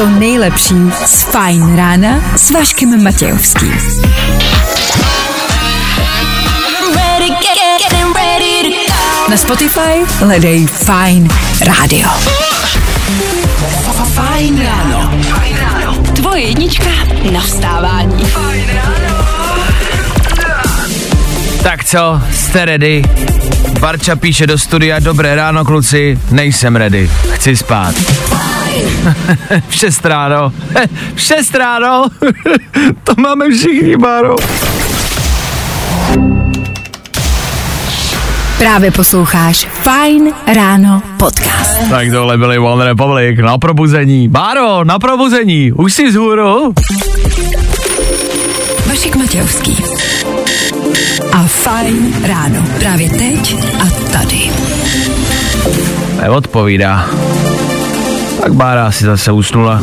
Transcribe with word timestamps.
to 0.00 0.06
nejlepší 0.06 0.74
z 1.06 1.22
Fajn 1.22 1.76
rána 1.76 2.20
s 2.36 2.50
Vaškem 2.50 3.04
Matějovským. 3.04 3.78
Na 9.28 9.36
Spotify 9.36 10.04
hledej 10.18 10.66
Fajn 10.66 11.28
rádio. 11.60 12.08
Fajn 14.14 14.62
ráno. 14.66 15.12
Tvoje 16.16 16.42
jednička 16.42 16.90
na 17.32 17.40
vstávání. 17.40 18.26
Tak 21.62 21.84
co, 21.84 22.20
jste 22.32 22.64
ready? 22.64 23.02
Barča 23.80 24.16
píše 24.16 24.46
do 24.46 24.58
studia, 24.58 24.98
dobré 24.98 25.34
ráno 25.34 25.64
kluci, 25.64 26.18
nejsem 26.30 26.76
ready, 26.76 27.10
chci 27.30 27.56
spát. 27.56 27.94
v 29.68 29.74
6 29.74 30.04
ráno, 30.06 30.52
v 31.14 31.20
6 31.20 31.54
ráno, 31.54 32.06
to 33.04 33.14
máme 33.18 33.50
všichni, 33.50 33.96
Báro. 33.96 34.36
Právě 38.58 38.90
posloucháš 38.90 39.68
Fajn 39.82 40.32
ráno 40.54 41.02
podcast. 41.16 41.90
Tak 41.90 42.10
tohle 42.10 42.38
byly 42.38 42.58
One 42.58 42.84
Republic, 42.84 43.38
na 43.42 43.58
probuzení. 43.58 44.28
Báro, 44.28 44.84
na 44.84 44.98
probuzení, 44.98 45.72
už 45.72 45.92
jsi 45.92 46.08
vzhůru? 46.08 46.74
Vašek 48.86 49.16
Matějovský. 49.16 49.76
A 51.32 51.42
Fajn 51.46 52.14
ráno. 52.26 52.66
Právě 52.78 53.10
teď 53.10 53.56
a 53.80 54.10
tady. 54.12 54.50
Neodpovídá. 56.20 57.06
Tak 58.42 58.52
Bára 58.52 58.86
asi 58.86 59.04
zase 59.04 59.32
usnula. 59.32 59.82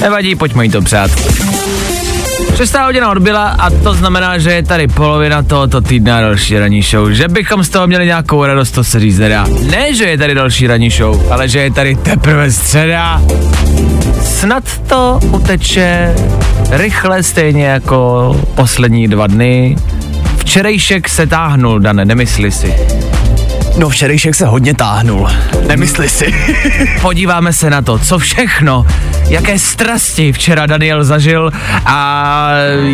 Nevadí, 0.00 0.34
pojďme 0.34 0.64
jí 0.64 0.70
to 0.70 0.82
přát. 0.82 1.10
Šestá 2.56 2.84
hodina 2.84 3.10
odbyla 3.10 3.48
a 3.48 3.70
to 3.70 3.94
znamená, 3.94 4.38
že 4.38 4.52
je 4.52 4.62
tady 4.62 4.88
polovina 4.88 5.42
tohoto 5.42 5.80
týdna 5.80 6.20
další 6.20 6.58
ranní 6.58 6.82
show. 6.82 7.10
Že 7.10 7.28
bychom 7.28 7.64
z 7.64 7.68
toho 7.68 7.86
měli 7.86 8.06
nějakou 8.06 8.44
radost, 8.44 8.70
to 8.70 8.84
se 8.84 9.00
říct 9.00 9.18
nedá. 9.18 9.46
Ne, 9.70 9.94
že 9.94 10.04
je 10.04 10.18
tady 10.18 10.34
další 10.34 10.66
ranní 10.66 10.90
show, 10.90 11.32
ale 11.32 11.48
že 11.48 11.58
je 11.58 11.70
tady 11.72 11.94
teprve 11.96 12.52
středa. 12.52 13.22
Snad 14.22 14.64
to 14.86 15.20
uteče 15.30 16.14
rychle, 16.70 17.22
stejně 17.22 17.64
jako 17.66 18.30
poslední 18.54 19.08
dva 19.08 19.26
dny. 19.26 19.76
Včerejšek 20.46 21.08
se 21.08 21.26
táhnul, 21.26 21.80
Dane, 21.80 22.04
nemysli 22.04 22.50
si. 22.50 23.15
No 23.78 23.88
včerejšek 23.88 24.34
se 24.34 24.46
hodně 24.46 24.74
táhnul. 24.74 25.28
Nemysli 25.68 26.08
si. 26.08 26.34
Podíváme 27.02 27.52
se 27.52 27.70
na 27.70 27.82
to, 27.82 27.98
co 27.98 28.18
všechno, 28.18 28.86
jaké 29.28 29.58
strasti 29.58 30.32
včera 30.32 30.66
Daniel 30.66 31.04
zažil 31.04 31.50
a 31.86 32.48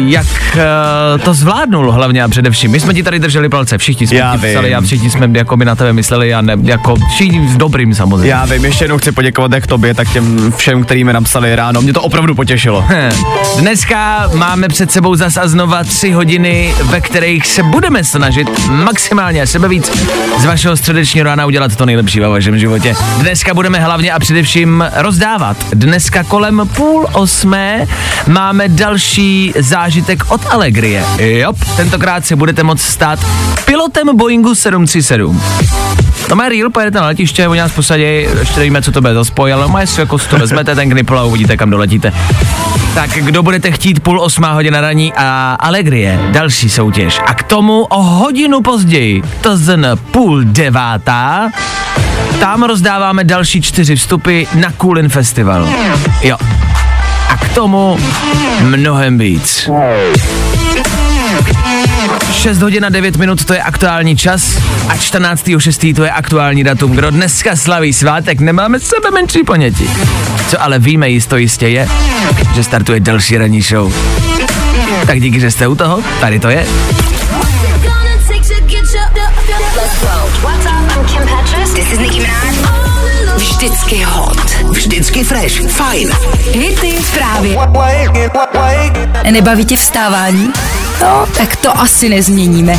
jak 0.06 0.26
uh, 0.54 1.22
to 1.24 1.34
zvládnul 1.34 1.92
hlavně 1.92 2.22
a 2.22 2.28
především. 2.28 2.70
My 2.70 2.80
jsme 2.80 2.94
ti 2.94 3.02
tady 3.02 3.18
drželi 3.18 3.48
palce, 3.48 3.78
všichni 3.78 4.06
jsme 4.06 4.18
Já 4.18 4.32
ti 4.36 4.46
psali 4.50 4.68
vím. 4.68 4.78
a 4.78 4.80
všichni 4.80 5.10
jsme 5.10 5.28
jako 5.32 5.56
my 5.56 5.64
na 5.64 5.74
tebe 5.74 5.92
mysleli 5.92 6.34
a 6.34 6.40
ne, 6.40 6.56
jako 6.62 6.94
všichni 7.14 7.48
s 7.48 7.56
dobrým 7.56 7.94
samozřejmě. 7.94 8.30
Já 8.30 8.44
vím, 8.44 8.64
ještě 8.64 8.84
jednou 8.84 8.98
chci 8.98 9.12
poděkovat 9.12 9.52
jak 9.52 9.66
tobě, 9.66 9.94
tak 9.94 10.12
těm 10.12 10.52
všem, 10.56 10.84
kterým 10.84 11.06
mi 11.06 11.12
napsali 11.12 11.56
ráno. 11.56 11.82
Mě 11.82 11.92
to 11.92 12.02
opravdu 12.02 12.34
potěšilo. 12.34 12.84
Dneska 13.58 14.30
máme 14.34 14.68
před 14.68 14.92
sebou 14.92 15.14
zas 15.14 15.36
a 15.36 15.48
znova 15.48 15.84
tři 15.84 16.10
hodiny, 16.10 16.74
ve 16.82 17.00
kterých 17.00 17.46
se 17.46 17.62
budeme 17.62 18.04
snažit 18.04 18.68
maximálně 18.68 19.42
a 19.42 19.46
sebe 19.46 19.68
víc 19.68 19.90
z 20.38 20.44
vašeho 20.44 20.71
středečního 20.76 21.24
rána 21.24 21.46
udělat 21.46 21.76
to 21.76 21.86
nejlepší 21.86 22.20
ve 22.20 22.28
vašem 22.28 22.58
životě. 22.58 22.94
Dneska 23.18 23.54
budeme 23.54 23.80
hlavně 23.80 24.12
a 24.12 24.18
především 24.18 24.84
rozdávat. 24.94 25.56
Dneska 25.74 26.24
kolem 26.24 26.68
půl 26.76 27.08
osmé 27.12 27.86
máme 28.26 28.68
další 28.68 29.52
zážitek 29.58 30.30
od 30.30 30.40
Allegrie. 30.50 31.04
Jo, 31.18 31.52
tentokrát 31.76 32.26
si 32.26 32.36
budete 32.36 32.62
moct 32.62 32.82
stát 32.82 33.18
pilotem 33.64 34.16
Boeingu 34.16 34.54
737. 34.54 35.42
To 36.32 36.36
má 36.36 36.48
real, 36.48 36.70
pojedete 36.70 36.98
na 36.98 37.06
letiště, 37.06 37.48
oni 37.48 37.60
nás 37.60 37.72
posadí, 37.72 38.02
ještě 38.02 38.56
nevíme, 38.56 38.82
co 38.82 38.92
to 38.92 39.00
bude 39.00 39.14
za 39.14 39.24
spoj, 39.24 39.52
ale 39.52 39.68
má 39.68 39.86
si 39.86 40.00
jako 40.00 40.18
to 40.18 40.38
vezmete 40.38 40.74
ten 40.74 40.90
knipl 40.90 41.18
a 41.18 41.24
uvidíte, 41.24 41.56
kam 41.56 41.70
doletíte. 41.70 42.12
Tak 42.94 43.10
kdo 43.10 43.42
budete 43.42 43.70
chtít 43.70 44.00
půl 44.00 44.20
osmá 44.20 44.52
hodina 44.52 44.80
raní 44.80 45.12
a 45.16 45.56
Allegrie, 45.60 46.20
další 46.30 46.70
soutěž. 46.70 47.20
A 47.26 47.34
k 47.34 47.42
tomu 47.42 47.84
o 47.84 48.02
hodinu 48.02 48.62
později, 48.62 49.22
to 49.40 49.56
zn 49.56 49.86
půl 50.10 50.44
devátá, 50.44 51.50
tam 52.40 52.62
rozdáváme 52.62 53.24
další 53.24 53.62
čtyři 53.62 53.96
vstupy 53.96 54.44
na 54.54 54.72
Coolin 54.80 55.08
Festival. 55.08 55.68
Jo. 56.22 56.36
A 57.28 57.36
k 57.36 57.48
tomu 57.54 57.98
mnohem 58.62 59.18
víc. 59.18 59.70
6 62.42 62.62
hodin 62.62 62.84
a 62.84 62.88
9 62.88 63.16
minut 63.16 63.44
to 63.44 63.54
je 63.54 63.62
aktuální 63.62 64.16
čas 64.16 64.58
a 64.88 64.96
14.6. 64.96 65.94
to 65.94 66.04
je 66.04 66.10
aktuální 66.10 66.64
datum. 66.64 66.92
Kdo 66.92 67.10
dneska 67.10 67.56
slaví 67.56 67.92
svátek, 67.92 68.40
nemáme 68.40 68.80
sebe 68.80 69.10
menší 69.10 69.44
ponětí. 69.44 69.90
Co 70.48 70.62
ale 70.62 70.78
víme 70.78 71.10
jisto 71.10 71.36
jistě 71.36 71.68
je, 71.68 71.88
že 72.54 72.64
startuje 72.64 73.00
další 73.00 73.38
ranní 73.38 73.62
show. 73.62 73.94
Tak 75.06 75.20
díky, 75.20 75.40
že 75.40 75.50
jste 75.50 75.66
u 75.66 75.74
toho, 75.74 76.02
tady 76.20 76.40
to 76.40 76.48
je. 76.50 76.66
Vždycky 83.36 84.02
hot. 84.02 84.50
Vždycky 84.70 85.24
fresh, 85.24 85.60
fajn. 85.68 86.10
Hity 86.52 86.98
právě. 87.14 87.58
Nebaví 89.30 89.64
tě 89.64 89.76
vstávání? 89.76 90.52
No, 91.02 91.26
tak 91.36 91.56
to 91.56 91.78
asi 91.78 92.08
nezměníme. 92.08 92.78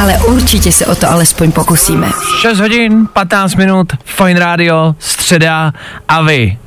Ale 0.00 0.18
určitě 0.18 0.72
se 0.72 0.86
o 0.86 0.94
to 0.94 1.10
alespoň 1.10 1.52
pokusíme. 1.52 2.10
6 2.40 2.60
hodin, 2.60 3.06
15 3.12 3.54
minut, 3.54 3.92
Fine 4.04 4.40
Radio, 4.40 4.94
středa 4.98 5.72
a 6.08 6.22
vy. 6.22 6.58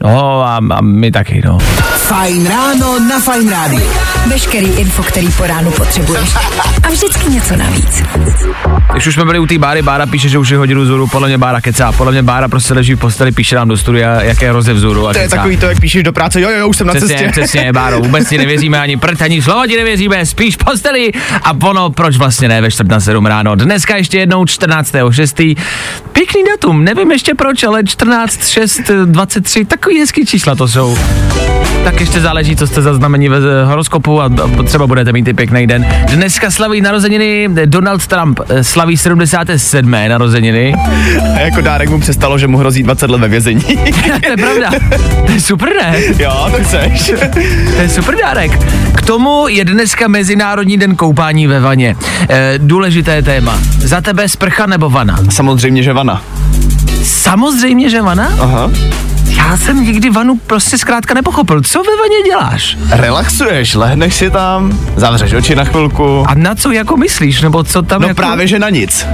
No 0.00 0.42
a, 0.42 0.56
a 0.56 0.80
my 0.80 1.10
taky, 1.10 1.42
no. 1.44 1.58
Fajn 2.10 2.46
ráno 2.46 2.98
na 2.98 3.20
Fajn 3.20 3.48
rádiu. 3.50 3.86
Veškerý 4.26 4.66
info, 4.66 5.02
který 5.02 5.28
po 5.32 5.46
ránu 5.46 5.70
potřebuješ. 5.70 6.30
A 6.82 6.88
vždycky 6.88 7.30
něco 7.30 7.56
navíc. 7.56 8.02
Když 8.92 9.06
už 9.06 9.14
jsme 9.14 9.24
byli 9.24 9.38
u 9.38 9.46
té 9.46 9.58
báry, 9.58 9.82
Bára 9.82 10.06
píše, 10.06 10.28
že 10.28 10.38
už 10.38 10.48
je 10.48 10.58
hodinu 10.58 10.84
zůru, 10.86 11.06
podle 11.06 11.28
mě 11.28 11.38
Bára 11.38 11.60
kecá, 11.60 11.92
podle 11.92 12.12
mě 12.12 12.22
Bára 12.22 12.48
prostě 12.48 12.74
leží 12.74 12.94
v 12.94 12.98
posteli, 12.98 13.32
píše 13.32 13.56
nám 13.56 13.68
do 13.68 13.76
studia, 13.76 14.22
jaké 14.22 14.44
je 14.44 14.52
rozev 14.52 14.76
zůru 14.76 15.08
a 15.08 15.12
To 15.12 15.18
je 15.18 15.24
kecá. 15.24 15.36
takový 15.36 15.56
to, 15.56 15.66
jak 15.66 15.80
píšeš 15.80 16.02
do 16.02 16.12
práce, 16.12 16.40
jo, 16.40 16.50
jo, 16.50 16.68
už 16.68 16.76
jsem 16.76 16.86
na 16.86 16.94
Přesně, 16.94 17.08
cestě. 17.16 17.30
přesně, 17.30 17.72
Báro, 17.72 18.00
vůbec 18.00 18.28
ti 18.28 18.38
nevěříme 18.38 18.80
ani 18.80 18.96
prd, 18.96 19.22
ani 19.22 19.42
slovo 19.42 19.66
ti 19.66 19.76
nevěříme, 19.76 20.26
spíš 20.26 20.56
posteli. 20.56 21.10
A 21.42 21.52
ono, 21.62 21.90
proč 21.90 22.16
vlastně 22.16 22.48
ne 22.48 22.60
ve 22.60 22.70
čtvrt 22.70 22.88
na 22.88 23.00
7 23.00 23.26
ráno. 23.26 23.54
Dneska 23.56 23.96
ještě 23.96 24.18
jednou 24.18 24.44
14.6. 24.44 25.56
Pěkný 26.12 26.42
datum, 26.44 26.84
nevím 26.84 27.12
ještě 27.12 27.34
proč, 27.34 27.62
ale 27.62 27.84
14, 27.84 28.48
6, 28.48 28.80
23, 29.04 29.64
takový 29.64 29.98
hezký 30.00 30.26
čísla 30.26 30.54
to 30.54 30.68
jsou. 30.68 30.98
Tak 31.84 32.00
ještě 32.00 32.20
záleží, 32.20 32.56
co 32.56 32.66
jste 32.66 32.82
zaznamení 32.82 33.28
ve 33.28 33.64
horoskopu 33.64 34.22
a 34.22 34.30
třeba 34.64 34.86
budete 34.86 35.12
mít 35.12 35.28
i 35.28 35.34
pěkný 35.34 35.66
den. 35.66 35.86
Dneska 36.14 36.50
slaví 36.50 36.80
narozeniny 36.80 37.48
Donald 37.66 38.06
Trump, 38.06 38.40
eh, 38.48 38.64
slaví 38.64 38.96
77. 38.96 40.08
narozeniny. 40.08 40.74
A 41.36 41.40
jako 41.40 41.60
dárek 41.60 41.88
mu 41.88 42.00
přestalo, 42.00 42.38
že 42.38 42.46
mu 42.46 42.58
hrozí 42.58 42.82
20 42.82 43.10
let 43.10 43.20
ve 43.20 43.28
vězení. 43.28 43.60
to 44.24 44.30
je 44.30 44.36
pravda. 44.36 44.70
To 45.26 45.32
je 45.32 45.40
super, 45.40 45.68
ne? 45.82 45.96
jo, 46.18 46.48
to 46.56 46.64
chceš. 46.64 47.12
To 47.76 47.82
je 47.82 47.88
super 47.88 48.14
dárek. 48.22 48.58
K 48.96 49.02
tomu 49.02 49.48
je 49.48 49.64
dneska 49.64 50.08
Mezinárodní 50.08 50.76
den 50.76 50.96
koupání 50.96 51.46
ve 51.46 51.60
vaně. 51.60 51.96
E, 52.28 52.54
důležité 52.58 53.22
téma. 53.22 53.58
Za 53.78 54.00
tebe 54.00 54.28
sprcha 54.28 54.66
nebo 54.66 54.90
vana? 54.90 55.18
Samozřejmě, 55.30 55.82
že 55.82 55.92
vana. 55.92 56.22
Samozřejmě, 57.02 57.90
že 57.90 58.02
vana? 58.02 58.32
Aha. 58.40 58.70
Já 59.48 59.56
jsem 59.56 59.84
nikdy 59.84 60.10
vanu 60.10 60.36
prostě 60.46 60.78
zkrátka 60.78 61.14
nepochopil. 61.14 61.60
Co 61.62 61.78
ve 61.82 61.96
vaně 61.96 62.22
děláš? 62.30 62.78
Relaxuješ, 62.90 63.74
lehneš 63.74 64.14
si 64.14 64.30
tam, 64.30 64.78
zavřeš 64.96 65.32
oči 65.32 65.54
na 65.54 65.64
chvilku. 65.64 66.24
A 66.28 66.34
na 66.34 66.54
co 66.54 66.70
jako 66.72 66.96
myslíš? 66.96 67.40
Nebo 67.42 67.64
co 67.64 67.82
tam 67.82 68.02
No 68.02 68.08
jako... 68.08 68.16
právě, 68.16 68.46
že 68.46 68.58
na 68.58 68.70
nic. 68.70 69.06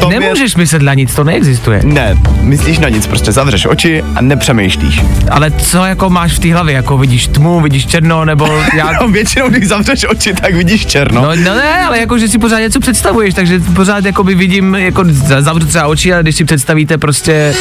To 0.00 0.08
mě- 0.08 0.20
Nemůžeš 0.20 0.56
myslet 0.56 0.82
na 0.82 0.94
nic, 0.94 1.14
to 1.14 1.24
neexistuje. 1.24 1.80
Ne, 1.84 2.18
myslíš 2.40 2.78
na 2.78 2.88
nic, 2.88 3.06
prostě 3.06 3.32
zavřeš 3.32 3.66
oči 3.66 4.04
a 4.14 4.20
nepřemýšlíš. 4.22 5.02
Ale 5.30 5.50
co 5.50 5.84
jako 5.84 6.10
máš 6.10 6.32
v 6.32 6.38
té 6.38 6.52
hlavě? 6.52 6.74
Jako 6.74 6.98
vidíš 6.98 7.26
tmu, 7.26 7.60
vidíš 7.60 7.86
černo, 7.86 8.24
nebo 8.24 8.46
já... 8.74 8.92
No, 9.00 9.08
většinou, 9.08 9.48
když 9.48 9.68
zavřeš 9.68 10.04
oči, 10.08 10.34
tak 10.34 10.54
vidíš 10.54 10.86
černo. 10.86 11.20
No, 11.22 11.28
no 11.28 11.54
ne, 11.54 11.84
ale 11.86 11.98
jako, 11.98 12.18
že 12.18 12.28
si 12.28 12.38
pořád 12.38 12.58
něco 12.58 12.80
představuješ, 12.80 13.34
takže 13.34 13.60
pořád 13.74 14.04
jako 14.04 14.24
by 14.24 14.34
vidím, 14.34 14.74
jako 14.74 15.04
za- 15.08 15.42
zavřu 15.42 15.66
třeba 15.66 15.86
oči, 15.86 16.12
ale 16.14 16.22
když 16.22 16.36
si 16.36 16.44
představíte 16.44 16.98
prostě 16.98 17.54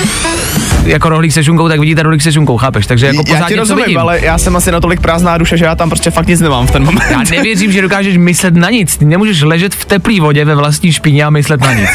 jako 0.86 1.10
rohlík 1.10 1.32
se 1.32 1.44
šunkou, 1.44 1.68
tak 1.70 1.80
vidíte 1.80 2.04
rohlík 2.08 2.22
se 2.22 2.32
šunkou, 2.34 2.58
chápeš? 2.58 2.88
Takže 2.88 3.06
jako 3.06 3.24
já 3.28 3.48
ti 3.48 3.56
rozumím, 3.56 3.86
vidím. 3.86 4.00
ale 4.00 4.20
já 4.26 4.38
jsem 4.38 4.56
asi 4.56 4.72
natolik 4.72 5.02
prázdná 5.02 5.38
duše, 5.38 5.58
že 5.58 5.66
já 5.66 5.76
tam 5.76 5.90
prostě 5.90 6.12
fakt 6.12 6.28
nic 6.28 6.40
nemám 6.40 6.68
v 6.68 6.72
ten 6.72 6.84
moment. 6.84 7.04
Já 7.12 7.24
nevěřím, 7.32 7.72
že 7.72 7.82
dokážeš 7.82 8.18
myslet 8.18 8.56
na 8.56 8.70
nic. 8.70 8.98
Ty 8.98 9.06
nemůžeš 9.06 9.42
ležet 9.42 9.76
v 9.76 9.86
teplé 9.86 10.20
vodě 10.20 10.46
ve 10.46 10.56
vlastní 10.56 10.94
špině 10.94 11.24
a 11.24 11.30
myslet 11.30 11.62
na 11.62 11.74
nic. 11.74 11.90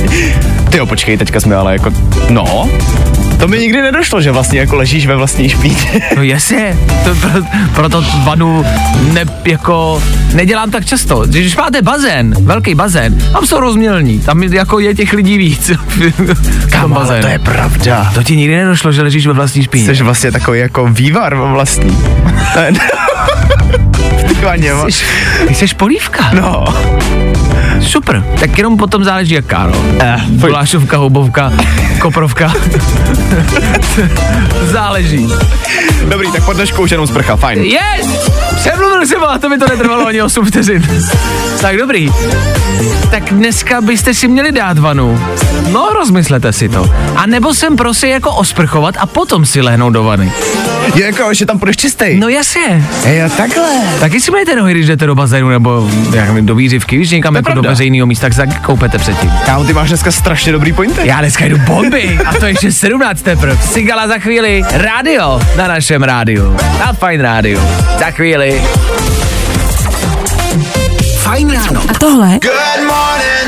Ty 0.70 0.78
jo, 0.78 0.86
počkej, 0.86 1.16
teďka 1.16 1.40
jsme 1.40 1.56
ale 1.56 1.72
jako, 1.72 1.92
no, 2.30 2.68
to 3.40 3.48
mi 3.48 3.58
nikdy 3.58 3.82
nedošlo, 3.82 4.20
že 4.20 4.30
vlastně 4.32 4.60
jako 4.60 4.76
ležíš 4.76 5.06
ve 5.06 5.16
vlastní 5.16 5.48
špíně. 5.48 5.76
No 6.16 6.22
jasně, 6.22 6.76
to 7.04 7.14
pro, 7.14 7.30
proto 7.74 8.04
vanu 8.24 8.64
ne, 9.12 9.24
jako 9.44 10.02
nedělám 10.34 10.70
tak 10.70 10.84
často. 10.84 11.22
Když 11.26 11.56
máte 11.56 11.82
bazén, 11.82 12.34
velký 12.44 12.74
bazén, 12.74 13.18
tam 13.32 13.46
jsou 13.46 13.60
rozmělní, 13.60 14.20
tam 14.20 14.42
jako 14.42 14.78
je 14.78 14.94
těch 14.94 15.12
lidí 15.12 15.38
víc. 15.38 15.70
v 16.66 16.80
tom 16.80 16.92
bazénu. 16.92 17.22
to 17.22 17.28
je 17.28 17.38
pravda. 17.38 18.10
To 18.14 18.22
ti 18.22 18.36
nikdy 18.36 18.56
nedošlo, 18.56 18.92
že 18.92 19.02
ležíš 19.02 19.26
ve 19.26 19.32
vlastní 19.32 19.62
špíně. 19.62 19.94
Jsi 19.94 20.02
vlastně 20.02 20.32
takový 20.32 20.58
jako 20.60 20.86
vývar 20.90 21.34
vlastní. 21.36 21.98
Je- 22.66 22.72
Ty 24.28 24.34
vaně, 24.44 24.70
Jsi, 24.88 25.04
ty 25.48 25.54
jsi 25.54 25.74
polívka. 25.74 26.30
No. 26.34 26.64
Super, 27.80 28.24
tak 28.40 28.58
jenom 28.58 28.76
potom 28.76 29.04
záleží 29.04 29.34
jaká, 29.34 29.66
no. 29.66 29.74
Eh, 30.00 30.20
houbovka, 30.96 31.52
koprovka. 32.00 32.52
záleží. 34.62 35.28
Dobrý, 36.08 36.32
tak 36.32 36.44
po 36.44 36.52
dnešku 36.52 36.82
už 36.82 36.90
jenom 36.90 37.06
sprcha, 37.06 37.36
fajn. 37.36 37.58
Yes! 37.64 38.49
Přemluvil 38.60 39.06
jsem 39.06 39.24
a 39.24 39.38
to 39.38 39.48
mi 39.48 39.58
to 39.58 39.66
netrvalo 39.68 40.06
ani 40.06 40.22
8 40.22 40.44
vteřin. 40.44 40.82
tak 41.60 41.76
dobrý. 41.76 42.12
Tak 43.10 43.22
dneska 43.30 43.80
byste 43.80 44.14
si 44.14 44.28
měli 44.28 44.52
dát 44.52 44.78
vanu. 44.78 45.20
No, 45.72 45.88
rozmyslete 45.98 46.52
si 46.52 46.68
to. 46.68 46.90
A 47.16 47.26
nebo 47.26 47.54
sem 47.54 47.76
prosím 47.76 48.08
jako 48.08 48.30
osprchovat 48.30 48.94
a 48.98 49.06
potom 49.06 49.46
si 49.46 49.60
lehnout 49.60 49.92
do 49.92 50.04
vany. 50.04 50.32
Je 50.94 51.04
jako, 51.06 51.34
že 51.34 51.46
tam 51.46 51.58
půjdeš 51.58 51.76
čistý. 51.76 52.04
No 52.18 52.28
jasně. 52.28 52.84
Jo, 53.06 53.28
takhle. 53.36 53.68
Taky 54.00 54.20
si 54.20 54.30
mějte 54.30 54.56
nohy, 54.56 54.74
když 54.74 54.86
jdete 54.86 55.06
do 55.06 55.14
bazénu 55.14 55.48
nebo 55.48 55.90
jak 56.14 56.44
do 56.44 56.54
výřivky, 56.54 56.96
když 56.96 57.10
někam 57.10 57.34
jako 57.34 57.48
do 57.48 57.52
pravda. 57.52 57.70
veřejného 57.70 58.06
místa, 58.06 58.26
tak 58.26 58.32
se 58.34 58.46
koupete 58.66 58.98
předtím. 58.98 59.32
Kámo, 59.46 59.64
ty 59.64 59.72
máš 59.72 59.88
dneska 59.88 60.10
strašně 60.12 60.52
dobrý 60.52 60.72
pointy. 60.72 61.00
Já 61.04 61.18
dneska 61.20 61.44
jdu 61.44 61.58
bomby 61.58 62.18
a 62.26 62.34
to 62.34 62.46
ještě 62.46 62.72
17 62.72 63.22
teprve. 63.22 63.56
Sigala 63.56 64.08
za 64.08 64.18
chvíli, 64.18 64.62
rádio 64.70 65.40
na 65.56 65.68
našem 65.68 66.02
rádiu. 66.02 66.56
Na 66.80 66.92
Fine 66.92 67.22
rádiu. 67.22 67.60
Za 67.98 68.10
chvíli. 68.10 68.49
Fajn 71.22 71.52
ráno. 71.52 71.82
A 71.88 71.98
tohle 71.98 72.38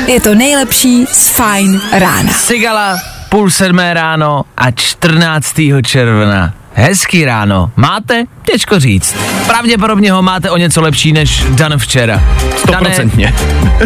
je 0.07 0.21
to 0.21 0.35
nejlepší 0.35 1.05
z 1.11 1.29
Fajn 1.29 1.81
rána. 1.91 2.33
Sigala, 2.33 2.97
půl 3.29 3.49
sedmé 3.49 3.93
ráno 3.93 4.43
a 4.57 4.71
14. 4.71 5.55
června. 5.85 6.53
Hezký 6.75 7.25
ráno. 7.25 7.71
Máte? 7.75 8.23
Těžko 8.51 8.79
říct. 8.79 9.15
Pravděpodobně 9.47 10.11
ho 10.11 10.21
máte 10.21 10.49
o 10.49 10.57
něco 10.57 10.81
lepší 10.81 11.11
než 11.13 11.45
Dan 11.49 11.77
včera. 11.77 12.23
Stoprocentně. 12.57 13.33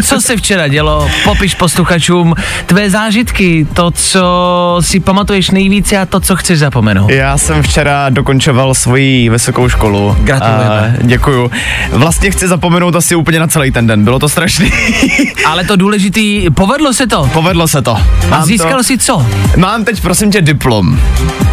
Co 0.02 0.20
se 0.20 0.36
včera 0.36 0.68
dělo? 0.68 1.10
Popiš 1.24 1.54
posluchačům 1.54 2.34
tvé 2.66 2.90
zážitky, 2.90 3.66
to, 3.72 3.90
co 3.90 4.22
si 4.80 5.00
pamatuješ 5.00 5.50
nejvíce 5.50 5.98
a 5.98 6.06
to, 6.06 6.20
co 6.20 6.36
chceš 6.36 6.58
zapomenout. 6.58 7.10
Já 7.10 7.38
jsem 7.38 7.62
včera 7.62 8.10
dokončoval 8.10 8.74
svoji 8.74 9.30
vysokou 9.30 9.68
školu. 9.68 10.16
Gratulujeme. 10.20 10.96
A 11.00 11.02
děkuju. 11.02 11.50
Vlastně 11.92 12.30
chci 12.30 12.48
zapomenout 12.48 12.96
asi 12.96 13.14
úplně 13.14 13.40
na 13.40 13.46
celý 13.46 13.70
ten 13.70 13.86
den. 13.86 14.04
Bylo 14.04 14.18
to 14.18 14.28
strašný. 14.28 14.72
Ale 15.46 15.64
to 15.64 15.76
důležitý, 15.76 16.46
povedlo 16.50 16.92
se 16.92 17.06
to. 17.06 17.30
Povedlo 17.32 17.68
se 17.68 17.82
to. 17.82 17.96
A 17.96 18.26
Mám 18.28 18.44
získal 18.44 18.76
to, 18.76 18.84
si 18.84 18.98
co? 18.98 19.26
Mám 19.56 19.84
teď 19.84 20.00
prosím 20.00 20.30
tě 20.30 20.42
diplom. 20.42 21.00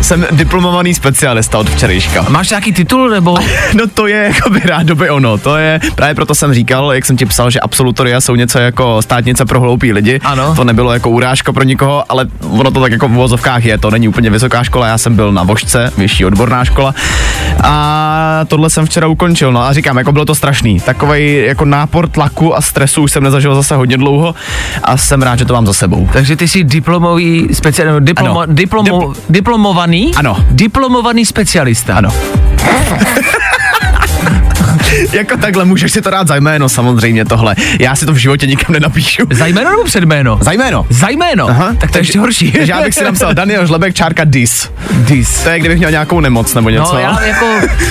Jsem 0.02 0.26
diplomovaný 0.32 0.94
specialista 0.94 1.25
od 1.54 1.70
včerejška. 1.70 2.26
Máš 2.30 2.50
nějaký 2.50 2.74
titul 2.74 3.10
nebo? 3.10 3.38
No 3.74 3.88
to 3.94 4.08
je 4.08 4.32
jako 4.36 4.50
by 4.50 4.60
rádoby 4.60 5.10
ono, 5.10 5.38
to 5.38 5.58
je, 5.58 5.80
právě 5.96 6.16
proto 6.16 6.36
jsem 6.36 6.54
říkal, 6.54 6.94
jak 6.94 7.06
jsem 7.06 7.18
ti 7.18 7.26
psal, 7.26 7.50
že 7.52 7.60
absolutoria 7.60 8.22
jsou 8.22 8.36
něco 8.36 8.60
jako 8.60 9.02
státnice 9.02 9.46
pro 9.46 9.60
hloupý 9.62 9.94
lidi. 9.94 10.20
Ano. 10.24 10.56
To 10.56 10.64
nebylo 10.64 10.94
jako 10.94 11.10
urážka 11.10 11.54
pro 11.54 11.64
nikoho, 11.64 12.04
ale 12.10 12.26
ono 12.50 12.72
to 12.72 12.82
tak 12.82 12.92
jako 12.92 13.08
v 13.08 13.12
vozovkách 13.12 13.66
je, 13.66 13.78
to 13.78 13.92
není 13.92 14.08
úplně 14.08 14.30
vysoká 14.30 14.64
škola, 14.64 14.88
já 14.88 14.98
jsem 14.98 15.16
byl 15.16 15.32
na 15.32 15.44
Vožce, 15.44 15.92
vyšší 15.98 16.26
odborná 16.26 16.66
škola 16.66 16.94
a 17.64 18.40
tohle 18.48 18.70
jsem 18.70 18.86
včera 18.86 19.08
ukončil, 19.08 19.52
no 19.52 19.62
a 19.62 19.74
říkám, 19.74 19.98
jako 19.98 20.12
bylo 20.12 20.26
to 20.26 20.36
strašný, 20.36 20.80
takový 20.80 21.44
jako 21.46 21.66
nápor 21.66 22.08
tlaku 22.10 22.56
a 22.58 22.62
stresu 22.62 23.02
už 23.04 23.12
jsem 23.12 23.24
nezažil 23.24 23.56
zase 23.56 23.76
hodně 23.76 23.98
dlouho 23.98 24.36
a 24.84 24.98
jsem 24.98 25.22
rád, 25.22 25.40
že 25.40 25.46
to 25.46 25.54
mám 25.54 25.66
za 25.66 25.74
sebou. 25.74 26.10
Takže 26.14 26.36
ty 26.36 26.48
jsi 26.48 26.64
diplomový 26.64 27.48
special, 27.54 28.00
diplomo, 28.00 28.40
Ano. 28.40 28.54
diplomo, 28.54 29.14
diplomovaný? 29.30 30.12
Ano. 30.16 30.38
Diplomovaný 30.52 31.15
specialista. 31.24 31.98
Ano. 31.98 32.12
jako 35.12 35.38
takhle 35.38 35.66
můžeš 35.66 35.92
si 35.92 36.02
to 36.02 36.10
dát 36.10 36.28
za 36.28 36.36
jméno 36.36 36.70
samozřejmě 36.70 37.26
tohle. 37.26 37.56
Já 37.80 37.96
si 37.96 38.06
to 38.06 38.14
v 38.14 38.18
životě 38.18 38.48
nikam 38.48 38.74
nenapíšu. 38.74 39.24
Za 39.32 39.46
jméno 39.46 39.70
nebo 39.70 39.84
před 39.84 40.04
jméno? 40.04 40.38
Za 40.42 40.52
jméno. 40.52 40.86
Za 40.90 41.10
jméno? 41.10 41.50
Aha, 41.50 41.74
tak 41.82 41.92
to 41.92 41.98
je 41.98 42.02
ještě 42.02 42.20
horší. 42.20 42.52
Takže 42.52 42.72
já 42.72 42.82
bych 42.82 42.94
si 42.94 43.04
napsal 43.04 43.34
Daniel 43.34 43.66
Žlebek 43.68 43.94
čárka 43.96 44.24
dis. 44.24 44.72
Dis. 44.92 45.44
To 45.44 45.50
je, 45.50 45.60
kdybych 45.60 45.78
měl 45.78 45.92
nějakou 45.92 46.20
nemoc 46.20 46.54
nebo 46.54 46.70
něco. 46.70 46.94
No, 46.94 47.00
já 47.00 47.24
jako, 47.24 47.46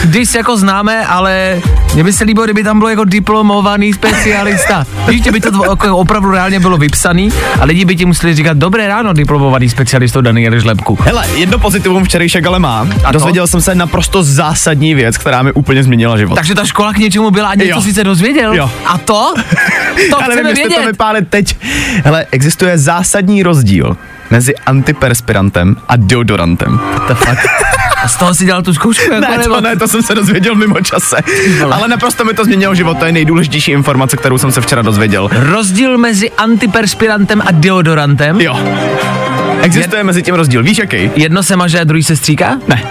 dis 0.05 0.35
jako 0.35 0.57
známe, 0.57 1.07
ale 1.07 1.61
mně 1.95 2.05
by 2.05 2.13
se 2.13 2.25
líbilo, 2.25 2.45
kdyby 2.47 2.65
tam 2.65 2.79
bylo 2.79 2.91
jako 2.91 3.05
diplomovaný 3.05 3.93
specialista. 3.93 4.87
Víš, 5.09 5.23
že 5.25 5.33
by 5.33 5.41
to 5.41 5.51
tvo- 5.51 5.71
jako 5.71 5.97
opravdu 5.97 6.31
reálně 6.31 6.61
bylo 6.61 6.77
vypsaný 6.77 7.33
a 7.61 7.65
lidi 7.65 7.85
by 7.85 7.97
ti 7.97 8.05
museli 8.05 8.35
říkat, 8.35 8.57
dobré 8.57 8.89
ráno, 8.89 9.13
diplomovaný 9.13 9.69
specialistou 9.69 10.21
Daniel 10.21 10.59
Žlebku. 10.61 10.99
Hele, 11.03 11.27
jedno 11.37 11.59
pozitivum 11.59 12.05
včerejšek 12.05 12.47
ale 12.47 12.59
má. 12.59 12.79
A 12.81 12.87
A 13.05 13.07
to? 13.07 13.13
dozvěděl 13.13 13.47
jsem 13.47 13.61
se 13.61 13.75
naprosto 13.75 14.23
zásadní 14.23 14.95
věc, 14.95 15.19
která 15.19 15.43
mi 15.43 15.53
úplně 15.53 15.83
změnila 15.83 16.19
život. 16.19 16.35
Takže 16.35 16.55
ta 16.55 16.65
škola 16.65 16.93
k 16.95 16.99
něčemu 16.99 17.31
byla 17.31 17.49
a 17.49 17.55
něco 17.55 17.71
Jo. 17.71 17.81
si 17.83 17.95
se 17.95 18.05
dozvěděl? 18.05 18.55
Jo. 18.55 18.71
A 18.87 18.99
to? 18.99 19.35
To 20.11 20.17
Ale 20.17 20.25
chceme 20.25 20.35
nevím, 20.37 20.47
jestli 20.47 20.63
to 20.63 20.69
vědět. 20.69 20.87
vypálit 20.87 21.29
teď. 21.29 21.57
Hele, 22.05 22.27
existuje 22.31 22.79
zásadní 22.79 23.43
rozdíl 23.43 23.97
mezi 24.31 24.55
antiperspirantem 24.57 25.77
a 25.89 25.97
deodorantem. 25.97 26.81
The 27.09 27.15
fuck? 27.15 27.39
A 28.03 28.09
z 28.09 28.17
toho 28.17 28.35
si 28.35 28.45
dělal 28.45 28.63
tu 28.63 28.75
zkoušku? 28.75 29.05
Jako, 29.15 29.21
Ne, 29.31 29.39
nebo? 29.39 29.55
to 29.55 29.61
ne, 29.61 29.77
to 29.77 29.89
jsem 29.89 30.03
se 30.03 30.15
dozvěděl 30.15 30.55
mimo 30.55 30.81
čase. 30.81 31.17
vole. 31.61 31.77
Ale 31.77 31.89
naprosto 31.89 32.25
mi 32.25 32.35
to 32.35 32.45
změnilo 32.45 32.75
život, 32.75 32.99
to 32.99 33.05
je 33.05 33.13
nejdůležitější 33.13 33.71
informace, 33.73 34.17
kterou 34.17 34.39
jsem 34.39 34.53
se 34.53 34.61
včera 34.61 34.83
dozvěděl. 34.83 35.29
Rozdíl 35.33 35.99
mezi 35.99 36.31
antiperspirantem 36.31 37.41
a 37.47 37.51
deodorantem? 37.51 38.41
Jo. 38.41 38.59
Existuje 39.63 40.05
mezi 40.05 40.23
tím 40.23 40.35
rozdíl. 40.35 40.63
Víš 40.63 40.79
jaký? 40.79 41.11
Jedno 41.17 41.43
se 41.43 41.57
maže 41.57 41.81
a 41.81 41.85
druhý 41.85 42.03
se 42.03 42.17
stříká? 42.17 42.59
Ne. 42.69 42.83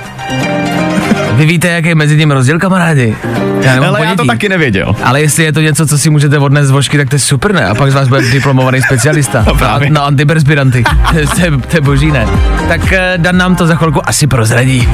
Vy 1.35 1.45
víte, 1.45 1.67
jaký 1.67 1.87
je 1.87 1.95
mezi 1.95 2.17
tím 2.17 2.31
rozdíl, 2.31 2.59
kamarádi? 2.59 3.15
Já 3.61 3.87
Ale 3.87 4.05
já 4.05 4.15
to 4.15 4.25
taky 4.25 4.49
nevěděl. 4.49 4.95
Ale 5.03 5.21
jestli 5.21 5.43
je 5.43 5.53
to 5.53 5.61
něco, 5.61 5.87
co 5.87 5.97
si 5.97 6.09
můžete 6.09 6.39
odnést 6.39 6.67
z 6.67 6.71
vožky, 6.71 6.97
tak 6.97 7.09
to 7.09 7.15
je 7.15 7.19
super, 7.19 7.53
ne? 7.53 7.65
A 7.65 7.75
pak 7.75 7.91
z 7.91 7.95
vás 7.95 8.07
bude 8.07 8.21
diplomovaný 8.21 8.81
specialista 8.81 9.43
No 9.47 9.55
právě. 9.55 9.89
na, 9.89 10.01
na 10.01 10.07
antiperspiranty. 10.07 10.83
to, 11.11 11.17
je, 11.17 11.51
to, 11.69 11.77
je, 11.77 11.81
boží, 11.81 12.11
ne? 12.11 12.27
Tak 12.67 12.93
eh, 12.93 13.13
Dan 13.17 13.37
nám 13.37 13.55
to 13.55 13.67
za 13.67 13.75
chvilku 13.75 14.09
asi 14.09 14.27
prozradí. 14.27 14.87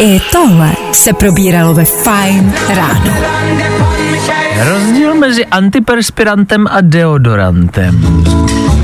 I 0.00 0.20
tohle 0.32 0.72
se 0.92 1.12
probíralo 1.12 1.74
ve 1.74 1.84
Fajn 1.84 2.52
ráno. 2.76 3.14
Rozdíl 4.64 5.14
mezi 5.14 5.46
antiperspirantem 5.46 6.66
a 6.70 6.80
deodorantem. 6.80 8.24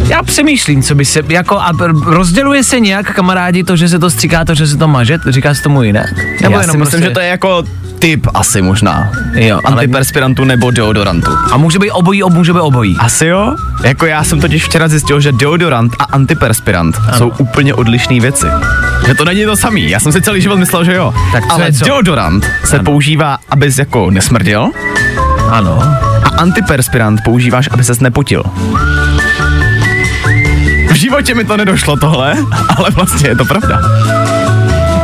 Já 0.08 0.22
přemýšlím, 0.22 0.82
co 0.82 0.94
by 0.94 1.04
se, 1.04 1.22
jako, 1.28 1.58
a 1.58 1.72
rozděluje 2.04 2.64
se 2.64 2.80
nějak, 2.80 3.14
kamarádi, 3.14 3.64
to, 3.64 3.76
že 3.76 3.88
se 3.88 3.98
to 3.98 4.10
stříká, 4.10 4.44
to, 4.44 4.54
že 4.54 4.66
se 4.66 4.76
to 4.76 4.88
maže, 4.88 5.18
říká 5.28 5.54
se 5.54 5.62
tomu 5.62 5.82
jinak? 5.82 6.06
Já 6.40 6.62
si 6.62 6.76
myslím, 6.76 7.02
že 7.02 7.10
to 7.10 7.20
je 7.20 7.26
jako 7.26 7.62
typ 7.98 8.26
asi 8.34 8.62
možná. 8.62 9.10
Jo, 9.34 9.60
ale- 9.64 9.76
Antiperspirantu 9.76 10.44
nebo 10.44 10.70
deodorantu. 10.70 11.30
A 11.52 11.56
může 11.56 11.78
být 11.78 11.90
obojí, 11.90 12.22
ob, 12.22 12.32
může 12.32 12.52
být 12.52 12.60
obojí. 12.60 12.96
Asi 12.98 13.26
jo? 13.26 13.56
Jako 13.84 14.06
já 14.06 14.24
jsem 14.24 14.40
totiž 14.40 14.64
včera 14.64 14.88
zjistil, 14.88 15.20
že 15.20 15.32
deodorant 15.32 15.92
a 15.98 16.04
antiperspirant 16.04 16.96
ano. 17.08 17.18
jsou 17.18 17.32
úplně 17.38 17.74
odlišné 17.74 18.20
věci. 18.20 18.46
Že 19.06 19.14
to 19.14 19.24
není 19.24 19.44
to 19.44 19.56
samý. 19.56 19.90
Já 19.90 20.00
jsem 20.00 20.12
si 20.12 20.22
celý 20.22 20.40
život 20.40 20.56
myslel, 20.56 20.84
že 20.84 20.94
jo. 20.94 21.14
Tak 21.32 21.44
co 21.46 21.52
Ale 21.52 21.72
co? 21.72 21.84
deodorant 21.84 22.46
se 22.64 22.76
Ano. 22.76 22.84
používá, 22.84 23.38
abys 23.50 23.78
jako 23.78 24.10
nesmrděl 24.10 24.70
Ano. 25.50 25.78
a 26.24 26.28
antiperspirant 26.28 27.20
používáš, 27.24 27.68
aby 27.72 27.84
ses 27.84 28.00
nepotil. 28.00 28.42
V 30.96 30.98
životě 30.98 31.34
mi 31.34 31.44
to 31.44 31.56
nedošlo 31.56 31.96
tohle, 31.96 32.34
ale 32.76 32.90
vlastně 32.90 33.28
je 33.28 33.36
to 33.36 33.44
pravda. 33.44 33.80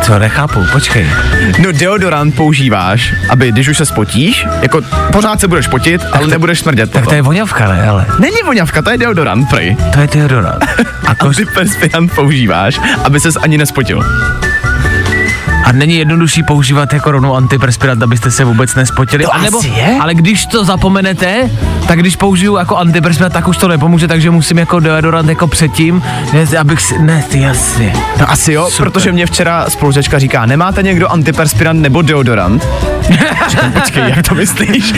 Co, 0.02 0.18
nechápu, 0.18 0.66
počkej. 0.72 1.11
No 1.58 1.72
deodorant 1.72 2.34
používáš, 2.34 3.14
aby 3.28 3.52
když 3.52 3.68
už 3.68 3.76
se 3.76 3.87
spotíš, 3.87 4.46
jako 4.62 4.80
pořád 5.12 5.40
se 5.40 5.49
budeš 5.49 5.68
potit, 5.68 6.00
ale 6.12 6.26
nebudeš 6.26 6.58
smrdět 6.58 6.90
Tak 6.90 7.06
to 7.06 7.14
je 7.14 7.22
voňavka, 7.22 7.68
ne, 7.68 7.88
ale. 7.88 8.06
Není 8.18 8.37
voňavka, 8.44 8.82
to 8.82 8.90
je 8.90 8.99
deodorant, 8.99 9.50
prej. 9.50 9.76
To 9.92 10.00
je 10.00 10.06
deodorant. 10.06 10.64
A 11.06 11.14
kost... 11.20 11.38
Antiperspirant 11.38 12.12
používáš, 12.14 12.80
aby 13.04 13.20
ses 13.20 13.37
ani 13.42 13.58
nespotil. 13.58 14.02
A 15.64 15.73
není 15.73 15.97
jednodušší 15.97 16.42
používat 16.42 16.92
jako 16.92 17.11
rovnou 17.11 17.35
antiperspirant, 17.35 18.02
abyste 18.02 18.31
se 18.31 18.45
vůbec 18.45 18.75
nespotili? 18.75 19.25
To 19.25 19.35
A 19.35 19.38
nebo, 19.38 19.59
asi 19.59 19.69
je. 19.69 19.99
Ale 20.00 20.14
když 20.14 20.47
to 20.47 20.64
zapomenete, 20.64 21.50
tak 21.87 21.99
když 21.99 22.16
použiju 22.16 22.57
jako 22.57 22.76
antiperspirant, 22.76 23.33
tak 23.33 23.49
už 23.49 23.57
to 23.57 23.69
nepomůže, 23.69 24.09
takže 24.09 24.31
musím 24.31 24.59
jako 24.59 24.81
deodorant 24.81 25.28
jako 25.28 25.47
předtím, 25.47 26.02
ne, 26.33 26.59
abych 26.59 26.81
si, 26.81 26.99
ne, 26.99 27.25
ty 27.28 27.40
jasně. 27.40 27.92
No 28.21 28.31
asi 28.31 28.52
jo, 28.52 28.71
Super. 28.71 28.90
protože 28.90 29.12
mě 29.12 29.26
včera 29.26 29.71
spolužečka 29.71 30.19
říká, 30.19 30.47
nemáte 30.47 30.83
někdo 30.83 31.09
antiperspirant 31.09 31.81
nebo 31.81 32.02
deodorant? 32.02 32.66
Říkám, 33.49 33.73
počkej, 33.73 34.02
jak 34.09 34.28
to 34.28 34.35
myslíš? 34.35 34.95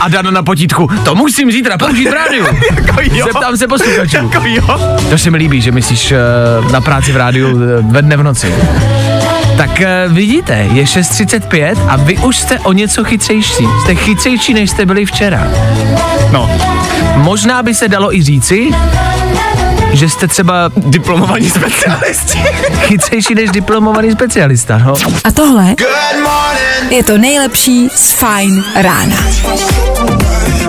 A 0.00 0.08
Dana 0.08 0.30
na 0.30 0.42
potítku, 0.42 0.88
to 1.04 1.14
musím 1.14 1.52
zítra 1.52 1.78
použít 1.78 2.08
v 2.08 2.12
rádiu. 2.12 2.44
jako 2.76 3.00
jo. 3.12 3.26
Zeptám 3.26 3.56
se 3.56 3.68
posluchačů. 3.68 4.16
Jako 4.16 4.42
jo. 4.44 4.98
To 5.10 5.18
se 5.18 5.30
mi 5.30 5.36
líbí, 5.36 5.60
že 5.60 5.72
myslíš 5.72 6.12
uh, 6.12 6.72
na 6.72 6.80
práci 6.80 7.12
v 7.12 7.16
rádiu 7.16 7.48
eh, 7.48 7.82
ve 7.82 8.02
dne 8.02 8.16
v 8.16 8.22
noci. 8.22 8.54
Tak 9.58 9.70
uh, 9.80 10.12
vidíte, 10.12 10.68
je 10.72 10.84
6.35 10.84 11.76
a 11.88 11.96
vy 11.96 12.18
už 12.18 12.36
jste 12.36 12.58
o 12.58 12.72
něco 12.72 13.04
chytřejší. 13.04 13.64
Jste 13.82 13.94
chytřejší, 13.94 14.54
než 14.54 14.70
jste 14.70 14.86
byli 14.86 15.06
včera. 15.06 15.48
No, 16.32 16.50
Možná 17.16 17.62
by 17.62 17.74
se 17.74 17.88
dalo 17.88 18.14
i 18.14 18.22
říci, 18.22 18.70
že 19.92 20.08
jste 20.08 20.28
třeba 20.28 20.70
diplomovaní 20.76 21.50
specialisti. 21.50 22.38
chytřejší 22.80 23.34
než 23.34 23.50
diplomovaný 23.50 24.12
specialista, 24.12 24.78
no. 24.78 24.94
A 25.24 25.30
tohle 25.30 25.74
je 26.90 27.04
to 27.04 27.18
nejlepší 27.18 27.88
z 27.94 28.12
Fine 28.12 28.62
rána. 28.74 29.16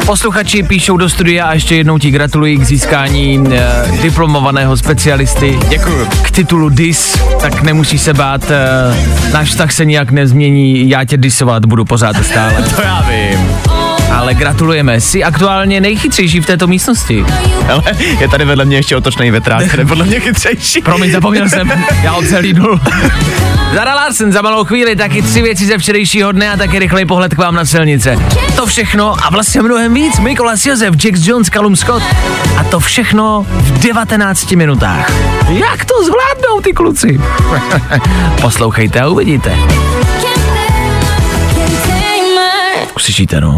Posluchači 0.09 0.63
píšou 0.63 0.97
do 0.97 1.09
studia 1.09 1.45
a 1.45 1.53
ještě 1.53 1.75
jednou 1.75 1.97
ti 1.97 2.11
gratuluji 2.11 2.57
k 2.57 2.63
získání 2.63 3.43
e, 3.51 3.91
diplomovaného 4.01 4.77
specialisty. 4.77 5.59
Děkuju. 5.69 6.05
K 6.21 6.31
titulu 6.31 6.69
DIS, 6.69 7.17
tak 7.41 7.61
nemusíš 7.61 8.01
se 8.01 8.13
bát, 8.13 8.51
e, 8.51 9.31
náš 9.33 9.49
vztah 9.49 9.71
se 9.71 9.85
nijak 9.85 10.11
nezmění, 10.11 10.89
já 10.89 11.05
tě 11.05 11.17
disovat 11.17 11.65
budu 11.65 11.85
pořád 11.85 12.25
stále. 12.25 12.53
To 12.75 12.81
já 12.81 13.01
vím. 13.01 13.78
Ale 14.11 14.33
gratulujeme, 14.33 15.01
jsi 15.01 15.23
aktuálně 15.23 15.81
nejchytřejší 15.81 16.39
v 16.39 16.45
této 16.45 16.67
místnosti. 16.67 17.25
Ale 17.69 17.83
je 18.19 18.27
tady 18.27 18.45
vedle 18.45 18.65
mě 18.65 18.77
ještě 18.77 18.95
otočný 18.95 19.31
vetrák, 19.31 19.67
který 19.67 19.81
je 19.81 19.85
podle 19.85 20.05
mě 20.05 20.19
chytřejší. 20.19 20.81
Promiň, 20.81 21.11
zapomněl 21.11 21.49
jsem, 21.49 21.71
já 22.03 22.15
dul. 22.53 22.79
Zara 23.73 23.95
Larsen 23.95 24.31
za 24.31 24.41
malou 24.41 24.65
chvíli, 24.65 24.95
taky 24.95 25.21
tři 25.21 25.41
věci 25.41 25.65
ze 25.65 25.77
včerejšího 25.77 26.31
dne 26.31 26.51
a 26.51 26.57
taky 26.57 26.79
rychlej 26.79 27.05
pohled 27.05 27.33
k 27.33 27.37
vám 27.37 27.55
na 27.55 27.65
silnice. 27.65 28.17
To 28.55 28.65
všechno 28.65 29.15
a 29.25 29.29
vlastně 29.29 29.61
mnohem 29.61 29.93
víc. 29.93 30.19
Mikolas 30.19 30.65
Josef, 30.65 31.05
Jax 31.05 31.27
Jones, 31.27 31.49
Callum 31.49 31.75
Scott 31.75 32.03
a 32.57 32.63
to 32.63 32.79
všechno 32.79 33.45
v 33.49 33.79
19 33.79 34.51
minutách. 34.51 35.11
Jak 35.49 35.85
to 35.85 35.93
zvládnou 36.03 36.61
ty 36.63 36.73
kluci? 36.73 37.21
Poslouchejte 38.41 38.99
a 38.99 39.07
uvidíte. 39.07 39.57
Uslyšíte, 42.95 43.41
no. 43.41 43.57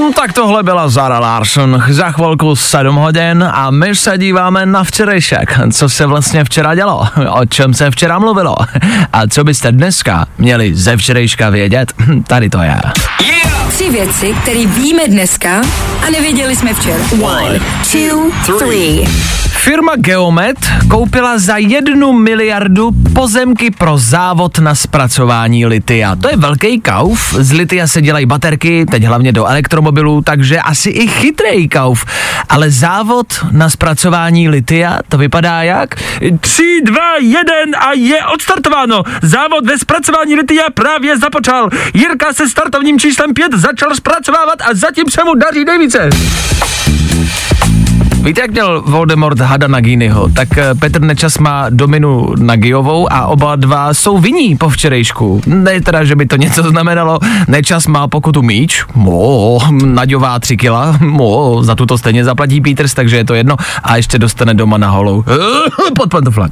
Tak 0.15 0.33
tohle 0.33 0.63
byla 0.63 0.89
Zara 0.89 1.19
Larson. 1.19 1.83
Za 1.89 2.11
chvilku 2.11 2.55
7 2.55 2.95
hodin 2.95 3.49
a 3.53 3.71
my 3.71 3.95
se 3.95 4.17
díváme 4.17 4.65
na 4.65 4.83
včerejšek. 4.83 5.59
Co 5.73 5.89
se 5.89 6.05
vlastně 6.05 6.43
včera 6.43 6.75
dělo? 6.75 7.07
O 7.29 7.45
čem 7.45 7.73
se 7.73 7.91
včera 7.91 8.19
mluvilo? 8.19 8.55
A 9.13 9.27
co 9.27 9.43
byste 9.43 9.71
dneska 9.71 10.25
měli 10.37 10.75
ze 10.75 10.97
včerejška 10.97 11.49
vědět? 11.49 11.93
Tady 12.27 12.49
to 12.49 12.61
je. 12.61 12.81
Tři 13.69 13.89
věci, 13.89 14.35
které 14.41 14.65
víme 14.65 15.07
dneska 15.07 15.61
a 16.07 16.09
nevěděli 16.11 16.55
jsme 16.55 16.73
včera. 16.73 17.03
One, 17.21 17.59
two, 17.91 18.57
three. 18.59 19.07
Firma 19.63 19.95
Geomet 19.95 20.57
koupila 20.89 21.39
za 21.39 21.57
jednu 21.57 22.13
miliardu 22.13 22.91
pozemky 23.15 23.71
pro 23.71 23.97
závod 23.97 24.59
na 24.59 24.75
zpracování 24.75 25.65
litia. 25.65 26.15
To 26.15 26.29
je 26.29 26.37
velký 26.37 26.79
kauf. 26.81 27.35
Z 27.39 27.51
litia 27.51 27.87
se 27.87 28.01
dělají 28.01 28.25
baterky, 28.25 28.85
teď 28.85 29.03
hlavně 29.03 29.31
do 29.31 29.45
elektromobilů, 29.45 30.00
takže 30.21 30.59
asi 30.59 30.89
i 30.89 31.07
chytrý 31.07 31.69
kauf. 31.69 32.05
Ale 32.49 32.71
závod 32.71 33.27
na 33.51 33.69
zpracování 33.69 34.49
litia, 34.49 34.99
to 35.09 35.17
vypadá 35.17 35.63
jak? 35.63 35.95
3, 36.39 36.81
2, 36.83 37.01
1 37.19 37.79
a 37.79 37.93
je 37.93 38.25
odstartováno. 38.25 39.03
Závod 39.21 39.65
ve 39.65 39.77
zpracování 39.77 40.35
litia 40.35 40.65
právě 40.73 41.17
započal. 41.17 41.69
Jirka 41.93 42.33
se 42.33 42.49
startovním 42.49 42.99
číslem 42.99 43.33
5 43.33 43.53
začal 43.53 43.95
zpracovávat 43.95 44.61
a 44.61 44.73
zatím 44.73 45.05
se 45.09 45.23
mu 45.23 45.35
daří 45.35 45.65
nejvíce. 45.65 46.09
Víte, 48.23 48.41
jak 48.41 48.51
měl 48.51 48.81
Voldemort 48.85 49.39
hada 49.39 49.67
Naginiho, 49.67 50.29
tak 50.29 50.57
eh, 50.57 50.75
Petr 50.75 51.01
Nečas 51.01 51.37
má 51.37 51.69
Dominu 51.69 52.33
Nagiovou 52.39 53.13
a 53.13 53.27
oba 53.27 53.55
dva 53.55 53.93
jsou 53.93 54.17
viní 54.17 54.57
po 54.57 54.69
včerejšku. 54.69 55.41
Ne 55.45 55.81
teda, 55.81 56.03
že 56.03 56.15
by 56.15 56.25
to 56.25 56.35
něco 56.35 56.63
znamenalo. 56.63 57.19
Nečas 57.47 57.87
má 57.87 58.07
pokutu 58.07 58.41
míč, 58.41 58.85
mo, 58.95 59.59
Naďová 59.85 60.39
tři 60.39 60.57
kila, 60.57 60.97
mo, 60.99 61.63
za 61.63 61.75
tuto 61.75 61.97
stejně 61.97 62.23
zaplatí 62.23 62.61
Peters, 62.61 62.93
takže 62.93 63.17
je 63.17 63.25
to 63.25 63.33
jedno. 63.33 63.55
A 63.83 63.95
ještě 63.95 64.19
dostane 64.19 64.53
doma 64.53 64.77
na 64.77 64.89
holou. 64.89 65.23
Pod 65.97 66.09
pantoflak. 66.09 66.51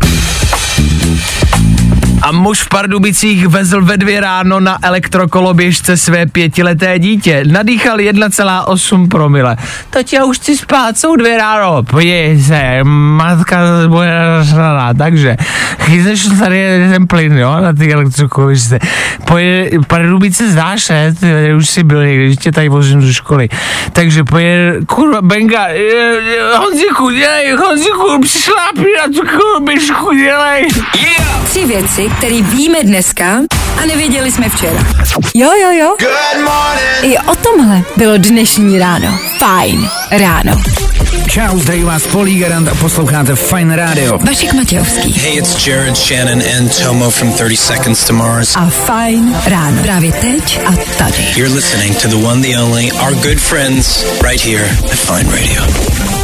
A 2.22 2.32
muž 2.32 2.62
v 2.62 2.70
Pardubicích 2.70 3.48
vezl 3.48 3.82
ve 3.82 3.98
dvě 3.98 4.20
ráno 4.20 4.60
na 4.60 4.78
elektrokoloběžce 4.82 5.98
své 5.98 6.26
pětileté 6.26 7.00
dítě. 7.00 7.44
Nadýchal 7.52 7.98
1,8 7.98 9.08
promile. 9.08 9.58
To 9.90 10.04
tě 10.04 10.24
už 10.24 10.38
chci 10.38 10.58
spát, 10.58 10.98
jsou 10.98 11.16
dvě 11.16 11.38
ráno. 11.38 11.84
Podívej 11.84 12.44
se, 12.44 12.80
matka 12.84 13.58
bude 13.88 14.20
nasraná, 14.38 14.94
takže 14.94 15.38
chytneš 15.80 16.28
tady 16.40 16.88
ten 16.92 17.08
plyn, 17.08 17.38
jo, 17.38 17.58
na 17.62 17.74
ty 17.74 17.94
elektrokoloběžce. 17.94 18.80
Pojede, 19.26 19.78
Pardubice 19.88 20.52
znáš, 20.52 20.90
ne? 20.90 21.14
Už 21.58 21.70
jsi 21.70 21.84
byl 21.84 22.06
někdy, 22.06 22.38
tě 22.38 22.52
tady 22.52 22.70
vozím 22.70 23.02
do 23.02 23.14
školy. 23.14 23.50
Takže 23.94 24.24
pojede, 24.24 24.86
kurva, 24.86 25.22
Benga, 25.22 25.68
Honziku, 26.58 27.10
dělej, 27.10 27.52
Honziku, 27.52 28.22
přišlápni 28.22 28.86
na 28.98 29.14
tu 29.14 29.38
koloběžku, 29.38 30.14
dělej. 30.14 30.68
Tři 31.46 31.66
věci, 31.66 32.09
které 32.18 32.42
víme 32.42 32.84
dneska 32.84 33.40
a 33.82 33.86
nevěděli 33.86 34.32
jsme 34.32 34.50
včera. 34.50 34.80
Jo, 35.36 35.50
jo, 35.62 35.72
jo. 35.72 35.96
I 37.02 37.18
o 37.18 37.36
tomhle 37.36 37.82
bylo 37.98 38.18
dnešní 38.18 38.80
ráno. 38.80 39.20
Fajn 39.38 39.90
ráno. 40.12 40.62
Čau, 41.28 41.60
zdraví 41.60 41.84
vás 41.84 42.08
Polí 42.08 42.40
Garant 42.40 42.68
a 42.68 42.76
posloucháte 42.76 43.36
Fine 43.36 43.76
Radio. 43.76 44.18
Vašik 44.18 44.54
Matějovský 44.54 45.14
Hey, 45.14 45.38
it's 45.38 45.68
Jared 45.68 45.98
Shannon 45.98 46.42
and 46.58 46.84
Tomo 46.84 47.10
from 47.10 47.34
30 47.34 47.58
Seconds 47.58 48.04
to 48.04 48.14
Mars. 48.14 48.56
a 48.56 48.66
Fajn 48.70 49.36
ráno. 49.46 49.82
Právě 49.84 50.12
teď 50.12 50.60
a 50.66 50.72
tady. 50.98 51.26
You're 51.36 51.56
listening 51.56 51.98
to 52.02 52.08
the 52.08 52.16
one, 52.16 52.42
the 52.50 52.58
only, 52.60 52.92
our 52.92 53.14
good 53.14 53.40
friends, 53.40 54.06
right 54.30 54.46
here 54.46 54.70
at 54.92 54.98
Fine 55.00 55.32
Radio. 55.32 55.64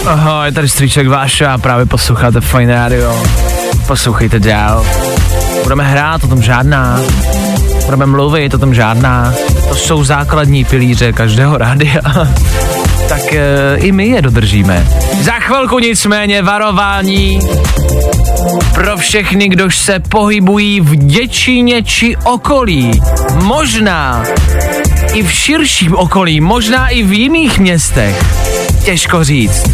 Aha, 0.06 0.46
je 0.46 0.52
tady 0.52 0.70
stříček 0.70 1.08
váš 1.08 1.42
a 1.42 1.58
právě 1.58 1.86
posloucháte 1.86 2.42
Fine 2.42 2.74
Radio. 2.76 3.24
Poslouchejte 3.88 4.40
dál. 4.40 4.86
Budeme 5.64 5.84
hrát, 5.84 6.24
o 6.24 6.28
tom 6.28 6.42
žádná. 6.42 7.00
Budeme 7.86 8.06
mluvit, 8.06 8.54
o 8.54 8.58
tom 8.58 8.74
žádná. 8.74 9.34
To 9.70 9.76
jsou 9.76 10.04
základní 10.04 10.66
pilíře 10.66 11.14
každého 11.14 11.58
rádia. 11.58 12.02
tak 13.10 13.34
e, 13.34 13.76
i 13.78 13.92
my 13.92 14.08
je 14.08 14.22
dodržíme. 14.22 14.88
Za 15.22 15.32
chvilku 15.32 15.80
nicméně 15.80 16.42
varování 16.42 17.40
pro 18.74 18.98
všechny, 18.98 19.50
kdož 19.50 19.78
se 19.78 20.00
pohybují 20.00 20.82
v 20.82 20.96
Děčíně 20.96 21.84
či 21.84 22.18
okolí. 22.24 23.02
Možná 23.34 24.24
i 25.14 25.24
v 25.24 25.32
širším 25.32 25.96
okolí, 25.96 26.42
možná 26.42 26.88
i 26.88 27.04
v 27.04 27.14
jiných 27.14 27.60
městech. 27.60 28.26
Těžko 28.86 29.24
říct. 29.24 29.70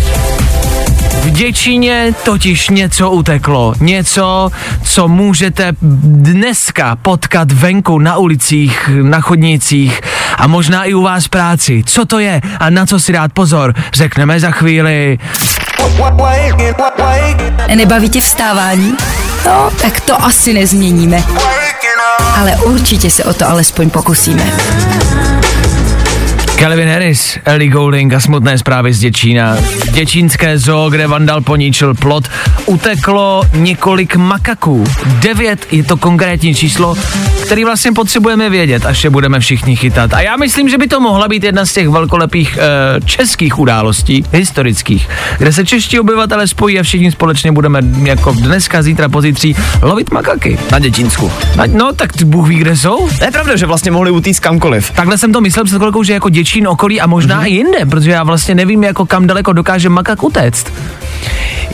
V 1.22 1.30
Děčíně 1.30 2.14
totiž 2.24 2.70
něco 2.70 3.12
uteklo. 3.12 3.74
Něco, 3.80 4.52
co 4.84 5.08
můžete 5.08 5.72
dneska 5.82 6.96
potkat 6.96 7.52
venku 7.52 8.00
na 8.00 8.18
ulicích, 8.18 8.90
na 9.02 9.22
chodnicích 9.22 10.02
a 10.38 10.48
možná 10.48 10.84
i 10.84 10.94
u 10.94 11.02
vás 11.02 11.28
práci. 11.28 11.84
Co 11.86 12.06
to 12.06 12.20
je 12.20 12.42
a 12.60 12.70
na 12.70 12.86
co 12.86 13.00
si 13.00 13.14
dát 13.14 13.34
pozor, 13.34 13.74
řekneme 13.94 14.40
za 14.40 14.52
chvíli. 14.52 15.20
Nebaví 17.76 18.10
tě 18.10 18.22
vstávání? 18.22 18.94
No, 19.46 19.72
tak 19.82 20.00
to 20.00 20.24
asi 20.24 20.54
nezměníme. 20.54 21.24
Ale 22.40 22.56
určitě 22.56 23.10
se 23.12 23.24
o 23.24 23.34
to 23.34 23.50
alespoň 23.50 23.90
pokusíme. 23.90 24.52
Calvin 26.62 26.88
Harris, 26.88 27.40
Ellie 27.46 27.70
Goulding 27.70 28.14
a 28.14 28.20
smutné 28.20 28.58
zprávy 28.58 28.94
z 28.94 29.00
Děčína. 29.00 29.58
Děčínské 29.92 30.58
zoo, 30.58 30.90
kde 30.90 31.08
vandal 31.08 31.42
poníčil 31.42 31.94
plot, 31.94 32.28
uteklo 32.66 33.44
několik 33.54 34.16
makaků. 34.16 34.84
Devět 35.06 35.68
je 35.72 35.84
to 35.84 35.98
konkrétní 35.98 36.56
číslo, 36.56 36.96
který 37.52 37.66
vlastně 37.66 37.92
potřebujeme 37.92 38.50
vědět, 38.50 38.86
až 38.86 39.04
je 39.04 39.10
budeme 39.10 39.40
všichni 39.40 39.76
chytat. 39.76 40.14
A 40.14 40.22
já 40.22 40.36
myslím, 40.36 40.70
že 40.70 40.78
by 40.78 40.88
to 40.88 41.00
mohla 41.00 41.28
být 41.28 41.44
jedna 41.44 41.66
z 41.66 41.74
těch 41.74 41.90
velkolepých 41.90 42.58
uh, 42.58 43.06
českých 43.06 43.60
událostí, 43.60 44.24
historických, 44.32 45.10
kde 45.38 45.54
se 45.54 45.66
čeští 45.66 46.00
obyvatele 46.00 46.48
spojí 46.48 46.80
a 46.80 46.84
všichni 46.84 47.12
společně 47.12 47.52
budeme 47.52 47.80
jako 48.04 48.32
dneska, 48.32 48.82
zítra, 48.82 49.10
pozítří 49.10 49.56
lovit 49.82 50.12
makaky. 50.12 50.60
Na 50.72 50.80
dětinsku. 50.80 51.32
Na, 51.56 51.64
no, 51.68 51.94
tak 51.94 52.14
ty 52.14 52.26
Bůh 52.26 52.48
ví, 52.48 52.56
kde 52.56 52.78
jsou. 52.78 53.10
To 53.20 53.26
je 53.26 53.32
pravda, 53.32 53.56
že 53.56 53.66
vlastně 53.66 53.92
mohli 53.92 54.12
utíct 54.12 54.40
kamkoliv. 54.40 54.92
Takhle 54.92 55.18
jsem 55.18 55.34
to 55.34 55.42
myslel 55.42 55.66
před 55.66 55.78
chvilkou, 55.78 56.04
že 56.04 56.14
jako 56.14 56.30
děčín 56.30 56.68
okolí 56.68 57.02
a 57.02 57.08
možná 57.08 57.42
mm-hmm. 57.42 57.48
i 57.48 57.52
jinde, 57.52 57.86
protože 57.86 58.12
já 58.12 58.24
vlastně 58.24 58.56
nevím, 58.56 58.84
jako 58.84 59.06
kam 59.06 59.28
daleko 59.28 59.54
dokáže 59.54 59.90
makak 59.90 60.24
utéct. 60.24 60.68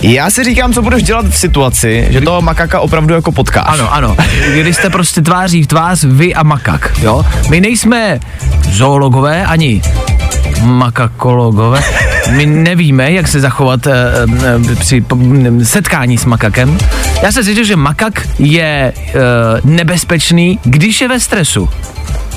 Já 0.01 0.29
si 0.29 0.43
říkám, 0.43 0.73
co 0.73 0.81
budeš 0.81 1.03
dělat 1.03 1.25
v 1.25 1.37
situaci, 1.37 2.07
že 2.09 2.21
toho 2.21 2.41
makaka 2.41 2.79
opravdu 2.79 3.13
jako 3.13 3.31
potkáš. 3.31 3.65
Ano, 3.67 3.93
ano. 3.93 4.15
Když 4.53 4.75
jste 4.75 4.89
prostě 4.89 5.21
tváří 5.21 5.63
v 5.63 5.67
tvář 5.67 6.03
vy 6.03 6.35
a 6.35 6.43
makak, 6.43 6.91
jo. 7.01 7.25
My 7.49 7.61
nejsme 7.61 8.19
zoologové 8.71 9.45
ani 9.45 9.81
makakologové. 10.61 11.81
My 12.31 12.45
nevíme, 12.45 13.11
jak 13.11 13.27
se 13.27 13.39
zachovat 13.39 13.87
e, 13.87 13.91
e, 14.71 14.75
při 14.75 15.01
p, 15.01 15.15
setkání 15.63 16.17
s 16.17 16.25
makakem. 16.25 16.77
Já 17.23 17.31
se 17.31 17.43
zjistil, 17.43 17.65
že 17.65 17.75
makak 17.75 18.27
je 18.39 18.65
e, 18.65 18.93
nebezpečný, 19.63 20.59
když 20.63 21.01
je 21.01 21.07
ve 21.07 21.19
stresu. 21.19 21.69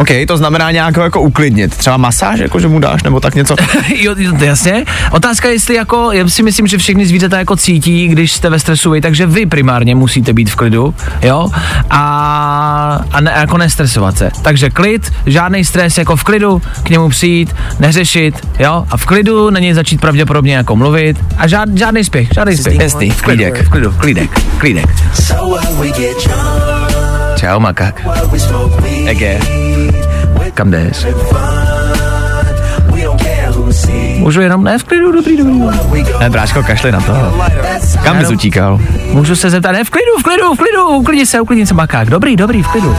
OK, 0.00 0.09
to 0.26 0.37
znamená 0.37 0.71
nějakou 0.71 1.00
jako 1.00 1.21
uklidnit. 1.21 1.76
Třeba 1.76 1.97
masáž, 1.97 2.38
jako 2.40 2.61
že 2.61 2.69
mu 2.69 2.78
dáš, 2.78 3.02
nebo 3.02 3.21
tak 3.21 3.35
něco. 3.35 3.57
jo, 3.95 4.14
jasně. 4.38 4.85
Otázka 5.11 5.49
je, 5.49 5.54
jestli 5.54 5.75
jako, 5.75 6.12
já 6.12 6.28
si 6.28 6.42
myslím, 6.42 6.66
že 6.66 6.78
všechny 6.78 7.07
zvířata 7.07 7.38
jako 7.38 7.57
cítí, 7.57 8.09
když 8.09 8.33
jste 8.33 8.50
ve 8.50 8.59
stresu 8.59 8.90
vy, 8.90 9.00
takže 9.00 9.26
vy 9.26 9.47
primárně 9.47 9.95
musíte 9.95 10.33
být 10.33 10.50
v 10.50 10.57
klidu, 10.57 10.95
jo, 11.23 11.49
a, 11.90 13.04
a 13.12 13.21
ne, 13.21 13.33
jako 13.37 13.59
nestresovat 13.59 14.19
se. 14.19 14.30
Takže 14.42 14.71
klid, 14.71 15.12
žádný 15.26 15.64
stres, 15.64 15.99
jako 15.99 16.16
v 16.16 16.25
klidu, 16.25 16.62
k 16.83 16.90
němu 16.90 17.09
přijít, 17.09 17.54
neřešit, 17.80 18.35
jo, 18.59 18.85
a 18.90 18.97
v 18.97 19.07
klidu 19.07 19.50
na 19.50 19.61
něj 19.61 19.75
začít 19.75 20.00
pravděpodobně 20.00 20.54
jako 20.54 20.76
mluvit 20.76 21.16
a 21.38 21.47
žád, 21.47 21.69
žádný 21.76 22.04
spěch, 22.04 22.28
žádný 22.35 22.57
spěch. 22.57 22.80
Jasný, 22.80 23.11
v 23.11 23.23
klidek. 23.23 23.66
V 23.66 23.69
klidu, 23.69 23.92
klidek, 23.99 24.30
klidek. 24.59 24.90
Čau, 27.40 27.61
makak. 27.61 28.06
Ege. 29.06 29.40
Kam 30.54 30.70
jdeš? 30.70 31.06
Můžu 34.16 34.40
jenom, 34.40 34.64
ne, 34.64 34.78
v 34.78 34.85
klidu, 34.85 35.12
dobrý, 35.12 35.37
dobrý. 35.37 36.04
Ne, 36.20 36.30
bráško, 36.30 36.62
kašli 36.62 36.92
na 36.92 37.00
to. 37.00 37.12
Kam 38.04 38.18
bys 38.18 38.30
utíkal? 38.30 38.80
Můžu 39.12 39.37
se 39.37 39.50
zeptat, 39.50 39.73
ne, 39.73 39.85
v 39.85 39.90
klidu, 39.90 40.12
v 40.20 40.23
klidu, 40.23 40.54
v 40.54 40.59
klidu, 40.59 40.88
uklidni 40.88 41.26
se, 41.26 41.40
uklidni 41.40 41.66
se, 41.66 41.75
makák. 41.75 42.11
Dobrý, 42.11 42.37
dobrý, 42.37 42.62
v 42.62 42.68
klidu. 42.68 42.97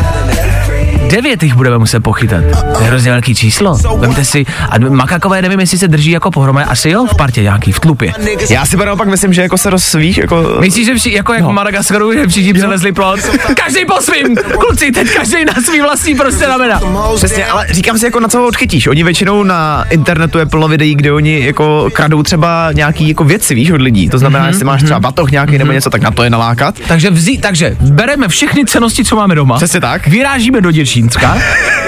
Devět 1.11 1.43
jich 1.43 1.55
budeme 1.55 1.77
muset 1.77 1.99
pochytat. 1.99 2.43
To 2.77 2.83
je 2.83 2.87
hrozně 2.87 3.11
velký 3.11 3.35
číslo. 3.35 3.77
Vemte 3.97 4.25
si, 4.25 4.45
a 4.69 4.79
makakové 4.79 5.41
nevím, 5.41 5.59
jestli 5.59 5.77
se 5.77 5.87
drží 5.87 6.11
jako 6.11 6.31
pohromadě, 6.31 6.65
asi 6.65 6.89
jo, 6.89 7.05
v 7.05 7.15
partě 7.15 7.41
nějaký, 7.41 7.71
v 7.71 7.79
tlupě. 7.79 8.13
Já 8.49 8.65
si 8.65 8.77
naopak 8.77 9.07
myslím, 9.07 9.33
že 9.33 9.41
jako 9.41 9.57
se 9.57 9.69
rozsvíš, 9.69 10.17
jako... 10.17 10.57
Myslíš, 10.59 10.85
že 10.85 10.95
vši, 10.95 11.11
jako 11.11 11.33
jak 11.33 11.43
v 11.43 11.49
Madagaskaru, 11.51 12.13
že 12.13 12.27
všichni 12.27 12.53
přelezli 12.53 12.91
plot? 12.91 13.19
Každý 13.55 13.85
po 13.85 14.01
svým! 14.01 14.35
Kluci, 14.35 14.91
teď 14.91 15.13
každý 15.13 15.45
na 15.45 15.53
svý 15.65 15.81
vlastní 15.81 16.15
prostě 16.15 16.45
ramena. 16.45 16.81
Přesně, 17.15 17.45
ale 17.45 17.67
říkám 17.71 17.97
si, 17.97 18.05
jako 18.05 18.19
na 18.19 18.27
co 18.27 18.37
ho 18.37 18.47
odchytíš. 18.47 18.87
Oni 18.87 19.03
většinou 19.03 19.43
na 19.43 19.85
internetu 19.89 20.37
je 20.37 20.45
plno 20.45 20.67
videí, 20.67 20.95
kde 20.95 21.11
oni 21.11 21.45
jako 21.45 21.89
kradou 21.93 22.23
třeba 22.23 22.71
nějaký 22.71 23.07
jako 23.07 23.23
věci, 23.23 23.55
víš, 23.55 23.71
od 23.71 23.81
lidí. 23.81 24.09
To 24.09 24.17
znamená, 24.17 24.45
mm-hmm, 24.45 24.49
jestli 24.49 24.65
máš 24.65 24.83
třeba 24.83 24.99
batoh 24.99 25.31
nějaký 25.31 25.53
mm-hmm. 25.53 25.57
nebo 25.57 25.71
něco, 25.71 25.89
tak 25.89 26.01
na 26.01 26.11
to 26.11 26.23
je 26.23 26.29
nalákat. 26.29 26.75
Takže 26.87 27.09
vzí, 27.09 27.37
takže 27.37 27.77
bereme 27.79 28.27
všechny 28.27 28.65
cenosti, 28.65 29.05
co 29.05 29.15
máme 29.15 29.35
doma. 29.35 29.55
Přesně 29.55 29.81
tak. 29.81 30.07
Vyrážíme 30.07 30.61
do 30.61 30.71
Děčínska, 31.01 31.38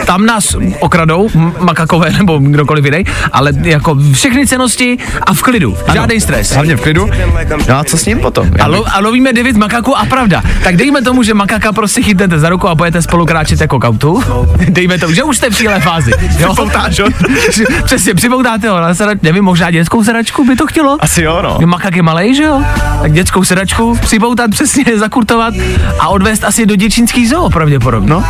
tam 0.05 0.25
nás 0.25 0.55
okradou, 0.79 1.29
makakové 1.59 2.11
nebo 2.17 2.37
kdokoliv 2.37 2.85
jiný, 2.85 3.03
ale 3.31 3.51
jako 3.61 3.97
všechny 4.13 4.47
cenosti 4.47 4.97
a 5.21 5.33
v 5.33 5.41
klidu. 5.41 5.77
Žádný 5.93 6.21
stres. 6.21 6.51
Hlavně 6.51 6.75
v 6.75 6.81
klidu. 6.81 7.09
No 7.69 7.77
a 7.77 7.83
co 7.83 7.97
s 7.97 8.05
ním 8.05 8.19
potom? 8.19 8.51
A, 8.59 8.67
lo, 8.67 8.85
a 8.95 8.99
lovíme 8.99 9.33
devět 9.33 9.55
makaků 9.55 9.97
a 9.97 10.05
pravda. 10.05 10.43
Tak 10.63 10.77
dejme 10.77 11.01
tomu, 11.01 11.23
že 11.23 11.33
makaka 11.33 11.71
prostě 11.71 12.01
chytnete 12.01 12.39
za 12.39 12.49
ruku 12.49 12.67
a 12.69 12.75
pojete 12.75 13.01
spolu 13.01 13.25
kráčet 13.25 13.61
jako 13.61 13.79
kautu. 13.79 14.23
Dejme 14.69 14.97
tomu, 14.97 15.13
že 15.13 15.23
už 15.23 15.37
jste 15.37 15.49
v 15.49 15.57
téhle 15.57 15.79
fázi. 15.79 16.11
Jo? 16.39 16.55
Přesně, 17.85 18.13
připoutáte 18.13 18.69
ho 18.69 18.81
na 18.81 18.93
sedač, 18.93 19.17
nevím, 19.21 19.43
možná 19.43 19.71
dětskou 19.71 20.03
sedačku 20.03 20.45
by 20.45 20.55
to 20.55 20.67
chtělo. 20.67 20.97
Asi 20.99 21.21
jo, 21.21 21.41
no. 21.41 21.57
Makak 21.65 21.95
je 21.95 22.01
malej, 22.01 22.35
že 22.35 22.43
jo? 22.43 22.63
Tak 23.01 23.13
dětskou 23.13 23.43
sedačku 23.43 23.97
připoutat, 24.01 24.51
přesně 24.51 24.83
zakurtovat 24.97 25.53
a 25.99 26.07
odvést 26.07 26.43
asi 26.43 26.65
do 26.65 26.75
děčínský 26.75 27.27
zoo 27.27 27.49
pravděpodobně. 27.49 28.09
No. 28.09 28.23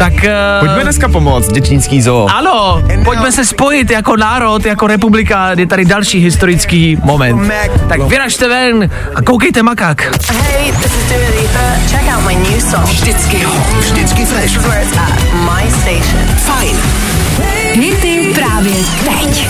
Tak... 0.00 0.12
Uh, 0.12 0.20
Pojďme 0.60 0.82
dneska 0.82 1.08
pomoct, 1.08 1.52
děčínský 1.52 2.02
zoo. 2.02 2.26
ano, 2.34 2.82
pojďme 3.04 3.32
se 3.32 3.44
spojit 3.44 3.90
jako 3.90 4.16
národ, 4.16 4.66
jako 4.66 4.86
republika, 4.86 5.50
je 5.58 5.66
tady 5.66 5.84
další 5.84 6.18
historický 6.18 6.98
moment. 7.02 7.52
Tak 7.88 8.00
vyražte 8.00 8.48
ven 8.48 8.90
a 9.14 9.22
koukejte 9.22 9.62
makák. 9.62 10.02
Hey, 10.32 10.72
this 10.72 10.86
is 10.86 11.08
Dua 11.08 11.40
Lipa. 11.42 11.58
Check 11.88 12.16
out 12.16 12.26
my 12.26 12.34
new 12.34 12.60
song. 12.60 12.84
Vždycky 12.84 13.38
hot, 13.44 13.66
vždycky 13.80 14.24
fresh. 14.24 14.58
My 15.32 15.70
station. 15.70 16.36
Fajn. 16.36 16.76
Hity 17.72 18.34
právě 18.34 18.74
teď. 19.04 19.48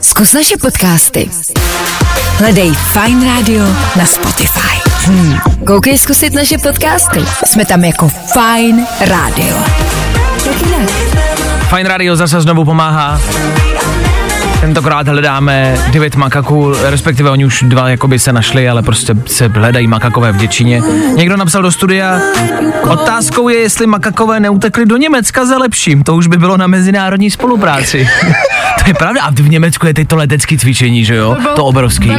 Zkus 0.00 0.32
naše 0.32 0.56
podcasty. 0.56 1.30
Hledej 2.38 2.72
Fine 2.74 3.36
Radio 3.36 3.64
na 3.96 4.06
Spotify. 4.06 4.84
Hmm. 5.06 5.38
Koukej 5.66 5.98
zkusit 5.98 6.34
naše 6.34 6.58
podcasty. 6.58 7.24
Jsme 7.46 7.64
tam 7.64 7.84
jako 7.84 8.08
Fine 8.08 8.86
Radio. 9.00 9.56
Fine 11.68 11.88
Radio 11.88 12.16
zase 12.16 12.40
znovu 12.40 12.64
pomáhá. 12.64 13.18
Tentokrát 14.64 15.08
hledáme 15.08 15.76
devět 15.92 16.16
makaků, 16.16 16.74
respektive 16.82 17.30
oni 17.30 17.44
už 17.44 17.62
dva 17.68 17.88
jakoby 17.88 18.18
se 18.18 18.32
našli, 18.32 18.68
ale 18.68 18.82
prostě 18.82 19.14
se 19.26 19.48
hledají 19.48 19.86
makakové 19.86 20.32
v 20.32 20.36
Děčíně. 20.36 20.82
Někdo 21.16 21.36
napsal 21.36 21.62
do 21.62 21.72
studia, 21.72 22.20
otázkou 22.88 23.48
je, 23.48 23.58
jestli 23.58 23.86
makakové 23.86 24.40
neutekli 24.40 24.86
do 24.86 24.96
Německa 24.96 25.46
za 25.46 25.58
lepším, 25.58 26.02
to 26.04 26.14
už 26.14 26.26
by 26.26 26.36
bylo 26.36 26.56
na 26.56 26.66
mezinárodní 26.66 27.30
spolupráci. 27.30 28.08
to 28.78 28.90
je 28.90 28.94
pravda, 28.94 29.22
a 29.22 29.30
v 29.30 29.48
Německu 29.48 29.86
je 29.86 29.94
teď 29.94 30.08
to 30.08 30.16
letecké 30.16 30.58
cvičení, 30.58 31.04
že 31.04 31.14
jo? 31.14 31.36
To 31.56 31.64
obrovský. 31.64 32.10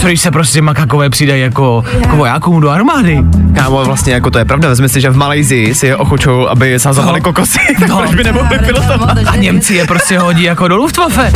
Co 0.00 0.06
když 0.06 0.20
se 0.20 0.30
prostě 0.30 0.62
makakové 0.62 1.10
přidají 1.10 1.42
jako, 1.42 1.84
jako 2.00 2.16
vojákům 2.16 2.60
do 2.60 2.70
armády? 2.70 3.18
Kámo, 3.54 3.84
vlastně 3.84 4.12
jako 4.14 4.30
to 4.30 4.38
je 4.38 4.44
pravda, 4.44 4.68
vezmi 4.68 4.88
si, 4.88 5.00
že 5.00 5.10
v 5.10 5.16
Malajzii 5.16 5.74
si 5.74 5.86
je 5.86 5.96
ochučou, 5.96 6.48
aby 6.48 6.78
sazovali 6.80 7.20
No. 7.20 7.24
kokosy, 7.24 7.58
tak 7.80 7.88
No. 7.88 7.98
proč 7.98 8.14
by 8.14 8.24
nemohli 8.24 8.58
pilotovat? 8.58 9.18
A 9.26 9.36
Němci 9.36 9.74
je 9.74 9.86
prostě 9.86 10.18
hodí 10.18 10.42
jako 10.42 10.68
do 10.68 10.76
Luftwaffe. 10.76 11.32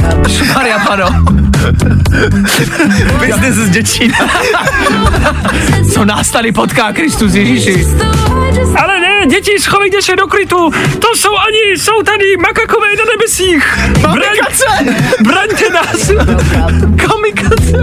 Maria 0.54 0.78
pano. 0.78 1.06
Business 3.18 3.54
z 3.54 3.70
Děčína. 3.70 4.18
Co 5.94 6.04
nás 6.04 6.30
tady 6.30 6.52
potká, 6.52 6.92
Kristus 6.92 7.34
Ježíši? 7.34 7.86
Ale 8.76 9.00
ne, 9.00 9.26
děti, 9.26 9.60
schovejte 9.60 10.02
se 10.02 10.16
do 10.16 10.26
krytu. 10.26 10.70
To 10.98 11.08
jsou 11.16 11.30
oni, 11.30 11.78
jsou 11.78 12.02
tady 12.02 12.36
makakové 12.36 12.86
na 12.98 13.04
nebesích. 13.12 13.78
Kamikace! 14.02 14.64
Braňte 15.20 15.70
nás. 15.70 16.10
Kamikace. 16.96 17.80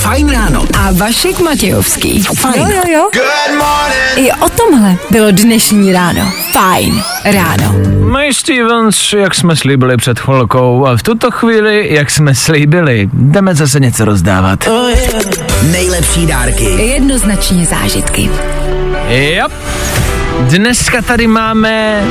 Fajn 0.00 0.30
ráno. 0.30 0.64
A 0.78 0.88
Vašek 0.92 1.40
Matějovský. 1.40 2.22
Fajn. 2.22 2.62
Jo, 2.62 2.82
jo, 2.86 2.92
jo. 2.92 3.10
I 4.16 4.32
o 4.32 4.48
tomhle 4.48 4.96
bylo 5.10 5.30
dnešní 5.30 5.92
ráno. 5.92 6.32
Fajn 6.52 7.02
ráno. 7.24 8.03
My 8.18 8.34
Stevens, 8.34 9.12
jak 9.12 9.34
jsme 9.34 9.56
slíbili 9.56 9.96
před 9.96 10.20
chvilkou, 10.20 10.86
a 10.86 10.96
v 10.96 11.02
tuto 11.02 11.30
chvíli, 11.30 11.94
jak 11.94 12.10
jsme 12.10 12.34
slíbili, 12.34 13.08
jdeme 13.12 13.54
zase 13.54 13.80
něco 13.80 14.04
rozdávat. 14.04 14.68
Nejlepší 15.72 16.26
dárky. 16.26 16.64
Jednoznačně 16.64 17.66
zážitky. 17.66 18.30
Yep. 19.08 19.52
Dneska 20.40 21.02
tady 21.02 21.26
máme 21.26 22.02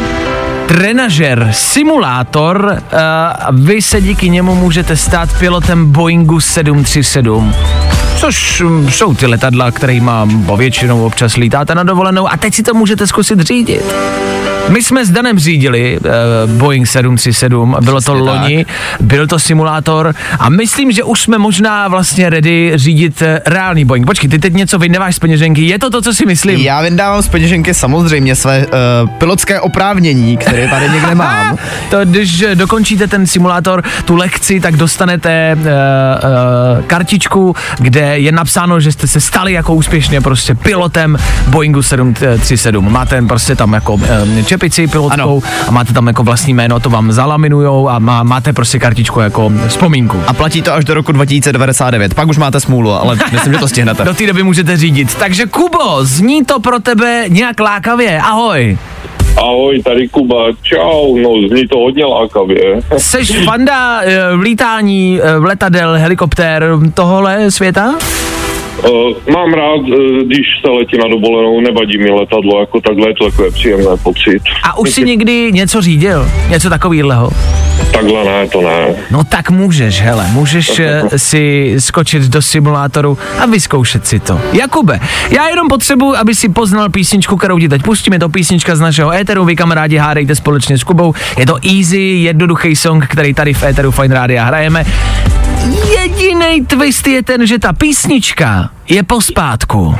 trenažer, 0.68 1.50
simulátor 1.52 2.82
a 3.38 3.52
vy 3.52 3.82
se 3.82 4.02
díky 4.02 4.30
němu 4.30 4.56
můžete 4.56 4.98
stát 4.98 5.40
pilotem 5.40 5.92
Boeingu 5.92 6.40
737. 6.40 7.54
Což 8.24 8.62
mm, 8.62 8.92
jsou 8.92 9.14
ty 9.14 9.26
letadla, 9.26 9.72
kterými 9.72 10.12
povětšinou 10.46 11.06
občas 11.06 11.36
lítáte 11.36 11.76
na 11.76 11.84
dovolenou 11.84 12.32
a 12.32 12.38
teď 12.38 12.54
si 12.54 12.64
to 12.64 12.74
můžete 12.74 13.08
zkusit 13.08 13.40
řídit. 13.40 13.84
My 14.70 14.84
jsme 14.84 15.06
s 15.06 15.10
Danem 15.10 15.40
řídili 15.40 16.00
uh, 16.00 16.52
Boeing 16.52 16.88
737, 16.88 17.78
bylo 17.82 18.02
to 18.02 18.14
loni, 18.14 18.66
byl 19.00 19.28
to 19.28 19.40
simulátor 19.40 20.16
a 20.40 20.50
myslím, 20.50 20.92
že 20.92 21.04
už 21.04 21.22
jsme 21.22 21.38
možná 21.38 21.88
vlastně 21.88 22.30
ready 22.30 22.72
řídit 22.76 23.22
uh, 23.22 23.28
reálný 23.46 23.86
Boeing. 23.86 24.06
Počkej, 24.06 24.30
ty 24.30 24.40
teď 24.40 24.54
něco 24.54 24.80
vyndáváš 24.80 25.16
z 25.16 25.20
peněženky, 25.20 25.62
je 25.62 25.80
to 25.80 25.90
to, 25.90 26.02
co 26.02 26.14
si 26.14 26.26
myslím? 26.26 26.60
Já 26.60 26.82
vyndávám 26.82 27.22
z 27.22 27.28
peněženky 27.28 27.74
samozřejmě 27.74 28.36
své 28.36 28.66
uh, 28.66 29.10
pilotské 29.10 29.60
oprávnění, 29.60 30.38
které 30.38 30.68
tady 30.68 30.90
někde 30.90 31.16
mám. 31.16 31.58
To, 31.90 32.06
když 32.06 32.42
eh, 32.42 32.56
dokončíte 32.56 33.08
ten 33.08 33.28
simulátor, 33.28 33.84
tu 34.06 34.16
lekci, 34.16 34.60
tak 34.60 34.78
dostanete 34.78 35.58
uh, 35.58 35.64
uh, 35.64 36.84
kartičku, 36.88 37.56
kde 37.80 38.13
je 38.20 38.32
napsáno, 38.32 38.80
že 38.80 38.92
jste 38.92 39.08
se 39.08 39.22
stali 39.22 39.54
jako 39.54 39.74
úspěšně 39.74 40.22
prostě 40.22 40.56
pilotem 40.56 41.18
Boeingu 41.48 41.82
737. 41.82 42.92
Máte 42.92 43.22
prostě 43.22 43.56
tam 43.56 43.74
jako 43.74 44.00
e, 44.40 44.44
čepici 44.44 44.88
pilotskou 44.88 45.22
Ano. 45.22 45.40
a 45.68 45.72
máte 45.72 45.94
tam 45.94 46.08
jako 46.08 46.24
vlastní 46.24 46.54
jméno, 46.54 46.80
to 46.80 46.90
vám 46.90 47.12
zalaminujou 47.12 47.90
a 47.90 48.00
má, 48.00 48.24
máte 48.24 48.54
prostě 48.54 48.80
kartičku 48.80 49.20
jako 49.20 49.52
vzpomínku. 49.68 50.22
A 50.28 50.34
platí 50.34 50.62
to 50.62 50.74
až 50.74 50.86
do 50.86 50.94
roku 50.94 51.12
2099. 51.12 52.14
Pak 52.14 52.28
už 52.28 52.38
máte 52.38 52.60
smůlu, 52.60 52.92
ale 52.94 53.18
myslím, 53.32 53.54
že 53.54 53.60
to 53.60 53.68
stihnete. 53.68 54.04
Do 54.14 54.14
té 54.14 54.28
doby 54.28 54.44
můžete 54.44 54.78
řídit. 54.78 55.16
Takže 55.16 55.46
Kubo, 55.46 56.06
zní 56.06 56.46
to 56.46 56.60
pro 56.60 56.80
tebe 56.80 57.26
nějak 57.30 57.60
lákavě. 57.60 58.22
Ahoj. 58.22 58.78
Ahoj, 59.38 59.82
tady 59.84 60.08
Kuba, 60.08 60.46
čau, 60.62 61.18
no 61.18 61.30
zní 61.48 61.68
to 61.68 61.78
hodně 61.80 62.06
lákavě. 62.06 62.82
Seš 62.98 63.44
fanda 63.46 64.02
eh, 64.02 64.36
v 64.36 64.40
lítání, 64.40 65.20
eh, 65.24 65.40
v 65.40 65.44
letadel, 65.44 65.94
helikoptér, 65.94 66.66
tohle 66.94 67.52
světa? 67.52 67.96
Uh, 68.78 69.34
mám 69.34 69.54
rád, 69.54 69.80
uh, 69.80 69.98
když 70.26 70.46
se 70.62 70.70
letí 70.72 70.98
na 70.98 71.08
dovolenou, 71.08 71.62
nevadí 71.62 71.98
mi 71.98 72.10
letadlo, 72.12 72.60
jako 72.60 72.82
takhle 72.82 73.10
je 73.10 73.14
to 73.14 73.30
takové 73.30 73.52
příjemné 73.52 73.98
pocit. 74.04 74.42
A 74.64 74.78
už 74.78 74.90
si 74.90 75.04
někdy 75.04 75.52
něco 75.52 75.82
řídil? 75.82 76.28
Něco 76.50 76.70
takového? 76.70 77.30
Takhle 77.94 78.26
ne, 78.26 78.48
to 78.48 78.62
ne. 78.62 78.96
No 79.12 79.24
tak 79.24 79.50
můžeš, 79.50 80.02
hele, 80.02 80.28
můžeš 80.32 80.80
eh, 80.80 81.04
si 81.18 81.76
skočit 81.80 82.24
do 82.24 82.42
simulátoru 82.42 83.18
a 83.40 83.46
vyzkoušet 83.46 84.08
si 84.08 84.20
to. 84.20 84.42
Jakube, 84.54 85.00
já 85.30 85.50
jenom 85.50 85.68
potřebuji, 85.68 86.16
aby 86.16 86.36
si 86.36 86.50
poznal 86.50 86.90
písničku, 86.90 87.38
kterou 87.38 87.60
ti 87.60 87.70
teď 87.70 87.84
pustím, 87.84 88.14
je 88.14 88.20
to 88.20 88.30
písnička 88.30 88.76
z 88.76 88.80
našeho 88.80 89.12
éteru, 89.12 89.46
vy 89.46 89.56
kamarádi 89.56 89.98
hádejte 89.98 90.36
společně 90.36 90.78
s 90.78 90.84
Kubou, 90.84 91.14
je 91.38 91.46
to 91.46 91.58
easy, 91.78 92.00
jednoduchý 92.00 92.76
song, 92.76 93.08
který 93.08 93.34
tady 93.34 93.54
v 93.54 93.64
éteru 93.64 93.92
Fine 93.92 94.16
Rádia 94.16 94.46
hrajeme. 94.46 94.86
Jediný 96.44 96.66
twist 96.68 97.08
je 97.08 97.24
ten, 97.24 97.48
že 97.48 97.60
ta 97.60 97.74
písnička 97.74 98.70
je 98.90 99.04
pospátku. 99.04 99.96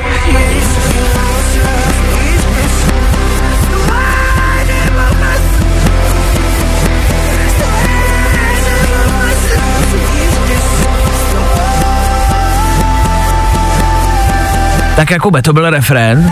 Tak 14.96 15.12
Jakube, 15.12 15.42
to 15.42 15.54
byl 15.54 15.70
refrén. 15.70 16.32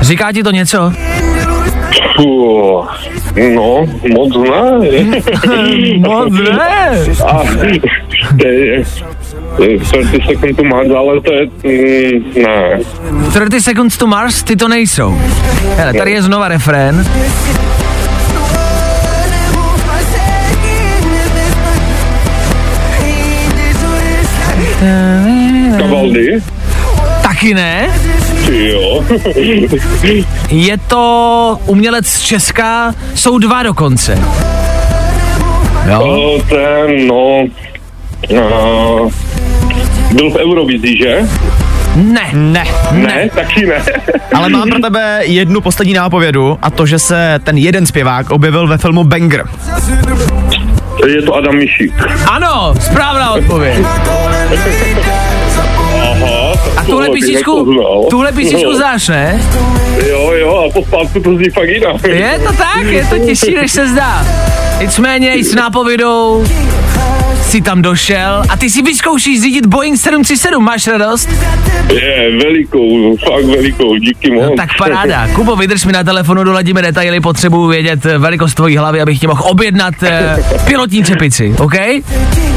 Říká 0.00 0.32
ti 0.32 0.42
to 0.42 0.50
něco? 0.50 0.92
No, 3.54 3.86
moc 4.14 4.36
ne. 4.36 4.88
Moc 6.08 6.32
ne. 6.32 6.90
A, 7.26 7.42
30 9.56 10.26
sekund 10.26 10.56
tu 10.56 10.64
máš, 10.64 10.86
ale 10.98 11.20
to 11.20 11.32
je, 11.32 11.46
mm, 11.46 12.42
ne. 12.42 12.80
30 13.32 13.60
Seconds 13.60 13.96
to 13.96 14.06
Mars, 14.06 14.42
ty 14.42 14.56
to 14.56 14.68
nejsou. 14.68 15.18
Hele, 15.76 15.92
tady 15.92 16.10
je 16.10 16.22
znova 16.22 16.48
refrén. 16.48 17.06
Kavaldy? 25.78 26.42
Taky 27.22 27.54
ne. 27.54 27.90
Ty 28.46 28.68
jo. 28.68 29.04
Je 30.50 30.78
to 30.78 31.58
umělec 31.66 32.06
z 32.06 32.20
Česka, 32.20 32.94
jsou 33.14 33.38
dva 33.38 33.62
dokonce. 33.62 34.18
Jo? 35.90 36.00
O, 36.00 36.38
ten, 36.48 37.06
no, 37.06 37.46
uh, 38.30 39.10
byl 40.16 40.30
v 40.30 40.36
Eurovizii, 40.36 40.96
že? 41.02 41.18
Ne, 41.96 42.30
Ne, 42.32 42.64
Ne, 42.92 43.28
taky 43.34 43.66
ne. 43.66 43.82
Ale 44.34 44.48
mám 44.48 44.68
pro 44.68 44.78
tebe 44.80 45.20
jednu 45.24 45.60
poslední 45.60 45.94
nápovědu 45.94 46.58
a 46.62 46.70
to, 46.70 46.86
že 46.86 46.98
se 46.98 47.40
ten 47.44 47.56
jeden 47.58 47.86
zpěvák 47.86 48.30
objevil 48.30 48.66
ve 48.68 48.78
filmu 48.78 49.04
Banger. 49.04 49.44
Je 51.06 51.22
to 51.22 51.34
Adam 51.34 51.56
Mišík. 51.56 51.92
Ano, 52.30 52.74
správná 52.80 53.30
odpověď. 53.30 53.78
Aha. 56.02 56.52
A 56.76 56.84
tuhle 56.84 57.08
písničku, 57.10 57.76
tuhle 58.10 58.32
písničku 58.32 58.74
znáš, 58.76 59.08
ne? 59.08 59.40
Jo, 60.08 60.32
jo, 60.32 60.56
a 60.68 60.72
po 60.72 60.82
spátku 60.84 61.20
to 61.20 61.36
zní 61.36 61.50
fakt 61.50 61.68
jinak. 61.68 62.04
Je 62.04 62.40
to 62.46 62.52
tak, 62.52 62.84
je 62.86 63.04
to 63.06 63.18
těžší, 63.18 63.54
než 63.54 63.72
se 63.72 63.88
zdá. 63.88 64.26
Nicméně 64.80 65.34
i 65.36 65.44
s 65.44 65.54
nápovědou 65.54 66.44
si 67.46 67.60
tam 67.62 67.82
došel 67.82 68.42
a 68.48 68.56
ty 68.56 68.70
si 68.70 68.82
vyzkoušíš 68.82 69.42
řídit 69.42 69.66
Boeing 69.66 69.96
737, 69.98 70.64
máš 70.64 70.86
radost? 70.86 71.28
Je, 71.94 72.30
velikou, 72.42 73.16
fakt 73.16 73.44
velikou, 73.44 73.96
díky 73.96 74.30
moc. 74.30 74.44
No, 74.44 74.56
tak 74.56 74.68
paráda. 74.78 75.28
Kubo, 75.34 75.56
vydrž 75.56 75.84
mi 75.84 75.92
na 75.92 76.04
telefonu, 76.04 76.44
doladíme 76.44 76.82
detaily, 76.82 77.20
potřebuju 77.20 77.68
vědět 77.68 78.06
eh, 78.06 78.18
velikost 78.18 78.54
tvojí 78.54 78.76
hlavy, 78.76 79.00
abych 79.00 79.18
ti 79.18 79.26
mohl 79.26 79.42
objednat 79.44 79.94
eh, 80.02 80.36
pilotní 80.66 81.04
čepici, 81.04 81.54
OK? 81.58 81.74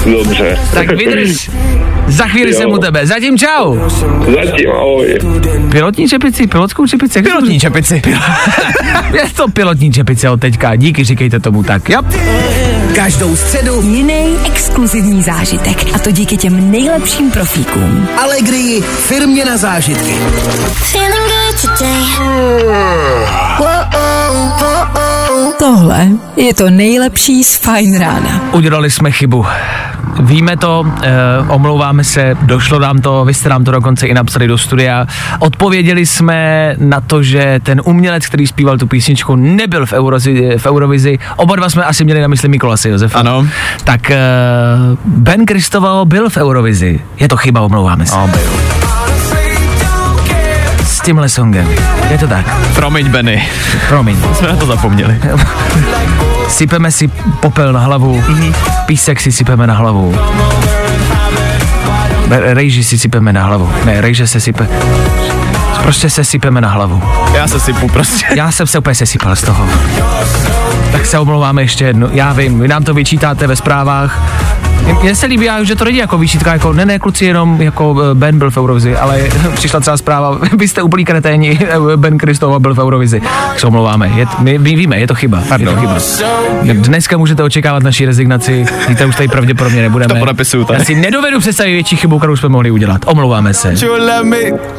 Dobře. 0.06 0.58
Tak 0.74 0.88
vydrž. 0.92 1.50
Za 2.08 2.26
chvíli 2.28 2.52
Jo. 2.52 2.58
jsem 2.58 2.72
u 2.72 2.78
tebe. 2.78 3.06
Zatím 3.08 3.38
čau. 3.38 3.78
Zatím, 4.26 4.72
ahoj. 4.72 5.18
Pilotní 5.72 6.08
čepici, 6.10 6.48
pilotskou 6.48 6.88
čepici. 6.88 7.22
Pilotní 7.22 7.60
čepici. 7.60 8.02
Je 9.14 9.24
to 9.36 9.48
pilotní 9.48 9.92
čepice 9.92 10.30
od 10.30 10.40
teďka. 10.40 10.76
Díky, 10.76 11.04
říkejte 11.04 11.40
tomu 11.40 11.64
tak. 11.64 11.90
Yep. 11.90 12.06
Každou 12.96 13.36
středu 13.36 13.82
Jiný 13.82 14.38
exkluzivní 14.46 15.24
zážitek. 15.24 15.96
A 15.96 16.00
to 16.00 16.12
díky 16.12 16.38
těm 16.38 16.72
nejlepším 16.72 17.32
profíkům. 17.32 18.08
Allegrii 18.18 18.82
firmě 18.82 19.46
na 19.46 19.58
zážitky. 19.58 20.14
Feeling 20.92 21.28
good 21.28 21.49
today. 21.62 22.00
Tohle 25.60 26.08
je 26.36 26.54
to 26.54 26.70
nejlepší 26.70 27.44
z 27.44 27.56
Fine 27.56 28.00
Rána. 28.00 28.42
Udělali 28.52 28.92
jsme 28.92 29.12
chybu. 29.12 29.46
Víme 30.20 30.58
to, 30.58 30.86
eh, 31.02 31.12
omlouváme 31.48 32.04
se, 32.04 32.38
došlo 32.42 32.80
nám 32.80 33.02
to, 33.02 33.26
vy 33.26 33.34
jste 33.34 33.50
nám 33.50 33.64
to 33.64 33.72
dokonce 33.72 34.08
i 34.08 34.14
napsali 34.14 34.48
do 34.48 34.58
studia. 34.58 35.06
Odpověděli 35.40 36.06
jsme 36.06 36.76
na 36.78 37.02
to, 37.02 37.24
že 37.24 37.60
ten 37.64 37.82
umělec, 37.86 38.28
který 38.28 38.48
zpíval 38.48 38.78
tu 38.78 38.88
písničku, 38.88 39.36
nebyl 39.36 39.86
v, 39.86 39.94
Eurozi, 39.94 40.58
v 40.58 40.66
Eurovizi. 40.66 41.20
Oba 41.36 41.56
dva 41.56 41.70
jsme 41.70 41.84
asi 41.84 42.04
měli 42.04 42.22
na 42.22 42.28
mysli 42.28 42.50
Mikolase 42.50 42.90
Josefa. 42.90 43.20
Ano. 43.20 43.48
Tak 43.84 44.12
eh, 44.12 44.18
Ben 45.06 45.46
Kristoval 45.46 46.06
byl 46.06 46.30
v 46.30 46.38
Eurovizi. 46.38 47.00
Je 47.18 47.28
to 47.28 47.38
chyba, 47.38 47.62
omlouváme 47.62 48.06
se. 48.06 48.16
Byl. 48.16 48.99
Tímhle 51.10 51.30
songem. 51.30 51.68
Je 52.10 52.18
to 52.18 52.28
tak. 52.28 52.60
Promiň, 52.76 53.10
Benny. 53.10 53.50
Promiň. 53.88 54.18
Jsme 54.34 54.48
na 54.48 54.56
to 54.56 54.66
zapomněli. 54.66 55.22
Sypeme 56.48 56.92
si 56.92 57.08
popel 57.40 57.74
na 57.74 57.80
hlavu, 57.80 58.24
písek 58.86 59.22
si 59.22 59.32
sypeme 59.32 59.68
na 59.68 59.74
hlavu. 59.74 60.20
Rejži 62.30 62.84
si 62.84 63.00
sypeme 63.00 63.34
na 63.34 63.44
hlavu. 63.44 63.74
Ne, 63.86 64.02
rejže 64.02 64.28
se 64.28 64.40
sype. 64.40 64.68
Prostě 65.84 66.10
se 66.10 66.24
sypeme 66.24 66.62
na 66.62 66.70
hlavu. 66.70 67.04
Já 67.34 67.48
se 67.48 67.60
sypu 67.60 67.88
prostě. 67.88 68.26
Já 68.36 68.52
jsem 68.52 68.68
se 68.68 68.80
úplně 68.80 68.96
sesypal 68.96 69.36
z 69.36 69.42
toho. 69.42 69.68
Tak 70.92 71.06
se 71.06 71.20
omlouváme 71.20 71.62
ještě 71.62 71.86
jednou. 71.86 72.08
Já 72.12 72.34
vím, 72.34 72.60
vy 72.60 72.68
nám 72.68 72.84
to 72.84 72.94
vyčítáte 72.94 73.48
ve 73.48 73.56
zprávách. 73.56 74.40
Mně 75.02 75.16
se 75.16 75.26
líbí, 75.26 75.48
že 75.62 75.76
to 75.76 75.86
není 75.86 75.98
jako 75.98 76.18
výčitka, 76.18 76.54
jako 76.54 76.74
ne, 76.74 76.86
ne, 76.86 77.00
kluci, 77.00 77.26
jenom 77.26 77.62
jako 77.62 77.96
eh, 78.12 78.16
Ben 78.16 78.40
byl 78.40 78.52
v 78.52 78.58
Eurovizi, 78.58 78.96
ale 78.96 79.20
přišla 79.56 79.80
třeba 79.80 79.98
zpráva, 79.98 80.40
vy 80.58 80.68
jste 80.68 80.82
úplný 80.82 81.06
kreténi, 81.06 81.60
eh, 81.62 81.98
Ben 81.98 82.18
Kristova 82.18 82.60
byl 82.60 82.76
v 82.76 82.80
Eurovizi. 82.80 83.22
Tak 83.22 83.60
se 83.60 83.68
omlouváme, 83.68 84.12
je, 84.16 84.26
my, 84.40 84.58
my 84.58 84.76
víme, 84.76 85.00
je 85.00 85.08
to 85.08 85.16
chyba. 85.16 85.44
Je 85.58 85.66
to 85.66 85.76
chyba. 85.76 85.98
Dneska 86.74 87.18
můžete 87.18 87.44
očekávat 87.44 87.84
naší 87.84 88.06
rezignaci, 88.06 88.66
víte, 88.88 89.06
už 89.06 89.16
tady 89.16 89.28
pravděpodobně 89.28 89.82
nebudeme. 89.82 90.14
To 90.14 90.20
podepisuju 90.20 90.64
tady. 90.64 90.80
Já 90.80 90.86
si 90.86 90.96
nedovedu 90.96 91.40
představit 91.40 91.72
větší 91.72 91.96
chybu, 91.96 92.20
kterou 92.20 92.36
jsme 92.36 92.50
mohli 92.50 92.72
udělat. 92.72 93.02
Omlouváme 93.06 93.54
se. 93.54 93.74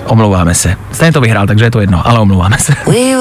Omlouváme 0.07 0.55
se. 0.55 0.77
Stejně 0.92 1.12
to 1.12 1.20
vyhrál, 1.20 1.46
takže 1.46 1.64
je 1.64 1.70
to 1.70 1.81
jedno, 1.81 2.09
ale 2.09 2.18
omlouváme 2.18 2.59
se. 2.59 2.75
We 2.87 3.16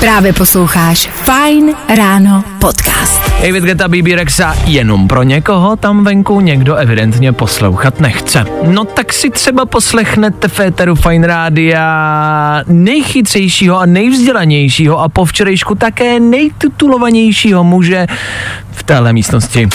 Právě 0.00 0.32
posloucháš 0.32 1.10
Fine 1.12 1.72
Ráno 1.96 2.44
podcast. 2.58 3.32
David 3.42 3.64
Geta, 3.64 3.88
BB 3.88 4.06
Rexa, 4.14 4.54
jenom 4.66 5.08
pro 5.08 5.22
někoho 5.22 5.76
tam 5.76 6.04
venku 6.04 6.40
někdo 6.40 6.74
evidentně 6.74 7.32
poslouchat 7.32 8.00
nechce. 8.00 8.44
No 8.66 8.84
tak 8.84 9.12
si 9.12 9.30
třeba 9.30 9.66
poslechnete 9.66 10.48
Féteru 10.48 10.94
Fine 10.94 11.26
Rádia 11.26 12.62
nejchytřejšího 12.66 13.78
a 13.78 13.86
nejvzdělanějšího 13.86 15.00
a 15.00 15.08
po 15.08 15.24
včerejšku 15.24 15.74
také 15.74 16.20
nejtitulovanějšího 16.20 17.64
muže 17.64 18.06
v 18.72 18.82
téhle 18.82 19.12
místnosti. 19.12 19.68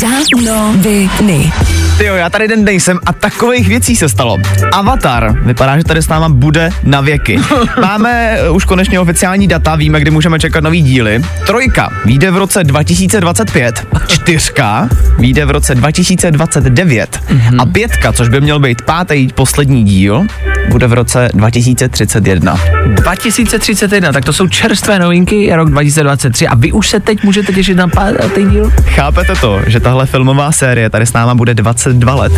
Dávno 0.00 0.74
viny. 0.76 1.52
Ty 1.98 2.04
jo, 2.04 2.14
já 2.14 2.30
tady 2.30 2.48
den 2.48 2.64
nejsem 2.64 2.98
a 3.06 3.12
takových 3.12 3.68
věcí 3.68 3.96
se 3.96 4.08
stalo. 4.08 4.38
Avatar, 4.72 5.38
vypadá, 5.44 5.78
že 5.78 5.84
tady 5.84 6.02
s 6.02 6.08
náma 6.08 6.28
bude 6.28 6.70
na 6.84 7.00
věky. 7.00 7.40
Máme 7.80 8.38
uh, 8.48 8.56
už 8.56 8.64
konečně 8.64 9.00
oficiální 9.00 9.48
data, 9.48 9.76
víme, 9.76 10.00
kdy 10.00 10.10
můžeme 10.10 10.38
čekat 10.38 10.64
nový 10.64 10.82
díly. 10.82 11.22
Trojka 11.46 11.90
vyjde 12.04 12.30
v 12.30 12.36
roce 12.36 12.64
2025, 12.64 13.86
čtyřka 14.06 14.88
vyjde 15.18 15.44
v 15.44 15.50
roce 15.50 15.74
2029 15.74 17.20
a 17.58 17.66
pětka, 17.66 18.12
což 18.12 18.28
by 18.28 18.40
měl 18.40 18.58
být 18.58 18.82
pátý 18.82 19.28
poslední 19.34 19.84
díl, 19.84 20.26
bude 20.68 20.86
v 20.86 20.92
roce 20.92 21.28
2031. 21.34 22.60
2031, 22.86 24.12
tak 24.12 24.24
to 24.24 24.32
jsou 24.32 24.48
čerstvé 24.48 24.98
novinky, 24.98 25.50
rok 25.54 25.70
2023 25.70 26.46
a 26.48 26.54
vy 26.54 26.72
už 26.72 26.88
se 26.88 27.00
teď 27.00 27.24
můžete 27.24 27.52
těšit 27.52 27.76
na 27.76 27.88
pátý 27.88 28.44
díl? 28.50 28.72
Chápete 28.84 29.34
to, 29.34 29.60
že 29.66 29.80
tahle 29.80 30.06
filmová 30.06 30.52
série 30.52 30.90
tady 30.90 31.06
s 31.06 31.12
náma 31.12 31.34
bude 31.34 31.54
22 31.82 32.14
let? 32.14 32.32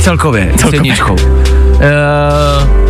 Celkově, 0.00 0.52
s 0.54 0.60
Celkově. 0.60 0.76
jedničkou. 0.78 1.14
Uh, 1.14 1.20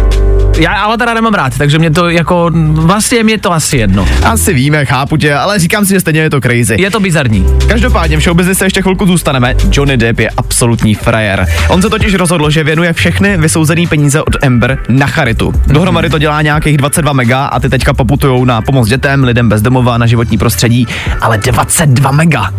já 0.59 0.73
Avatara 0.73 1.15
nemám 1.15 1.35
rád, 1.35 1.59
takže 1.59 1.79
mě 1.79 1.91
to 1.91 2.09
jako, 2.09 2.51
vlastně 2.73 3.25
mě 3.25 3.39
to 3.39 3.53
asi 3.53 3.77
jedno. 3.77 4.09
Asi 4.25 4.55
víme, 4.55 4.85
chápu 4.85 5.17
tě, 5.17 5.35
ale 5.35 5.59
říkám 5.59 5.85
si, 5.85 5.95
že 5.95 6.01
stejně 6.01 6.21
je 6.21 6.31
to 6.31 6.41
crazy. 6.41 6.77
Je 6.79 6.91
to 6.91 7.01
bizarní. 7.01 7.47
Každopádně 7.69 8.17
v 8.17 8.21
showbiznise 8.21 8.65
ještě 8.65 8.83
chvilku 8.83 9.07
zůstaneme. 9.07 9.55
Johnny 9.73 9.97
Depp 9.97 10.19
je 10.19 10.31
absolutní 10.37 10.95
frajer. 10.95 11.47
On 11.69 11.83
se 11.83 11.91
totiž 11.91 12.15
rozhodl, 12.15 12.51
že 12.51 12.65
věnuje 12.65 12.93
všechny 12.93 13.37
vysouzený 13.37 13.87
peníze 13.87 14.23
od 14.23 14.45
Amber 14.45 14.79
na 14.89 15.07
charitu. 15.07 15.53
Dohromady 15.67 16.11
to 16.11 16.19
dělá 16.19 16.43
nějakých 16.43 16.77
22 16.77 17.13
mega 17.13 17.45
a 17.45 17.61
ty 17.61 17.69
teďka 17.69 17.95
poputujou 17.95 18.45
na 18.45 18.63
pomoc 18.63 18.89
dětem, 18.89 19.25
lidem 19.25 19.49
bez 19.49 19.63
domova, 19.63 19.99
na 19.99 20.07
životní 20.07 20.39
prostředí, 20.39 20.87
ale 21.21 21.39
22 21.39 22.11
mega. 22.11 22.51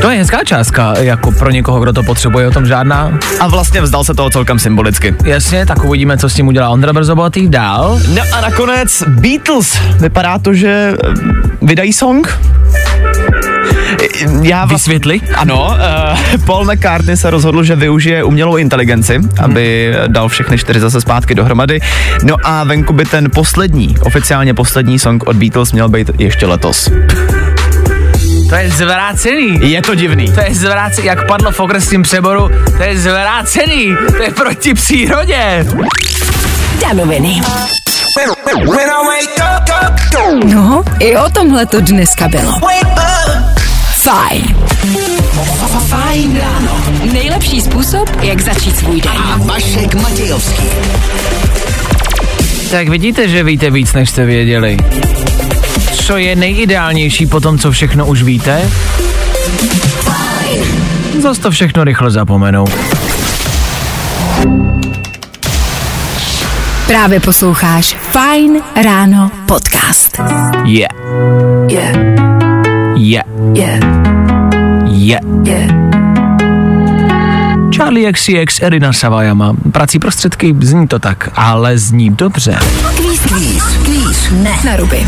To 0.00 0.10
je 0.10 0.18
hezká 0.18 0.44
částka, 0.44 0.98
jako 0.98 1.32
pro 1.32 1.50
někoho, 1.50 1.80
kdo 1.80 1.92
to 1.92 2.02
potřebuje, 2.02 2.48
o 2.48 2.50
tom 2.50 2.66
žádná. 2.66 3.18
A 3.40 3.46
vlastně 3.46 3.80
vzdal 3.80 4.04
se 4.04 4.14
toho 4.14 4.30
celkem 4.30 4.58
symbolicky. 4.58 5.14
Jasně, 5.24 5.66
tak 5.66 5.84
uvidíme, 5.84 6.18
co 6.18 6.28
s 6.28 6.34
tím 6.34 6.48
udělá 6.48 6.68
Ondra 6.68 6.92
Brzo 6.92 7.16
bohatý 7.36 7.48
dál. 7.48 8.00
No 8.14 8.22
a 8.32 8.40
nakonec 8.40 9.02
Beatles. 9.08 9.78
Vypadá 10.00 10.38
to, 10.38 10.54
že 10.54 10.68
eh, 10.68 11.14
vydají 11.62 11.92
song? 11.92 12.38
Já 14.42 14.64
vlastně, 14.64 14.94
Vysvětli. 14.94 15.20
ano, 15.34 15.66
uh, 15.66 16.44
Paul 16.44 16.64
McCartney 16.64 17.16
se 17.16 17.30
rozhodl, 17.30 17.64
že 17.64 17.76
využije 17.76 18.24
umělou 18.24 18.56
inteligenci, 18.56 19.20
aby 19.42 19.94
dal 20.06 20.28
všechny 20.28 20.58
čtyři 20.58 20.80
zase 20.80 21.00
zpátky 21.00 21.34
dohromady. 21.34 21.80
No 22.22 22.36
a 22.44 22.64
venku 22.64 22.92
by 22.92 23.04
ten 23.04 23.30
poslední, 23.34 23.96
oficiálně 24.00 24.54
poslední 24.54 24.98
song 24.98 25.26
od 25.26 25.36
Beatles 25.36 25.72
měl 25.72 25.88
být 25.88 26.10
ještě 26.18 26.46
letos. 26.46 26.90
To 28.48 28.54
je 28.54 28.70
zvrácený. 28.70 29.58
Je 29.70 29.82
to 29.82 29.94
divný. 29.94 30.32
To 30.32 30.40
je 30.40 30.54
zvrácený, 30.54 31.06
jak 31.06 31.26
padlo 31.26 31.50
v 31.50 31.60
okresním 31.60 32.02
přeboru, 32.02 32.50
to 32.76 32.82
je 32.82 32.98
zvrácený, 32.98 33.96
to 34.16 34.22
je 34.22 34.30
proti 34.30 34.74
přírodě. 34.74 35.66
Danoviny. 36.80 37.40
No, 40.44 40.82
i 40.98 41.16
o 41.16 41.30
tomhle 41.30 41.66
to 41.66 41.80
dneska 41.80 42.28
bylo. 42.28 42.52
Fajn. 43.92 44.56
Fajn 45.88 46.38
ráno. 46.40 46.84
Nejlepší 47.12 47.60
způsob, 47.60 48.10
jak 48.22 48.40
začít 48.40 48.76
svůj 48.76 49.00
den. 49.00 49.12
Vašek 49.36 49.94
Matějovský. 49.94 50.64
Tak 52.70 52.88
vidíte, 52.88 53.28
že 53.28 53.44
víte 53.44 53.70
víc, 53.70 53.92
než 53.92 54.10
jste 54.10 54.24
věděli. 54.24 54.76
Co 55.92 56.16
je 56.16 56.36
nejideálnější 56.36 57.26
po 57.26 57.40
tom, 57.40 57.58
co 57.58 57.70
všechno 57.70 58.06
už 58.06 58.22
víte? 58.22 58.70
Zas 61.22 61.38
to 61.38 61.50
všechno 61.50 61.84
rychle 61.84 62.10
zapomenou. 62.10 62.64
Právě 66.86 67.20
posloucháš 67.20 67.96
Fajn 68.00 68.62
ráno 68.84 69.30
podcast. 69.46 70.20
Je. 70.64 70.88
Je, 71.68 71.92
Je. 72.96 73.20
je, 73.54 73.80
Je. 74.86 75.20
je. 75.44 75.68
Charlie 77.76 78.12
XCX, 78.12 78.62
Erina 78.62 78.92
Savajama. 78.92 79.52
Prací 79.72 79.98
prostředky, 79.98 80.54
zní 80.60 80.88
to 80.88 80.98
tak, 80.98 81.28
ale 81.34 81.78
zní 81.78 82.10
dobře. 82.10 82.58
Kvíz, 82.96 83.20
kvíz, 83.20 83.64
kvíz. 83.84 84.30
Ne. 84.42 84.54
Na 84.64 84.76
ruby. 84.76 85.06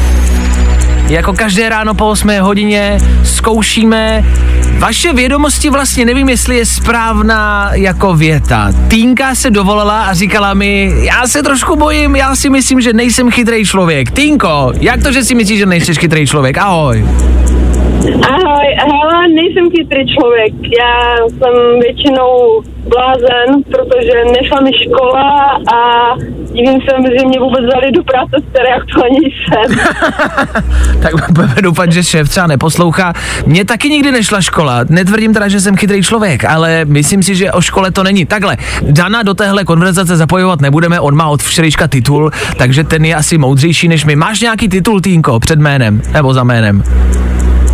Jako 1.09 1.33
každé 1.33 1.68
ráno 1.68 1.94
po 1.94 2.09
8 2.09 2.31
hodině 2.40 2.99
zkoušíme 3.25 4.25
vaše 4.79 5.12
vědomosti 5.12 5.71
vlastně 5.71 6.05
nevím, 6.05 6.29
jestli 6.29 6.57
je 6.57 6.66
správná 6.66 7.71
jako 7.73 8.14
věta. 8.14 8.73
Týnka 8.88 9.35
se 9.35 9.51
dovolala 9.51 10.03
a 10.03 10.14
říkala 10.14 10.55
mi, 10.55 10.92
já 10.97 11.27
se 11.27 11.42
trošku 11.42 11.77
bojím, 11.77 12.16
já 12.16 12.37
si 12.37 12.51
myslím, 12.51 12.81
že 12.81 12.92
nejsem 12.92 13.31
chytrý 13.31 13.64
člověk. 13.64 14.11
Týnko, 14.11 14.73
jak 14.81 15.03
to, 15.03 15.12
že 15.12 15.25
si 15.25 15.35
myslíš, 15.35 15.59
že 15.59 15.66
nejsi 15.66 15.94
chytrý 15.94 16.27
člověk? 16.27 16.59
Ahoj. 16.59 17.05
Ahoj, 18.23 18.66
nejsem 19.26 19.70
chytrý 19.70 20.02
člověk. 20.16 20.52
Já 20.81 21.16
jsem 21.28 21.81
většinou 21.81 22.62
blázen, 22.88 23.62
protože 23.72 24.24
nešla 24.40 24.61
mi 24.61 24.70
škola 24.85 25.59
a 25.74 25.78
divím 26.52 26.81
se, 26.81 27.18
že 27.18 27.26
mě 27.26 27.40
vůbec 27.40 27.64
dali 27.74 27.92
do 27.92 28.02
práce, 28.02 28.37
z 28.42 28.50
které 28.50 28.68
aktuálně 28.68 29.18
jsem. 29.20 29.78
Tak 31.02 31.31
budeme 31.33 31.62
doufat, 31.62 31.92
že 31.92 32.04
šéf 32.04 32.28
třeba 32.28 32.46
neposlouchá. 32.46 33.12
Mně 33.46 33.64
taky 33.64 33.90
nikdy 33.90 34.12
nešla 34.12 34.40
škola. 34.40 34.81
Netvrdím 34.88 35.35
teda, 35.35 35.48
že 35.48 35.61
jsem 35.61 35.76
chytrý 35.76 36.02
člověk, 36.02 36.44
ale 36.44 36.85
myslím 36.85 37.22
si, 37.22 37.35
že 37.35 37.52
o 37.52 37.61
škole 37.61 37.90
to 37.90 38.02
není. 38.02 38.26
Takhle, 38.26 38.57
Dana 38.83 39.22
do 39.22 39.35
téhle 39.35 39.64
konverzace 39.64 40.16
zapojovat 40.16 40.61
nebudeme, 40.61 41.00
on 41.00 41.16
má 41.16 41.28
od 41.28 41.42
včerejška 41.42 41.88
titul, 41.88 42.31
takže 42.57 42.85
ten 42.85 43.04
je 43.04 43.14
asi 43.14 43.38
moudřejší 43.38 43.88
než 43.88 44.04
my. 44.04 44.16
Máš 44.16 44.40
nějaký 44.40 44.68
titul, 44.68 45.00
Týnko, 45.00 45.40
před 45.40 45.59
jménem 45.59 46.02
nebo 46.12 46.35
za 46.35 46.44
jménem? 46.44 46.83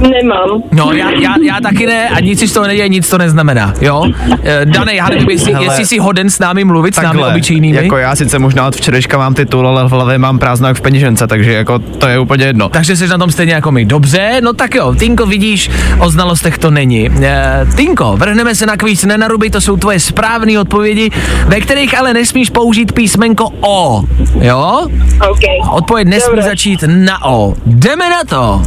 Nemám. 0.01 0.63
No, 0.73 0.93
já, 0.93 1.11
já, 1.11 1.35
já 1.47 1.61
taky 1.63 1.87
ne 1.87 2.09
a 2.09 2.21
nic 2.21 2.39
si 2.39 2.49
z 2.49 2.53
toho 2.53 2.67
neděje, 2.67 2.89
nic 2.89 3.09
to 3.11 3.19
neznamená, 3.19 3.75
jo? 3.81 4.05
Eh, 4.45 4.65
Dane, 4.65 4.95
já 4.95 5.09
nevím, 5.09 5.31
jestli, 5.31 5.53
Hele. 5.53 5.65
jestli 5.65 5.87
jsi 5.87 5.99
hoden 5.99 6.31
s 6.31 6.39
námi 6.39 6.65
mluvit, 6.65 6.95
s 6.95 6.97
námi 6.99 7.07
Takhle, 7.09 7.29
obyčejnými. 7.29 7.77
Jako 7.77 7.97
já 7.97 8.17
sice 8.17 8.39
možná 8.39 8.67
od 8.67 8.77
včerejška 8.77 9.19
mám 9.19 9.35
titul, 9.35 9.69
ale 9.69 9.85
v 9.85 9.91
hlavě 9.91 10.19
mám 10.19 10.39
prázdno 10.39 10.69
jak 10.69 10.77
v 10.77 10.81
peněžence, 10.81 11.27
takže 11.27 11.53
jako 11.53 11.79
to 11.79 12.07
je 12.07 12.19
úplně 12.19 12.45
jedno. 12.45 12.69
Takže 12.69 12.97
jsi 12.97 13.09
na 13.09 13.19
tom 13.19 13.31
stejně 13.31 13.55
jako 13.55 13.73
my. 13.73 13.85
Dobře, 13.85 14.41
no 14.43 14.53
tak 14.53 14.75
jo, 14.75 14.95
Tinko, 14.99 15.27
vidíš, 15.27 15.71
o 16.01 16.11
znalostech 16.11 16.59
to 16.59 16.71
není. 16.71 17.11
E, 17.23 17.67
Tinko, 17.77 18.17
vrhneme 18.17 18.55
se 18.55 18.67
na 18.67 18.77
kvíz 18.77 19.05
Nenaruby, 19.05 19.51
to 19.51 19.61
jsou 19.61 19.77
tvoje 19.77 20.01
správné 20.01 20.61
odpovědi, 20.61 21.11
ve 21.47 21.61
kterých 21.61 21.99
ale 21.99 22.15
nesmíš 22.15 22.51
použít 22.51 22.93
písmenko 22.93 23.49
O. 23.61 24.05
Jo? 24.41 24.87
OK. 25.31 25.71
Odpověď 25.71 26.09
nesmí 26.09 26.37
Dobré. 26.37 26.43
začít 26.49 26.85
na 26.87 27.25
O. 27.25 27.55
Jdeme 27.67 28.11
na 28.11 28.25
to. 28.29 28.63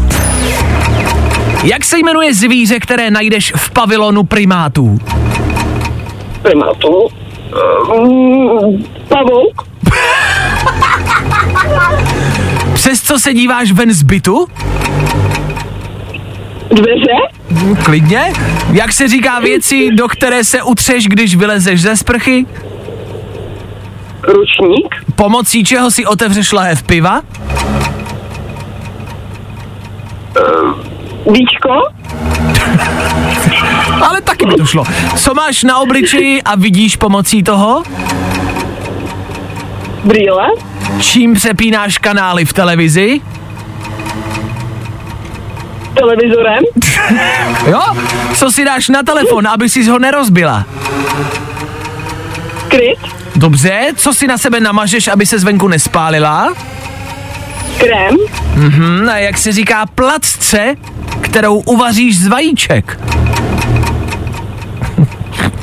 Jak 1.63 1.85
se 1.85 1.97
jmenuje 1.97 2.33
zvíře, 2.33 2.79
které 2.79 3.11
najdeš 3.11 3.53
v 3.55 3.71
pavilonu 3.71 4.23
primátů? 4.23 4.97
Primatu. 6.41 7.07
Um, 7.95 8.85
pavouk. 9.07 9.67
Přes 12.73 13.01
co 13.01 13.19
se 13.19 13.33
díváš 13.33 13.71
ven 13.71 13.93
z 13.93 14.03
bytu? 14.03 14.47
Dveře. 16.71 17.17
Klidně. 17.83 18.33
Jak 18.73 18.93
se 18.93 19.07
říká 19.07 19.39
věci, 19.39 19.89
do 19.91 20.07
které 20.07 20.43
se 20.43 20.61
utřeš, 20.61 21.07
když 21.07 21.35
vylezeš 21.35 21.81
ze 21.81 21.97
sprchy? 21.97 22.45
Ručník. 24.23 24.95
Pomocí 25.15 25.63
čeho 25.63 25.91
si 25.91 26.05
otevřeš 26.05 26.51
lahev 26.51 26.83
piva? 26.83 27.21
Víčko. 31.31 31.69
Ale 34.01 34.21
taky 34.21 34.45
by 34.45 34.53
to 34.53 34.65
šlo. 34.65 34.83
Co 35.17 35.33
máš 35.33 35.63
na 35.63 35.79
obličeji 35.79 36.41
a 36.41 36.55
vidíš 36.55 36.95
pomocí 36.95 37.43
toho? 37.43 37.83
Brýle. 40.03 40.47
Čím 40.99 41.33
přepínáš 41.33 41.97
kanály 41.97 42.45
v 42.45 42.53
televizi? 42.53 43.21
Televizorem. 45.93 46.63
Jo? 47.67 47.81
Co 48.35 48.51
si 48.51 48.65
dáš 48.65 48.89
na 48.89 49.03
telefon, 49.03 49.47
aby 49.47 49.69
si 49.69 49.83
ho 49.83 49.99
nerozbila? 49.99 50.65
Kryt. 52.67 52.99
Dobře, 53.35 53.81
co 53.95 54.13
si 54.13 54.27
na 54.27 54.37
sebe 54.37 54.59
namažeš, 54.59 55.07
aby 55.07 55.25
se 55.25 55.39
zvenku 55.39 55.67
nespálila? 55.67 56.53
Krém. 57.77 58.15
Hm, 58.53 59.09
a 59.11 59.17
jak 59.17 59.37
se 59.37 59.51
říká 59.51 59.85
placce, 59.95 60.75
kterou 61.38 61.60
uvaříš 61.60 62.19
z 62.19 62.28
vajíček? 62.28 63.00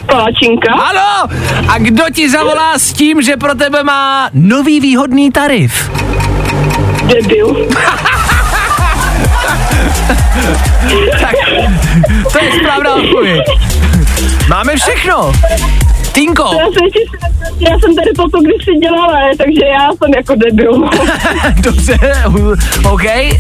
Palačinka. 0.07 0.73
Ano! 0.73 1.29
A 1.69 1.79
kdo 1.79 2.05
ti 2.15 2.31
zavolá 2.31 2.79
s 2.79 2.93
tím, 2.93 3.23
že 3.23 3.37
pro 3.37 3.55
tebe 3.55 3.83
má 3.83 4.31
nový 4.33 4.81
výhodný 4.81 5.31
tarif? 5.31 5.91
Debil. 7.07 7.67
Tak, 11.21 11.35
to 12.33 12.45
je 12.45 12.53
správná 12.61 12.95
odpověď. 12.95 13.43
Máme 14.49 14.77
všechno. 14.77 15.33
Tinko, 16.14 16.42
Já 16.59 16.64
jsem, 16.64 16.88
já 17.61 17.79
jsem 17.79 17.94
tady 17.96 18.11
toto 18.16 18.40
kdysi 18.40 18.79
dělala, 18.83 19.12
ne? 19.12 19.31
takže 19.38 19.61
já 19.72 19.88
jsem 19.92 20.11
jako 20.16 20.35
debil. 20.35 20.88
dobře, 21.61 21.98
OK. 22.92 23.05
eh, 23.05 23.37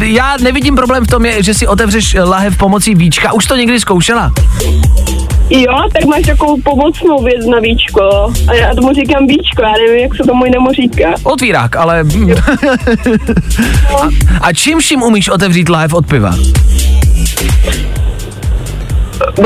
Já 0.00 0.36
nevidím 0.42 0.76
problém 0.76 1.04
v 1.04 1.08
tom, 1.08 1.26
je, 1.26 1.42
že 1.42 1.54
si 1.54 1.66
otevřeš 1.66 2.16
lahev 2.24 2.56
pomocí 2.56 2.94
víčka. 2.94 3.32
Už 3.32 3.46
to 3.46 3.56
někdy 3.56 3.80
zkoušela? 3.80 4.32
Jo, 5.50 5.74
tak 5.92 6.04
máš 6.04 6.22
takovou 6.26 6.60
pomocnou 6.64 7.22
věc 7.24 7.46
na 7.46 7.60
víčko. 7.60 8.32
A 8.48 8.54
já 8.54 8.74
tomu 8.74 8.92
říkám 8.94 9.26
víčko, 9.26 9.62
já 9.62 9.72
nevím, 9.72 10.02
jak 10.02 10.16
se 10.16 10.22
tomu 10.22 10.44
jinému 10.44 10.72
říká. 10.72 11.14
Otvírák, 11.22 11.76
ale... 11.76 12.04
a, 13.96 14.08
a 14.40 14.52
čím 14.52 14.78
vším 14.78 15.02
umíš 15.02 15.28
otevřít 15.28 15.68
lahev 15.68 15.94
od 15.94 16.06
piva? 16.06 16.34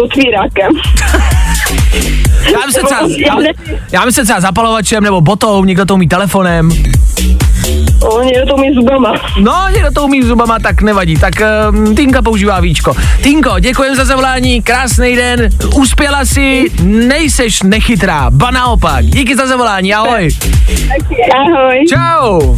Otvírákem. 0.03 0.71
Já 2.53 2.67
myslím 2.67 2.85
třeba, 2.87 3.01
já, 3.27 3.53
já 3.93 4.05
myslím 4.05 4.25
třeba 4.25 4.41
zapalovačem 4.41 5.05
nebo 5.05 5.21
botou, 5.21 5.65
někdo 5.65 5.85
to 5.87 5.95
umí 5.95 6.09
telefonem. 6.09 6.71
O, 8.01 8.23
někdo 8.23 8.47
to 8.47 8.55
umí 8.55 8.75
zubama. 8.75 9.13
No, 9.41 9.69
někdo 9.75 9.91
to 9.91 10.05
umí 10.05 10.23
zubama, 10.23 10.59
tak 10.59 10.83
nevadí. 10.83 11.17
Tak 11.17 11.33
uh, 11.71 11.95
Tinka 11.95 12.23
používá 12.23 12.61
víčko. 12.61 12.97
Tinko, 13.23 13.59
děkujem 13.59 13.97
za 13.97 14.05
zavolání, 14.05 14.63
krásný 14.63 15.17
den, 15.17 15.49
uspěla 15.75 16.25
si, 16.25 16.65
nejseš 16.83 17.63
nechytrá, 17.63 18.27
ba 18.31 18.51
naopak. 18.51 19.05
Díky 19.05 19.37
za 19.37 19.47
zavolání, 19.47 19.95
ahoj. 19.95 20.29
Ahoj. 21.39 21.85
Čau. 21.89 22.57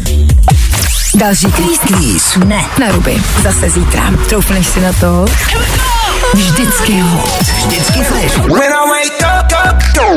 Další 1.15 1.47
kvíz, 1.47 1.79
kvíz. 1.79 2.37
Ne, 2.45 2.65
na 2.81 2.93
ruby. 2.93 3.23
Zase 3.43 3.71
zítra. 3.71 4.03
Troufneš 4.29 4.67
si 4.67 4.81
na 4.81 4.93
to? 4.93 5.25
Vždycky 6.35 7.01
hot. 7.01 7.41
Vždycky 7.67 8.01
fresh. 8.01 8.39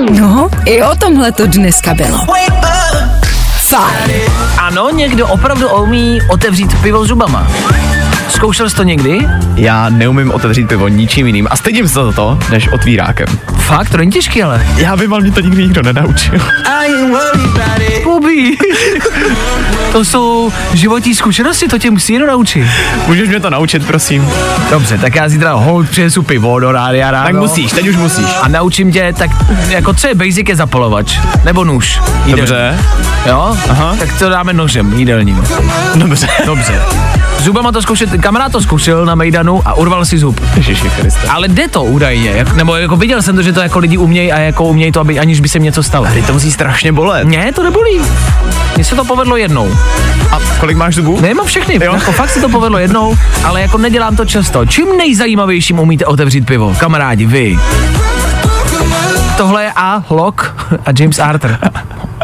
No, 0.02 0.50
i 0.66 0.84
o 0.84 0.96
tomhle 0.96 1.32
to 1.32 1.48
dneska 1.48 1.94
bylo. 1.94 2.20
Fajn. 3.58 4.12
Ano, 4.58 4.90
někdo 4.90 5.28
opravdu 5.28 5.70
umí 5.70 6.20
otevřít 6.30 6.82
pivo 6.82 7.06
zubama. 7.06 7.48
Zkoušel 8.30 8.70
jsi 8.70 8.76
to 8.76 8.84
někdy? 8.84 9.28
Já 9.56 9.90
neumím 9.90 10.32
otevřít 10.32 10.68
pivo 10.68 10.88
ničím 10.88 11.28
jiným 11.28 11.48
a 11.52 11.56
stydím 11.56 11.88
se 11.88 11.94
za 11.94 12.12
to, 12.12 12.40
než 12.52 12.68
otvírákem. 12.68 13.28
Fakt, 13.56 13.90
to 13.90 13.98
není 13.98 14.12
těžký, 14.12 14.44
ale. 14.44 14.68
Já 14.76 14.96
vím, 14.96 15.14
ale 15.14 15.22
mě 15.22 15.32
to 15.32 15.40
nikdy 15.40 15.64
nikdo 15.64 15.82
nenaučil. 15.82 16.40
Bobby. 18.04 18.58
to 19.94 20.06
jsou 20.06 20.54
životní 20.74 21.16
zkušenosti, 21.16 21.68
to 21.68 21.78
tě 21.80 21.92
musí 21.92 22.14
někdo 22.14 22.28
naučit. 22.28 22.68
Můžeš 23.08 23.30
mě 23.30 23.40
to 23.40 23.50
naučit, 23.50 23.88
prosím? 23.88 24.30
Dobře, 24.70 24.98
tak 24.98 25.16
já 25.16 25.30
zítra 25.30 25.54
hold 25.54 25.90
přinesu 25.90 26.24
pivo 26.24 26.60
do 26.60 26.72
rádia 26.72 27.12
ráno. 27.12 27.26
Tak 27.26 27.36
musíš, 27.36 27.72
teď 27.72 27.88
už 27.88 27.96
musíš. 27.96 28.26
A 28.42 28.48
naučím 28.48 28.92
tě, 28.92 29.14
tak 29.18 29.32
jako 29.70 29.94
co 29.94 30.08
je 30.08 30.16
basic 30.16 30.50
je 30.50 30.56
zapalovač, 30.56 31.20
nebo 31.46 31.64
nůž. 31.64 32.00
jídelní. 32.26 32.36
Dobře. 32.36 32.78
Jo? 33.26 33.58
Aha. 33.70 33.96
Tak 34.00 34.20
to 34.20 34.30
dáme 34.30 34.54
nožem 34.54 34.94
jídelním. 34.94 35.44
Dobře. 35.96 36.28
Dobře. 36.46 36.82
Zubama 37.40 37.72
to 37.72 37.82
zkoušet, 37.82 38.10
kamarád 38.22 38.52
to 38.52 38.62
zkoušel 38.62 39.06
na 39.06 39.16
Mejdanu 39.16 39.62
a 39.66 39.74
urval 39.74 40.06
si 40.06 40.18
zub. 40.18 40.42
Ježiši 40.56 40.90
Kriste. 40.90 41.28
Ale 41.28 41.48
jde 41.48 41.68
to 41.68 41.84
údajně, 41.84 42.30
jak, 42.30 42.56
nebo 42.56 42.76
jako 42.76 42.96
viděl 42.96 43.22
jsem 43.22 43.36
to, 43.36 43.42
že 43.42 43.54
to 43.54 43.62
jako 43.62 43.80
lidi 43.80 43.98
umějí 43.98 44.32
a 44.32 44.40
jako 44.40 44.64
umějí 44.64 44.92
to, 44.92 45.00
aby, 45.00 45.20
aniž 45.20 45.40
by 45.40 45.50
se 45.50 45.58
jim 45.58 45.64
něco 45.64 45.84
stalo. 45.84 46.08
Teď 46.14 46.26
to 46.26 46.34
musí 46.34 46.52
strašně 46.52 46.92
bolet. 46.92 47.28
Ne, 47.28 47.52
to 47.54 47.64
nebolí. 47.64 48.02
Mně 48.76 48.86
se 48.86 48.96
to 48.96 49.06
povedlo 49.06 49.38
jednou. 49.38 49.78
A 50.32 50.40
kolik 50.60 50.78
máš 50.78 50.96
zubů? 50.96 51.22
Nemám 51.22 51.46
všechny, 51.46 51.80
Jo. 51.86 51.94
jako 51.94 52.12
fakt 52.12 52.30
se 52.30 52.42
to 52.42 52.50
povedlo 52.50 52.78
jednou, 52.80 53.18
ale 53.44 53.62
jako 53.62 53.78
nedělám 53.78 54.16
to 54.16 54.26
často. 54.26 54.66
Čím 54.66 54.98
nejzajímavějším 54.98 55.80
umíte 55.80 56.06
otevřít 56.06 56.46
pivo? 56.46 56.76
Kamarádi, 56.80 57.26
vy. 57.26 57.60
Tohle 59.38 59.64
je 59.64 59.72
A. 59.76 60.04
Locke 60.10 60.48
a 60.86 60.90
James 61.00 61.20
Arthur. 61.20 61.58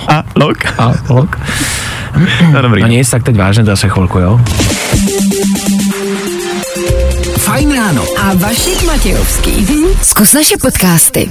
A 0.08 0.24
lok? 0.36 0.58
A. 0.78 0.92
Locke. 1.10 1.40
No 2.52 2.62
dobrý. 2.62 2.82
No 2.82 2.88
nic, 2.88 3.10
tak 3.10 3.24
teď 3.24 3.38
vážně 3.38 3.64
zase 3.66 3.90
chvilku, 3.90 4.20
jo? 4.20 4.40
Fajn 7.38 7.76
ráno. 7.76 8.04
A 8.22 8.34
Vašek 8.36 8.84
Matějovský. 8.86 9.68
Zkus 10.02 10.34
naše 10.34 10.58
podcasty. 10.62 11.30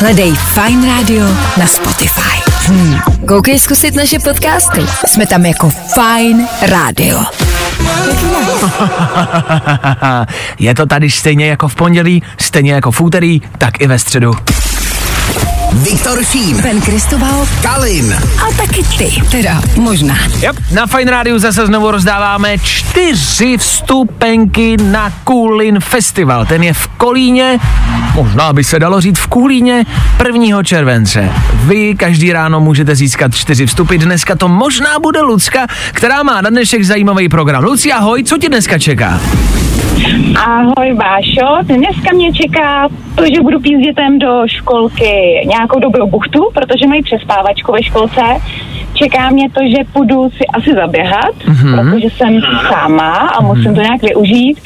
Hledej 0.00 0.32
Fine 0.32 0.88
Radio 0.88 1.24
na 1.60 1.66
Spotify. 1.66 2.40
Hm. 2.68 2.96
Koukej 3.28 3.60
zkusit 3.60 3.94
naše 3.94 4.18
podcasty. 4.18 4.80
Jsme 5.06 5.26
tam 5.26 5.46
jako 5.46 5.70
Fine 5.70 6.48
Radio. 6.62 7.20
je 10.58 10.74
to 10.74 10.86
tady 10.86 11.10
stejně 11.10 11.46
jako 11.46 11.68
v 11.68 11.74
pondělí, 11.74 12.22
stejně 12.40 12.72
jako 12.72 12.90
v 12.90 13.00
úterý, 13.00 13.40
tak 13.58 13.80
i 13.80 13.86
ve 13.86 13.98
středu. 13.98 14.32
Viktor 15.72 16.24
Šín. 16.24 16.62
Ben 16.62 16.80
Kristoval 16.80 17.46
Kalin. 17.62 18.14
a 18.48 18.52
taky 18.56 18.82
ty. 18.98 19.22
Teda 19.30 19.62
možná. 19.76 20.14
Yep. 20.40 20.56
Na 20.72 20.86
Fine 20.86 21.10
Radio 21.10 21.38
zase 21.38 21.66
znovu 21.66 21.90
rozdáváme 21.90 22.58
čtyři 22.58 23.58
vstupenky 23.58 24.76
na 24.82 25.12
Kulin 25.24 25.80
Festival. 25.80 26.46
Ten 26.46 26.62
je 26.62 26.72
v 26.72 26.86
Kolíně, 26.86 27.58
možná 28.14 28.52
by 28.52 28.64
se 28.64 28.78
dalo 28.78 29.00
říct 29.00 29.18
v 29.18 29.26
Kulíně, 29.26 29.84
1. 30.26 30.62
července. 30.62 31.30
Vy 31.54 31.94
každý 31.94 32.32
ráno 32.32 32.60
můžete 32.60 32.94
získat 32.96 33.34
čtyři 33.34 33.66
vstupy. 33.66 33.98
Dneska 33.98 34.36
to 34.36 34.48
možná 34.48 34.98
bude 34.98 35.20
Lucka, 35.20 35.66
která 35.92 36.22
má 36.22 36.40
na 36.40 36.50
dnešek 36.50 36.84
zajímavý 36.84 37.28
program. 37.28 37.64
Luci, 37.64 37.92
ahoj, 37.92 38.24
co 38.24 38.38
tě 38.38 38.48
dneska 38.48 38.78
čeká? 38.78 39.20
Ahoj 40.46 40.94
Vášo, 40.94 41.62
dneska 41.62 42.14
mě 42.14 42.32
čeká 42.32 42.88
to, 43.14 43.24
že 43.34 43.42
budu 43.42 43.60
pít 43.60 43.76
s 43.76 43.82
dětem 43.82 44.18
do 44.18 44.42
školky 44.46 45.12
nějakou 45.46 45.80
dobrou 45.80 46.06
buchtu, 46.06 46.48
protože 46.54 46.86
mají 46.86 47.02
přespávačku 47.02 47.72
ve 47.72 47.82
školce. 47.82 48.20
Čeká 48.94 49.30
mě 49.30 49.50
to, 49.50 49.60
že 49.68 49.84
půjdu 49.92 50.30
si 50.30 50.46
asi 50.54 50.70
zaběhat, 50.74 51.34
mm-hmm. 51.46 51.92
protože 51.92 52.08
jsem 52.16 52.40
sama 52.68 53.12
a 53.12 53.42
musím 53.42 53.74
to 53.74 53.80
nějak 53.80 54.02
využít 54.02 54.58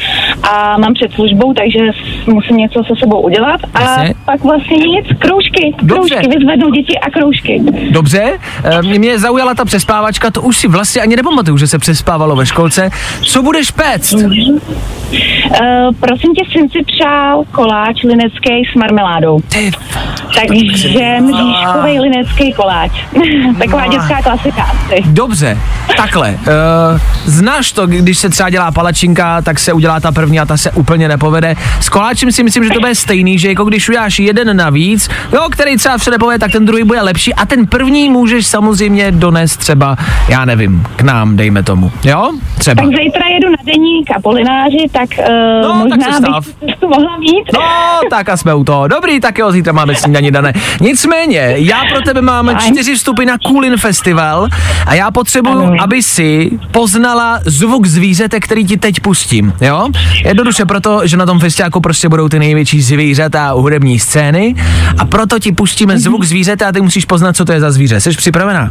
a 0.42 0.78
mám 0.78 0.94
před 0.94 1.12
službou, 1.12 1.54
takže 1.54 1.80
musím 2.26 2.56
něco 2.56 2.84
se 2.84 2.92
sebou 3.00 3.20
udělat 3.20 3.60
a 3.74 3.82
Jasně. 3.82 4.14
pak 4.24 4.44
vlastně 4.44 4.76
nic, 4.76 5.06
kroužky, 5.18 5.74
Dobře. 5.82 6.14
kroužky, 6.14 6.38
vyzvednu 6.38 6.70
děti 6.70 6.98
a 6.98 7.10
kroužky. 7.10 7.62
Dobře, 7.90 8.38
eh, 8.64 8.82
mě 8.82 9.18
zaujala 9.18 9.54
ta 9.54 9.64
přespávačka, 9.64 10.30
to 10.30 10.42
už 10.42 10.56
si 10.56 10.68
vlastně 10.68 11.02
ani 11.02 11.16
nepamatuju, 11.16 11.56
že 11.56 11.66
se 11.66 11.78
přespávalo 11.78 12.36
ve 12.36 12.46
školce. 12.46 12.90
Co 13.22 13.42
budeš 13.42 13.70
péct? 13.70 14.14
Uh, 15.60 15.94
prosím 16.00 16.34
tě, 16.34 16.44
syn 16.52 16.68
si 16.68 16.78
přál 16.84 17.44
koláč 17.52 18.02
linecký 18.02 18.64
s 18.72 18.74
marmeládou. 18.74 19.40
Ty, 19.40 19.70
Takže 20.34 21.18
mřížkový 21.20 22.00
linecký 22.00 22.52
koláč. 22.52 22.90
Taková 23.58 23.86
dětská 23.86 24.22
klasika 24.22 24.62
asi. 24.62 25.02
Dobře, 25.06 25.58
takhle. 25.96 26.30
Uh, 26.30 27.00
znáš 27.24 27.72
to, 27.72 27.86
když 27.86 28.18
se 28.18 28.28
třeba 28.30 28.50
dělá 28.50 28.70
palačinka, 28.70 29.42
tak 29.42 29.58
se 29.58 29.72
udělá 29.72 30.00
ta 30.00 30.12
první 30.12 30.40
a 30.40 30.46
ta 30.46 30.56
se 30.56 30.70
úplně 30.70 31.08
nepovede. 31.08 31.54
S 31.80 31.88
koláčem 31.88 32.32
si 32.32 32.42
myslím, 32.42 32.64
že 32.64 32.70
to 32.70 32.80
bude 32.80 32.94
stejný, 32.94 33.38
že 33.38 33.48
jako 33.48 33.64
když 33.64 33.88
uděláš 33.88 34.18
jeden 34.18 34.56
navíc, 34.56 35.08
jo, 35.32 35.40
který 35.50 35.76
třeba 35.76 35.98
se 35.98 36.10
nepovede, 36.10 36.38
tak 36.38 36.52
ten 36.52 36.64
druhý 36.66 36.84
bude 36.84 37.02
lepší 37.02 37.34
a 37.34 37.46
ten 37.46 37.66
první 37.66 38.10
můžeš 38.10 38.46
samozřejmě 38.46 39.10
donést 39.10 39.60
třeba, 39.60 39.96
já 40.28 40.44
nevím, 40.44 40.84
k 40.96 41.02
nám, 41.02 41.36
dejme 41.36 41.62
tomu. 41.62 41.92
Jo? 42.04 42.30
Třeba. 42.58 42.82
Tak 42.82 42.90
zítra 42.90 43.26
jedu 43.34 43.48
na 43.50 43.56
deník 43.72 44.10
a 44.16 44.20
polináři, 44.20 44.86
tak 44.92 45.08
uh, 45.18 45.24
No, 45.62 45.86
tak 45.90 45.98
možná 45.98 46.12
se 46.12 46.22
stav. 46.22 46.46
bych 46.46 46.54
cestu 46.70 46.88
mohla 46.88 47.18
mít. 47.18 47.44
No, 47.54 47.60
tak 48.10 48.28
a 48.28 48.36
jsme 48.36 48.54
u 48.54 48.64
toho. 48.64 48.88
Dobrý, 48.88 49.20
tak 49.20 49.38
jo, 49.38 49.52
zítra 49.52 49.72
máme 49.72 49.94
snídaní 49.94 50.23
dané. 50.30 50.52
Nicméně, 50.80 51.54
já 51.56 51.82
pro 51.92 52.00
tebe 52.02 52.22
mám 52.22 52.58
čtyři 52.58 52.94
vstupy 52.94 53.24
na 53.24 53.38
Kulin 53.46 53.76
Festival 53.76 54.48
a 54.86 54.94
já 54.94 55.10
potřebuju, 55.10 55.62
Ano. 55.62 55.76
aby 55.82 56.02
si 56.02 56.50
poznala 56.70 57.40
zvuk 57.46 57.86
zvířete, 57.86 58.40
který 58.40 58.64
ti 58.64 58.76
teď 58.76 59.00
pustím, 59.00 59.52
jo? 59.60 59.88
Jednoduše 60.24 60.64
proto, 60.64 61.00
že 61.06 61.16
na 61.16 61.26
tom 61.26 61.40
festiáku 61.40 61.80
prostě 61.80 62.08
budou 62.08 62.28
ty 62.28 62.38
největší 62.38 62.82
zvířata 62.82 63.48
a 63.48 63.52
hudební 63.52 63.98
scény 63.98 64.54
a 64.98 65.04
proto 65.04 65.38
ti 65.38 65.52
pustíme 65.52 65.98
zvuk 65.98 66.24
zvířete 66.24 66.64
a 66.64 66.72
ty 66.72 66.80
musíš 66.80 67.04
poznat, 67.04 67.36
co 67.36 67.44
to 67.44 67.52
je 67.52 67.60
za 67.60 67.70
zvíře. 67.70 68.00
Jsi 68.00 68.10
připravená? 68.10 68.70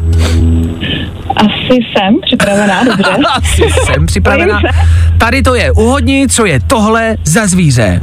Asi 1.36 1.74
jsem 1.74 2.22
připravená, 2.26 2.84
dobře. 2.84 3.04
Asi 3.36 3.62
jsem 3.86 4.06
připravená. 4.06 4.62
Tady 5.18 5.42
to 5.42 5.56
je. 5.56 5.72
Uhodni, 5.72 6.28
co 6.30 6.46
je 6.46 6.60
tohle 6.68 7.16
za 7.24 7.48
zvíře. 7.48 8.02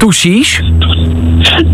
Tušíš? 0.00 0.62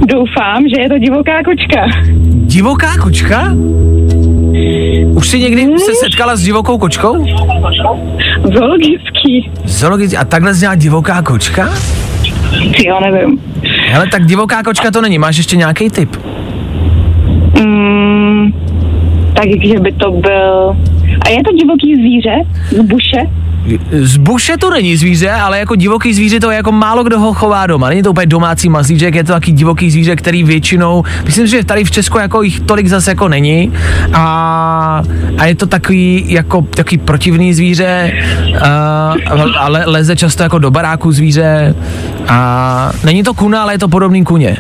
Doufám, 0.09 0.69
že 0.75 0.81
je 0.81 0.89
to 0.89 0.99
divoká 0.99 1.43
kočka. 1.43 1.87
Divoká 2.29 2.99
kočka? 3.03 3.55
Už 5.15 5.29
jsi 5.29 5.41
někdy 5.41 5.79
se 5.79 5.95
setkala 5.95 6.37
s 6.37 6.43
divokou 6.43 6.79
kočkou? 6.79 7.27
Zoologický. 8.55 9.51
Zoologicky. 9.65 10.17
A 10.17 10.25
takhle 10.25 10.55
zněla 10.55 10.75
divoká 10.75 11.23
kočka? 11.23 11.69
Jo, 12.87 13.01
nevím. 13.01 13.39
Hele, 13.89 14.07
tak 14.11 14.27
divoká 14.27 14.63
kočka 14.63 14.91
to 14.91 15.01
není. 15.01 15.19
Máš 15.19 15.37
ještě 15.37 15.57
nějaký 15.57 15.91
tip? 15.91 16.17
Mm, 17.65 18.53
takže 19.35 19.81
by 19.81 19.93
to 19.93 20.11
byl 20.11 20.77
A 21.27 21.29
je 21.29 21.43
to 21.45 21.53
divoký 21.53 21.97
zvíře 21.97 22.37
z 22.71 22.81
buše? 22.81 23.46
Z 23.93 24.17
buše 24.17 24.57
to 24.57 24.71
není 24.71 24.97
zvíře, 24.97 25.31
ale 25.31 25.59
jako 25.59 25.77
divoký 25.77 26.15
zvíře 26.15 26.41
to 26.41 26.51
je 26.51 26.57
jako 26.57 26.73
málo 26.73 27.05
kdo 27.05 27.21
ho 27.21 27.35
chová 27.35 27.67
doma. 27.67 27.89
Není 27.89 28.03
to 28.03 28.11
úplně 28.11 28.27
domácí 28.27 28.69
mazlíček, 28.69 29.15
je 29.15 29.25
to 29.25 29.33
taky 29.33 29.53
divoký 29.53 29.91
zvíře, 29.91 30.17
který 30.17 30.45
většinou, 30.45 31.05
myslím, 31.25 31.47
že 31.47 31.65
tady 31.65 31.85
v 31.85 31.91
Česku 31.91 32.19
jako 32.19 32.43
jich 32.43 32.61
tolik 32.61 32.87
zase 32.87 33.11
jako 33.11 33.29
není. 33.29 33.73
A, 34.13 35.03
a 35.39 35.47
je 35.47 35.55
to 35.55 35.67
takový 35.67 36.25
jako 36.29 36.63
takový 36.63 36.99
protivný 36.99 37.55
zvíře, 37.55 38.13
a, 38.61 39.15
ale 39.59 39.83
leze 39.87 40.17
často 40.17 40.43
jako 40.43 40.59
do 40.59 40.71
baráku 40.71 41.13
zvíře. 41.13 41.75
A 42.29 42.93
není 43.05 43.23
to 43.23 43.35
kuna, 43.35 43.63
ale 43.63 43.75
je 43.75 43.79
to 43.79 43.89
podobný 43.89 44.25
kuně. 44.25 44.57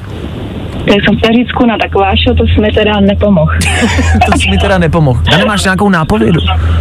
Tak 0.96 1.04
jsem 1.04 1.16
chtěla 1.18 1.32
říct 1.36 1.52
kuna, 1.52 1.76
tak 1.82 1.94
Vášo, 1.94 2.34
to 2.38 2.44
jsi 2.46 2.60
mi 2.60 2.68
teda 2.72 3.00
nepomohl. 3.00 3.52
to 4.32 4.38
jsi 4.38 4.50
mi 4.50 4.58
teda 4.58 4.78
nepomohl. 4.78 5.20
A 5.34 5.36
nemáš 5.36 5.64
nějakou 5.64 5.88
nápovědu? 5.88 6.40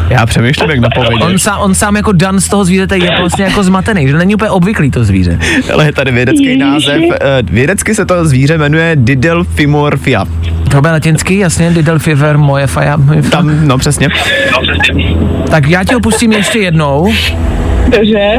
Já 0.09 0.25
přemýšlím, 0.25 0.69
jak 0.69 0.79
napovědět. 0.79 1.21
On, 1.25 1.39
sám, 1.39 1.59
on 1.61 1.75
sám 1.75 1.95
jako 1.95 2.11
Dan 2.11 2.39
z 2.39 2.49
toho 2.49 2.65
zvířete 2.65 2.97
je 2.97 3.11
vlastně 3.19 3.43
jako 3.45 3.63
zmatený, 3.63 4.07
že 4.07 4.17
není 4.17 4.35
úplně 4.35 4.49
obvyklý 4.51 4.91
to 4.91 5.03
zvíře. 5.03 5.39
Ale 5.73 5.85
je 5.85 5.91
tady 5.93 6.11
vědecký 6.11 6.43
Ježiši. 6.45 6.59
název. 6.63 7.01
eh, 7.21 7.43
Vědecky 7.43 7.95
se 7.95 8.05
to 8.05 8.25
zvíře 8.25 8.57
jmenuje 8.57 8.91
Didelphimorphia. 8.95 10.25
To 10.71 10.81
bude 10.81 10.91
latinský, 10.91 11.37
jasně, 11.37 11.71
Didel 11.71 11.99
Fever, 11.99 12.37
moje 12.37 12.67
faja. 12.67 12.97
moje 12.97 13.21
fa- 13.21 13.29
Tam, 13.29 13.67
no 13.67 13.77
přesně. 13.77 14.09
Tak 15.49 15.67
já 15.67 15.83
ti 15.83 15.93
ho 15.93 15.99
pustím 15.99 16.31
ještě 16.33 16.59
jednou. 16.59 17.13
Dobře. 17.89 18.37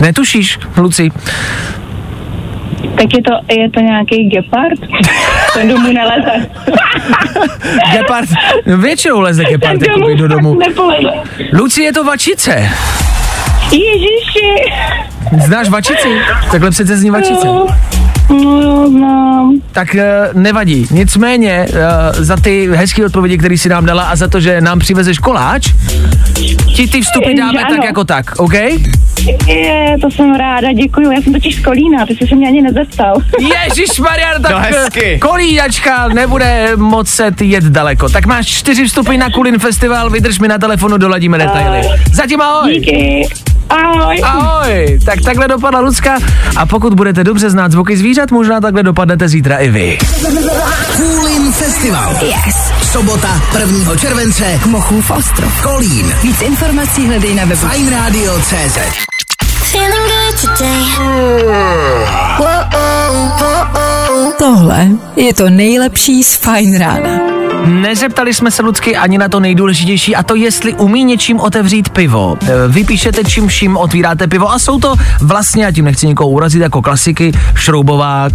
Netušíš, 0.00 0.58
Luci? 0.76 1.10
Tak 2.96 3.06
je 3.16 3.22
to, 3.22 3.32
je 3.54 3.70
to 3.70 3.80
nějaký 3.80 4.28
gepard? 4.28 4.80
Ten 5.54 5.68
domů 5.68 5.92
neleze. 5.92 6.46
Gepard, 7.92 8.28
no 8.66 8.76
většinou 8.78 9.20
leze 9.20 9.44
gepard 9.44 9.78
Ten 9.80 9.88
jakoby 9.90 10.14
do 10.16 10.28
domu. 10.28 10.58
nepoleze. 10.58 11.08
Luci, 11.52 11.82
je 11.82 11.92
to 11.92 12.04
vačice. 12.04 12.70
Ježiši. 13.72 14.72
Znáš 15.44 15.68
vačici? 15.68 16.08
Takhle 16.50 16.70
přece 16.70 16.96
zní 16.96 17.10
vačice. 17.10 17.46
No, 17.46 17.66
no 18.30 18.62
jo, 18.62 18.88
znám. 18.90 19.54
Tak 19.72 19.94
eh, 19.94 20.28
nevadí. 20.34 20.86
Nicméně 20.90 21.66
eh, 21.72 22.24
za 22.24 22.36
ty 22.36 22.68
hezké 22.72 23.06
odpovědi, 23.06 23.38
které 23.38 23.58
si 23.58 23.68
nám 23.68 23.86
dala 23.86 24.02
a 24.02 24.16
za 24.16 24.28
to, 24.28 24.40
že 24.40 24.60
nám 24.60 24.78
přivezeš 24.78 25.18
koláč, 25.18 25.68
ti 26.76 26.88
ty 26.88 27.00
vstupy 27.00 27.34
dáme 27.34 27.60
Ano. 27.64 27.76
tak 27.76 27.84
jako 27.84 28.04
tak, 28.04 28.34
OK? 28.38 28.52
Je, 29.46 29.96
to 30.00 30.10
jsem 30.10 30.34
ráda, 30.34 30.72
děkuju. 30.72 31.10
Já 31.10 31.22
jsem 31.22 31.32
totiž 31.32 31.56
z 31.56 31.60
Kolína, 31.64 32.06
ty 32.06 32.16
jsi 32.16 32.26
se 32.28 32.34
mě 32.34 32.48
ani 32.48 32.62
nezeptal. 32.62 33.16
Ježíš 33.68 33.98
Maria, 33.98 34.38
tak 34.38 34.52
No 34.52 34.58
hezky. 34.58 35.18
kolíňačka 35.18 36.08
nebude 36.08 36.72
moc 36.76 37.08
se 37.08 37.30
jet 37.40 37.64
daleko. 37.64 38.08
Tak 38.08 38.26
máš 38.26 38.46
čtyři 38.46 38.84
vstupy 38.84 39.16
na 39.16 39.30
Kulin 39.30 39.58
Festival, 39.58 40.10
vydrž 40.10 40.38
mi 40.38 40.48
na 40.48 40.58
telefonu, 40.58 40.98
doladíme 40.98 41.38
detaily. 41.38 41.88
Zatím 42.12 42.40
ahoj. 42.40 42.74
Díky. 42.74 43.22
Ahoj. 43.70 44.20
Ahoj, 44.22 44.98
tak 45.04 45.20
takhle 45.24 45.48
dopadla 45.48 45.80
Lucka 45.80 46.18
a 46.56 46.66
pokud 46.66 46.94
budete 46.94 47.24
dobře 47.24 47.50
znát 47.50 47.72
zvuky 47.72 47.96
zvířat, 47.96 48.30
možná 48.30 48.60
takhle 48.60 48.82
dopadnete 48.82 49.28
zítra 49.28 49.56
i 49.56 49.68
vy. 49.70 49.98
Coolin 50.96 51.52
Festival. 51.52 52.14
Yes. 52.22 52.72
Sobota 52.92 53.42
1. 53.58 53.96
července. 53.96 54.60
Mochův 54.66 55.10
ostrov. 55.10 55.62
Kolín. 55.62 56.14
Víc 56.22 56.42
informací 56.42 57.06
hledej 57.06 57.34
na 57.34 57.44
webu. 57.44 57.68
Fine 57.68 57.90
Radio 57.90 58.40
CZ. 58.40 58.78
Feeling 59.72 60.08
good 60.08 60.40
today. 60.40 60.70
Tohle 64.38 64.88
je 65.16 65.34
to 65.34 65.50
nejlepší 65.50 66.24
z 66.24 66.36
Fine 66.36 66.78
Rána. 66.78 67.40
Nezeptali 67.66 68.34
jsme 68.34 68.50
se 68.50 68.62
Lucky 68.62 68.96
ani 68.96 69.18
na 69.18 69.28
to 69.28 69.40
nejdůležitější 69.40 70.16
a 70.16 70.22
to 70.22 70.34
jestli 70.34 70.74
umí 70.74 71.04
něčím 71.04 71.40
otevřít 71.40 71.88
pivo. 71.88 72.36
E, 72.42 72.68
Vy 72.68 72.84
píšete 72.84 73.24
čím 73.24 73.48
vším 73.48 73.76
otvíráte 73.76 74.26
pivo 74.26 74.52
a 74.52 74.58
jsou 74.58 74.80
to 74.80 74.94
vlastně, 75.20 75.66
a 75.66 75.72
tím 75.72 75.84
nechci 75.84 76.06
někoho 76.06 76.28
urazit, 76.30 76.62
jako 76.62 76.82
klasiky, 76.82 77.32
šroubovák, 77.54 78.32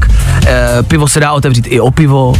e, 0.47 0.83
pivo 0.83 1.07
se 1.07 1.19
dá 1.19 1.31
otevřít 1.31 1.67
i 1.69 1.79
o 1.79 1.91
pivo. 1.91 2.33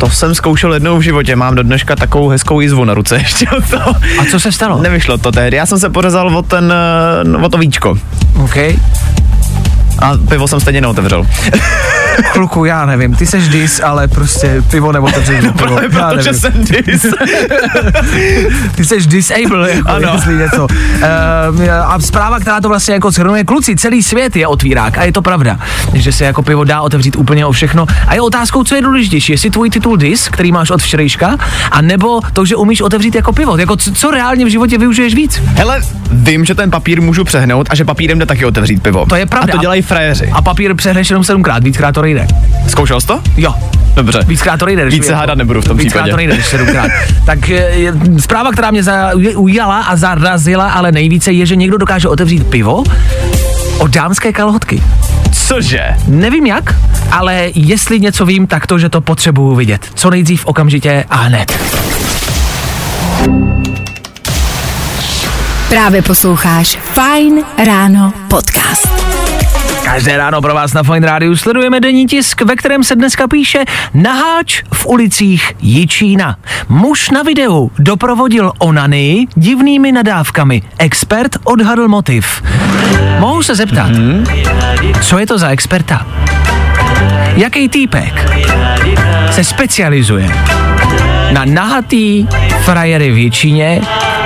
To 0.00 0.10
jsem 0.10 0.34
zkoušel 0.34 0.74
jednou 0.74 0.98
v 0.98 1.02
životě, 1.02 1.36
mám 1.36 1.54
do 1.54 1.62
dneška 1.62 1.96
takovou 1.96 2.28
hezkou 2.28 2.60
jizvu 2.60 2.84
na 2.84 2.94
ruce 2.94 3.16
ještě 3.18 3.46
od 3.50 3.70
toho. 3.70 3.94
A 4.20 4.24
co 4.30 4.40
se 4.40 4.52
stalo? 4.52 4.82
Nevyšlo 4.82 5.18
to 5.18 5.32
tehdy, 5.32 5.56
já 5.56 5.66
jsem 5.66 5.78
se 5.78 5.90
pořezal 5.90 6.36
o 6.36 6.42
ten, 6.42 6.72
eh, 7.36 7.44
o 7.44 7.48
to 7.48 7.58
víčko. 7.58 7.98
OK. 8.44 8.56
A 9.98 10.16
pivo 10.28 10.48
jsem 10.48 10.60
stejně 10.60 10.80
neotevřel. 10.80 11.26
Kluku, 12.32 12.64
já 12.64 12.86
nevím, 12.86 13.14
ty 13.14 13.26
seš 13.26 13.48
dis, 13.48 13.80
ale 13.84 14.08
prostě 14.08 14.62
pivo 14.70 14.92
nebo 14.92 15.06
otevřeš 15.06 15.44
no, 15.44 15.52
pivo. 15.52 15.76
Právě 15.76 15.98
já 15.98 16.08
proto, 16.08 16.22
že 16.22 16.34
jsem 16.34 16.52
dis. 16.86 17.06
Ty 18.74 18.84
jsi 18.84 19.06
disable, 19.06 19.70
jako 19.70 19.88
Ano. 19.88 20.10
jestli 20.14 20.34
něco. 20.34 20.64
Uh, 20.64 21.70
a 21.84 22.00
zpráva, 22.00 22.40
která 22.40 22.60
to 22.60 22.68
vlastně 22.68 22.94
jako 22.94 23.10
shrnuje, 23.10 23.44
kluci, 23.44 23.76
celý 23.76 24.02
svět 24.02 24.36
je 24.36 24.46
otvírák 24.46 24.98
a 24.98 25.04
je 25.04 25.12
to 25.12 25.22
pravda, 25.22 25.58
že 25.94 26.12
se 26.12 26.24
jako 26.24 26.42
pivo 26.42 26.64
dá 26.64 26.80
otevřít 26.80 27.16
úplně 27.16 27.46
o 27.46 27.52
všechno. 27.52 27.86
A 28.06 28.14
je 28.14 28.20
otázkou, 28.20 28.64
co 28.64 28.74
je 28.74 28.82
důležitější, 28.82 29.32
jestli 29.32 29.50
tvůj 29.50 29.70
titul 29.70 29.96
dis, 29.96 30.28
který 30.28 30.52
máš 30.52 30.70
od 30.70 30.82
včerejška, 30.82 31.36
a 31.70 31.82
nebo 31.82 32.20
to, 32.32 32.44
že 32.44 32.56
umíš 32.56 32.80
otevřít 32.80 33.14
jako 33.14 33.32
pivo. 33.32 33.58
Jako 33.58 33.76
co, 33.76 33.92
co 33.92 34.10
reálně 34.10 34.44
v 34.44 34.48
životě 34.48 34.78
využiješ 34.78 35.14
víc? 35.14 35.42
Hele, 35.44 35.82
vím, 36.10 36.44
že 36.44 36.54
ten 36.54 36.70
papír 36.70 37.02
můžu 37.02 37.24
přehnout 37.24 37.66
a 37.70 37.74
že 37.74 37.84
papírem 37.84 38.18
jde 38.18 38.26
taky 38.26 38.44
otevřít 38.44 38.82
pivo. 38.82 39.06
To 39.06 39.16
je 39.16 39.26
pravda. 39.26 39.52
A 39.52 39.56
to 39.56 39.60
dělají 39.60 39.82
frajeři. 39.82 40.30
A 40.32 40.42
papír 40.42 40.74
přehneš 40.74 41.10
jenom 41.10 41.24
sedmkrát, 41.24 41.64
víckrát 41.64 41.94
to 41.94 42.02
nejde. 42.14 42.26
Zkoušel 42.68 43.00
jsi 43.00 43.06
to? 43.06 43.20
Jo. 43.36 43.54
Dobře. 43.94 44.20
Víckrát 44.26 44.60
to 44.60 44.66
nejde. 44.66 44.82
když 44.82 44.94
Víc 44.94 45.04
se 45.04 45.12
jako- 45.12 45.20
hádat 45.20 45.38
nebudu 45.38 45.60
v 45.60 45.64
tom 45.64 45.76
víckrát 45.76 46.04
případě. 46.04 46.10
to 46.10 46.16
nejde, 46.16 46.42
sedmkrát. 46.42 46.90
tak 47.26 47.48
je, 47.48 47.70
je, 47.74 47.92
zpráva, 48.18 48.52
která 48.52 48.70
mě 48.70 48.82
za, 48.82 49.10
ujala 49.36 49.78
a 49.80 49.96
zarazila, 49.96 50.70
ale 50.70 50.92
nejvíce 50.92 51.32
je, 51.32 51.46
že 51.46 51.56
někdo 51.56 51.78
dokáže 51.78 52.08
otevřít 52.08 52.46
pivo 52.46 52.84
od 53.78 53.90
dámské 53.90 54.32
kalhotky. 54.32 54.82
Cože? 55.32 55.80
Nevím 56.06 56.46
jak, 56.46 56.74
ale 57.12 57.50
jestli 57.54 58.00
něco 58.00 58.26
vím, 58.26 58.46
tak 58.46 58.66
to, 58.66 58.78
že 58.78 58.88
to 58.88 59.00
potřebuju 59.00 59.54
vidět. 59.54 59.86
Co 59.94 60.10
nejdřív, 60.10 60.46
okamžitě 60.46 61.04
a 61.10 61.16
hned. 61.16 61.58
Právě 65.68 66.02
posloucháš 66.02 66.78
Fine 66.94 67.42
Ráno 67.66 68.12
podcast. 68.28 69.09
Každé 69.84 70.16
ráno 70.16 70.40
pro 70.40 70.54
vás 70.54 70.72
na 70.72 70.82
Fine 70.82 71.06
Rádiu 71.06 71.36
sledujeme 71.36 71.80
denní 71.80 72.06
tisk, 72.06 72.42
ve 72.42 72.56
kterém 72.56 72.84
se 72.84 72.96
dneska 72.96 73.28
píše 73.28 73.64
Naháč 73.94 74.62
v 74.72 74.86
ulicích 74.86 75.52
Jičína. 75.60 76.36
Muž 76.68 77.10
na 77.10 77.22
videu 77.22 77.70
doprovodil 77.78 78.52
onany 78.58 79.26
divnými 79.36 79.92
nadávkami. 79.92 80.62
Expert 80.78 81.36
odhadl 81.44 81.88
motiv. 81.88 82.42
Mohu 83.18 83.42
se 83.42 83.54
zeptat, 83.54 83.90
co 85.02 85.18
je 85.18 85.26
to 85.26 85.38
za 85.38 85.48
experta? 85.48 86.06
Jaký 87.36 87.68
týpek 87.68 88.30
se 89.30 89.44
specializuje 89.44 90.30
na 91.32 91.44
nahatý 91.44 92.26
frajery 92.64 93.10
v 93.10 93.18
Jičíně, 93.18 93.80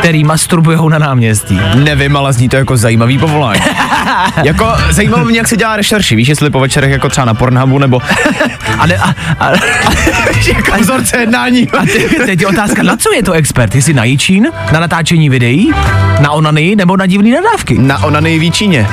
který 0.05 0.25
masturbujou 0.25 0.89
na 0.89 0.99
náměstí? 0.99 1.61
Nevím, 1.75 2.17
ale 2.17 2.33
zní 2.33 2.49
to 2.49 2.57
jako 2.57 2.77
zajímavý 2.77 3.19
povolání. 3.19 3.61
jako 4.45 4.73
zajímalo 4.91 5.25
mě, 5.25 5.39
jak 5.39 5.49
se 5.49 5.57
dělá 5.57 5.77
rešerši, 5.77 6.17
víš, 6.17 6.29
jestli 6.29 6.51
po 6.51 6.61
večerech 6.61 6.91
jako 6.91 7.09
třeba 7.09 7.25
na 7.25 7.35
Pornhubu 7.35 7.79
nebo 7.79 8.03
A, 8.79 8.87
ne, 8.87 8.97
a, 8.99 9.15
a, 9.41 9.51
jako 10.47 10.81
vzorce 10.81 11.17
jednání. 11.17 11.69
A 11.69 11.87
te, 11.87 12.25
teď 12.27 12.41
je 12.41 12.47
otázka, 12.47 12.83
na 12.83 12.97
co 12.97 13.13
je 13.13 13.23
to 13.23 13.33
expert? 13.33 13.75
Jestli 13.75 13.95
na 13.95 14.05
Jičín, 14.05 14.47
na 14.73 14.81
natáčení 14.81 15.31
videí, 15.31 15.73
na 16.21 16.31
onany 16.31 16.77
nebo 16.77 16.97
na 16.97 17.07
divné 17.07 17.31
nadávky? 17.31 17.79
Na 17.79 18.05
onanej 18.05 18.39
Víčíně. 18.39 18.87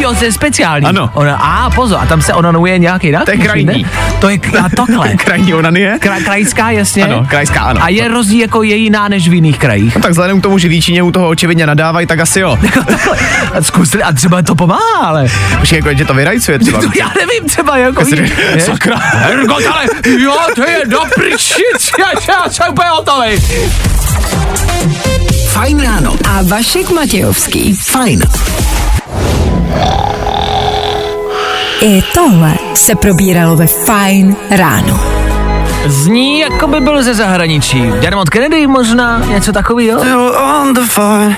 jo, 0.00 0.14
to 0.18 0.24
je 0.24 0.32
speciální. 0.32 0.86
Ano. 0.86 1.10
Ona, 1.14 1.36
a 1.36 1.70
pozor, 1.70 1.98
a 2.02 2.06
tam 2.06 2.22
se 2.22 2.34
onanuje 2.34 2.78
nějak 2.78 3.04
jinak? 3.04 3.24
To 3.24 3.30
je 3.30 3.36
krajní. 3.36 3.86
To 4.20 4.28
je 4.28 4.38
a 4.64 4.68
takhle. 4.76 5.16
Krajní 5.16 5.54
onanie? 5.54 5.96
Kra, 6.00 6.20
krajská, 6.20 6.70
jasně. 6.70 7.04
Ano, 7.04 7.26
krajská, 7.28 7.60
ano. 7.60 7.82
A 7.82 7.88
je 7.88 8.08
rozdíl 8.08 8.40
jako 8.40 8.62
je 8.62 8.76
jiná 8.76 9.08
než 9.08 9.28
v 9.28 9.34
jiných 9.34 9.58
krajích. 9.58 9.96
No 9.96 10.02
tak 10.02 10.10
vzhledem 10.10 10.40
k 10.40 10.42
tomu, 10.46 10.58
že 10.58 10.68
Víčíně 10.68 11.02
u 11.02 11.12
toho 11.12 11.28
očividně 11.28 11.66
nadávají, 11.66 12.06
tak 12.06 12.20
asi 12.20 12.40
jo. 12.40 12.58
A 13.52 13.62
zkusili, 13.62 14.02
a 14.02 14.12
třeba 14.12 14.42
to 14.42 14.54
pomáhá, 14.54 15.00
ale. 15.04 15.26
Počkej, 15.60 15.76
jako, 15.76 15.98
že 15.98 16.04
to 16.04 16.14
vyrajcuje 16.14 16.58
třeba. 16.58 16.80
To 16.80 16.88
já 16.98 17.10
nevím, 17.20 17.48
třeba 17.48 17.76
jako... 17.76 18.00
Já 18.00 18.06
si 18.06 18.16
ví- 18.16 18.28
říkám, 18.28 18.44
je? 18.54 18.60
sakra. 18.60 19.00
Ergot, 19.28 19.62
ale 19.72 19.84
jo, 20.18 20.36
to 20.54 20.62
je 20.62 20.82
do 20.86 20.98
prčic, 21.14 21.90
já, 21.98 22.34
já 22.34 22.50
jsem 22.50 22.66
úplně 22.70 22.88
hotový. 22.88 23.28
Fajn 25.48 25.82
ráno. 25.82 26.16
A 26.28 26.42
Vašek 26.42 26.90
Matějovský. 26.90 27.74
Fajn. 27.74 28.20
I 31.80 32.02
tohle 32.14 32.54
se 32.74 32.94
probíralo 32.94 33.56
ve 33.56 33.66
Fine 33.66 34.34
Ráno. 34.50 35.15
Zní, 35.86 36.38
jako 36.40 36.66
by 36.66 36.80
byl 36.80 37.02
ze 37.02 37.14
zahraničí. 37.14 37.82
Dermot 38.00 38.30
Kennedy 38.30 38.66
možná, 38.66 39.18
něco 39.18 39.52
takového? 39.52 40.04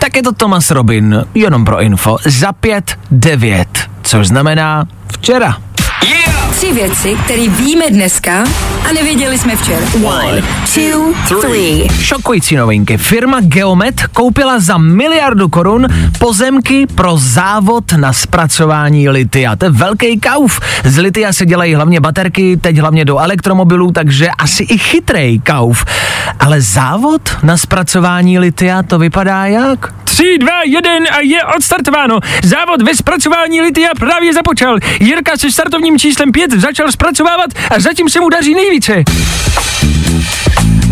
Tak 0.00 0.16
je 0.16 0.22
to 0.22 0.32
Thomas 0.32 0.70
Robin, 0.70 1.24
jenom 1.34 1.64
pro 1.64 1.80
info, 1.80 2.16
za 2.24 2.52
pět 2.52 2.98
devět, 3.10 3.68
což 4.02 4.28
znamená 4.28 4.84
včera. 5.12 5.56
Tři 6.58 6.72
věci, 6.72 7.16
které 7.24 7.48
víme 7.48 7.84
dneska 7.90 8.44
a 8.88 8.92
nevěděli 8.94 9.38
jsme 9.38 9.56
včera. 9.56 9.86
One, 10.04 10.42
two, 10.74 11.40
three. 11.40 11.88
Šokující 12.00 12.56
novinky. 12.56 12.96
Firma 12.96 13.40
Geomet 13.40 14.06
koupila 14.06 14.60
za 14.60 14.78
miliardu 14.78 15.48
korun 15.48 15.86
pozemky 16.18 16.86
pro 16.86 17.16
závod 17.16 17.92
na 17.92 18.12
zpracování 18.12 19.08
litia. 19.08 19.56
To 19.56 19.64
je 19.64 19.70
velký 19.70 20.20
kauf. 20.20 20.60
Z 20.84 20.98
litia 20.98 21.32
se 21.32 21.46
dělají 21.46 21.74
hlavně 21.74 22.00
baterky, 22.00 22.56
teď 22.56 22.78
hlavně 22.78 23.04
do 23.04 23.18
elektromobilů, 23.18 23.92
takže 23.92 24.28
asi 24.38 24.62
i 24.62 24.78
chytrej 24.78 25.38
kauf. 25.38 25.84
Ale 26.40 26.60
závod 26.60 27.36
na 27.42 27.56
zpracování 27.56 28.38
litia, 28.38 28.82
to 28.82 28.98
vypadá 28.98 29.46
jak? 29.46 29.94
3, 30.18 30.38
2, 30.38 30.50
1 30.66 30.90
a 31.10 31.20
je 31.20 31.44
odstartováno. 31.44 32.18
Závod 32.44 32.82
ve 32.82 32.94
zpracování 32.94 33.60
litia 33.60 33.90
právě 33.98 34.34
započal. 34.34 34.78
Jirka 35.00 35.36
se 35.36 35.50
startovním 35.50 35.98
číslem 35.98 36.32
5 36.32 36.52
začal 36.52 36.92
zpracovávat 36.92 37.50
a 37.70 37.80
zatím 37.80 38.08
se 38.08 38.20
mu 38.20 38.28
daří 38.28 38.54
nejvíce. 38.54 39.04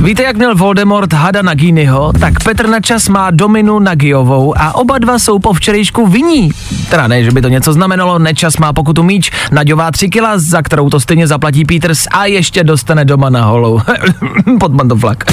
Víte, 0.02 0.22
jak 0.22 0.36
měl 0.36 0.54
Voldemort 0.54 1.12
hada 1.12 1.42
Naginiho, 1.42 2.12
tak 2.20 2.44
Petr 2.44 2.68
Načas 2.68 3.08
má 3.08 3.30
Dominu 3.30 3.78
Nagiovou 3.78 4.58
a 4.58 4.74
oba 4.74 4.98
dva 4.98 5.18
jsou 5.18 5.38
po 5.38 5.52
včerejšku 5.52 6.06
viní. 6.06 6.50
Teda 6.90 7.08
ne, 7.08 7.24
že 7.24 7.30
by 7.30 7.42
to 7.42 7.48
něco 7.48 7.72
znamenalo, 7.72 8.18
Nečas 8.18 8.56
má 8.56 8.72
pokutu 8.72 9.02
míč, 9.02 9.30
Naďová 9.52 9.90
3 9.90 10.08
kila, 10.08 10.38
za 10.38 10.62
kterou 10.62 10.90
to 10.90 11.00
stejně 11.00 11.26
zaplatí 11.26 11.64
Peters 11.64 12.06
a 12.10 12.26
ještě 12.26 12.64
dostane 12.64 13.04
doma 13.04 13.30
na 13.30 13.44
holou. 13.44 13.80
Pod 14.60 14.72
bandoflak. 14.72 15.24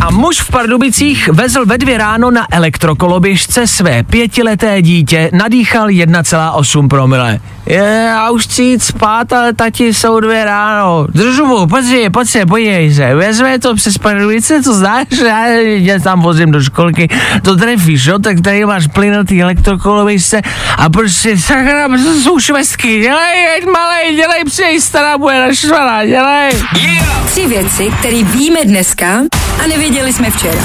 A 0.00 0.10
muž 0.10 0.40
v 0.40 0.50
Pardubicích 0.50 1.28
vezl 1.28 1.66
ve 1.66 1.78
dvě 1.78 1.98
ráno 1.98 2.30
na 2.30 2.46
elektrokoloběžce 2.50 3.66
své 3.66 4.02
pětileté 4.02 4.82
dítě, 4.82 5.30
nadýchal 5.32 5.88
1,8 5.88 6.88
promile. 6.88 7.40
Je, 7.66 8.12
a 8.16 8.30
už 8.30 8.42
chci 8.42 8.62
jít 8.62 8.82
spát, 8.82 9.32
ale 9.32 9.52
tati 9.52 9.94
jsou 9.94 10.20
dvě 10.20 10.44
ráno. 10.44 11.06
Držubu, 11.08 11.66
pojď 11.66 11.86
si, 11.86 12.10
pojď 12.10 12.28
se, 12.28 12.46
podívej 12.46 12.94
se, 12.94 13.14
vezme 13.14 13.58
to 13.58 13.74
přes 13.74 13.98
Pardubice, 13.98 14.62
to 14.62 14.74
znáš, 14.74 15.06
já 15.24 15.44
tě 15.84 16.00
tam 16.00 16.22
vozím 16.22 16.50
do 16.50 16.62
školky, 16.62 17.08
to 17.42 17.56
trefíš, 17.56 18.04
jo, 18.04 18.18
tak 18.18 18.40
tady 18.40 18.66
máš 18.66 18.86
plynatý 18.86 19.42
elektrokoloběžce 19.42 20.42
a 20.76 20.90
prostě 20.90 21.38
sakra, 21.38 21.88
jsou 22.22 22.40
švestky, 22.40 23.00
dělej, 23.00 23.60
malej, 23.72 24.16
dělej, 24.16 24.44
přijď, 24.44 24.82
stará 24.82 25.18
bude 25.18 25.40
naštvaná, 25.40 26.04
dělej. 26.04 26.52
Yeah! 26.80 27.16
Tři 27.26 27.46
věci, 27.46 27.90
které 27.98 28.22
víme 28.22 28.64
dneska 28.64 29.20
a 29.64 29.66
nevěděli 29.86 30.12
jsme 30.12 30.30
včera. 30.30 30.62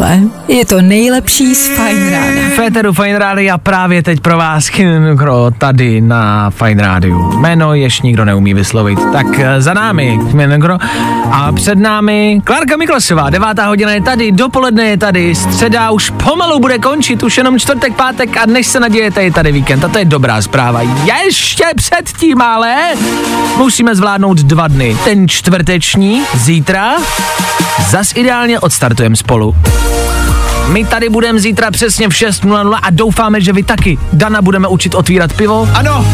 Tohle 0.00 0.20
je 0.48 0.66
to 0.66 0.82
nejlepší 0.82 1.54
z 1.54 1.68
Fine 1.68 2.10
Rána. 2.10 2.48
Féteru 2.56 2.92
Fine 2.92 3.18
Rádia 3.18 3.58
právě 3.58 4.02
teď 4.02 4.20
pro 4.20 4.36
vás 4.36 4.70
Kro 5.18 5.50
tady 5.58 6.00
na 6.00 6.50
Fine 6.50 6.82
Rádiu. 6.82 7.32
Jméno 7.32 7.74
ještě 7.74 8.06
nikdo 8.06 8.24
neumí 8.24 8.54
vyslovit. 8.54 8.98
Tak 9.12 9.26
eh, 9.38 9.62
za 9.62 9.74
námi 9.74 10.18
Kro 10.60 10.78
a 11.32 11.52
před 11.52 11.78
námi 11.78 12.40
Klárka 12.44 12.76
Miklasová. 12.76 13.30
Devátá 13.30 13.66
hodina 13.66 13.92
je 13.92 14.02
tady, 14.02 14.32
dopoledne 14.32 14.84
je 14.84 14.96
tady, 14.96 15.34
středa 15.34 15.90
už 15.90 16.10
pomalu 16.10 16.58
bude 16.58 16.78
končit, 16.78 17.22
už 17.22 17.36
jenom 17.36 17.58
čtvrtek, 17.58 17.94
pátek 17.94 18.36
a 18.36 18.46
než 18.46 18.66
se 18.66 18.80
nadějete 18.80 19.22
je 19.22 19.32
tady 19.32 19.52
víkend. 19.52 19.84
A 19.84 19.88
to 19.88 19.98
je 19.98 20.04
dobrá 20.04 20.42
zpráva. 20.42 20.80
Ještě 21.24 21.64
předtím 21.76 22.42
ale 22.42 22.76
musíme 23.56 23.94
zvládnout 23.94 24.38
dva 24.38 24.68
dny. 24.68 24.96
Ten 25.04 25.28
čtvrteční, 25.28 26.22
zítra, 26.34 26.92
zas 27.90 28.12
ideálně 28.16 28.60
odstartujeme 28.60 29.16
spolu. 29.16 29.54
My 30.66 30.84
tady 30.84 31.08
budeme 31.08 31.40
zítra 31.40 31.70
přesně 31.70 32.08
v 32.08 32.12
6.00 32.12 32.78
a 32.82 32.90
doufáme, 32.90 33.40
že 33.40 33.52
vy 33.52 33.62
taky. 33.62 33.98
Dana 34.12 34.42
budeme 34.42 34.68
učit 34.68 34.94
otvírat 34.94 35.32
pivo. 35.32 35.68
Ano. 35.74 36.06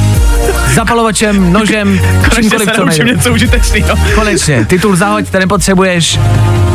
Zapalovačem, 0.74 1.52
nožem, 1.52 2.00
čímkoliv, 2.34 2.68
co 2.76 2.84
nejde. 2.84 3.04
něco 3.04 3.32
užitečného. 3.32 3.96
Konečně, 4.14 4.64
titul 4.64 4.96
zahoďte, 4.96 5.38
nepotřebuješ. 5.38 6.20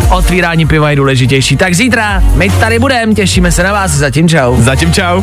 Otvírání 0.10 0.68
piva 0.68 0.90
je 0.90 0.96
důležitější. 0.96 1.58
Tak 1.58 1.74
zítra 1.76 2.24
my 2.36 2.50
tady 2.50 2.80
budeme, 2.80 3.14
těšíme 3.14 3.52
se 3.52 3.64
na 3.64 3.74
vás, 3.74 3.92
zatím 3.92 4.30
čau. 4.30 4.62
Zatím 4.62 4.94
čau. 4.94 5.22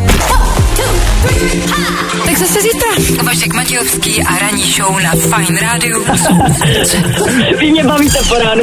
Tak 2.25 2.39
zase 2.39 2.59
zítra. 2.63 3.23
Vašek 3.25 3.55
Matějovský 3.55 4.23
a 4.23 4.39
ranní 4.39 4.73
show 4.73 5.01
na 5.03 5.11
Fine 5.11 5.61
Rádiu. 5.61 6.05
Vy 7.59 7.71
mě 7.71 7.85
bavíte 7.85 8.19
po 8.29 8.35
ránu. 8.35 8.63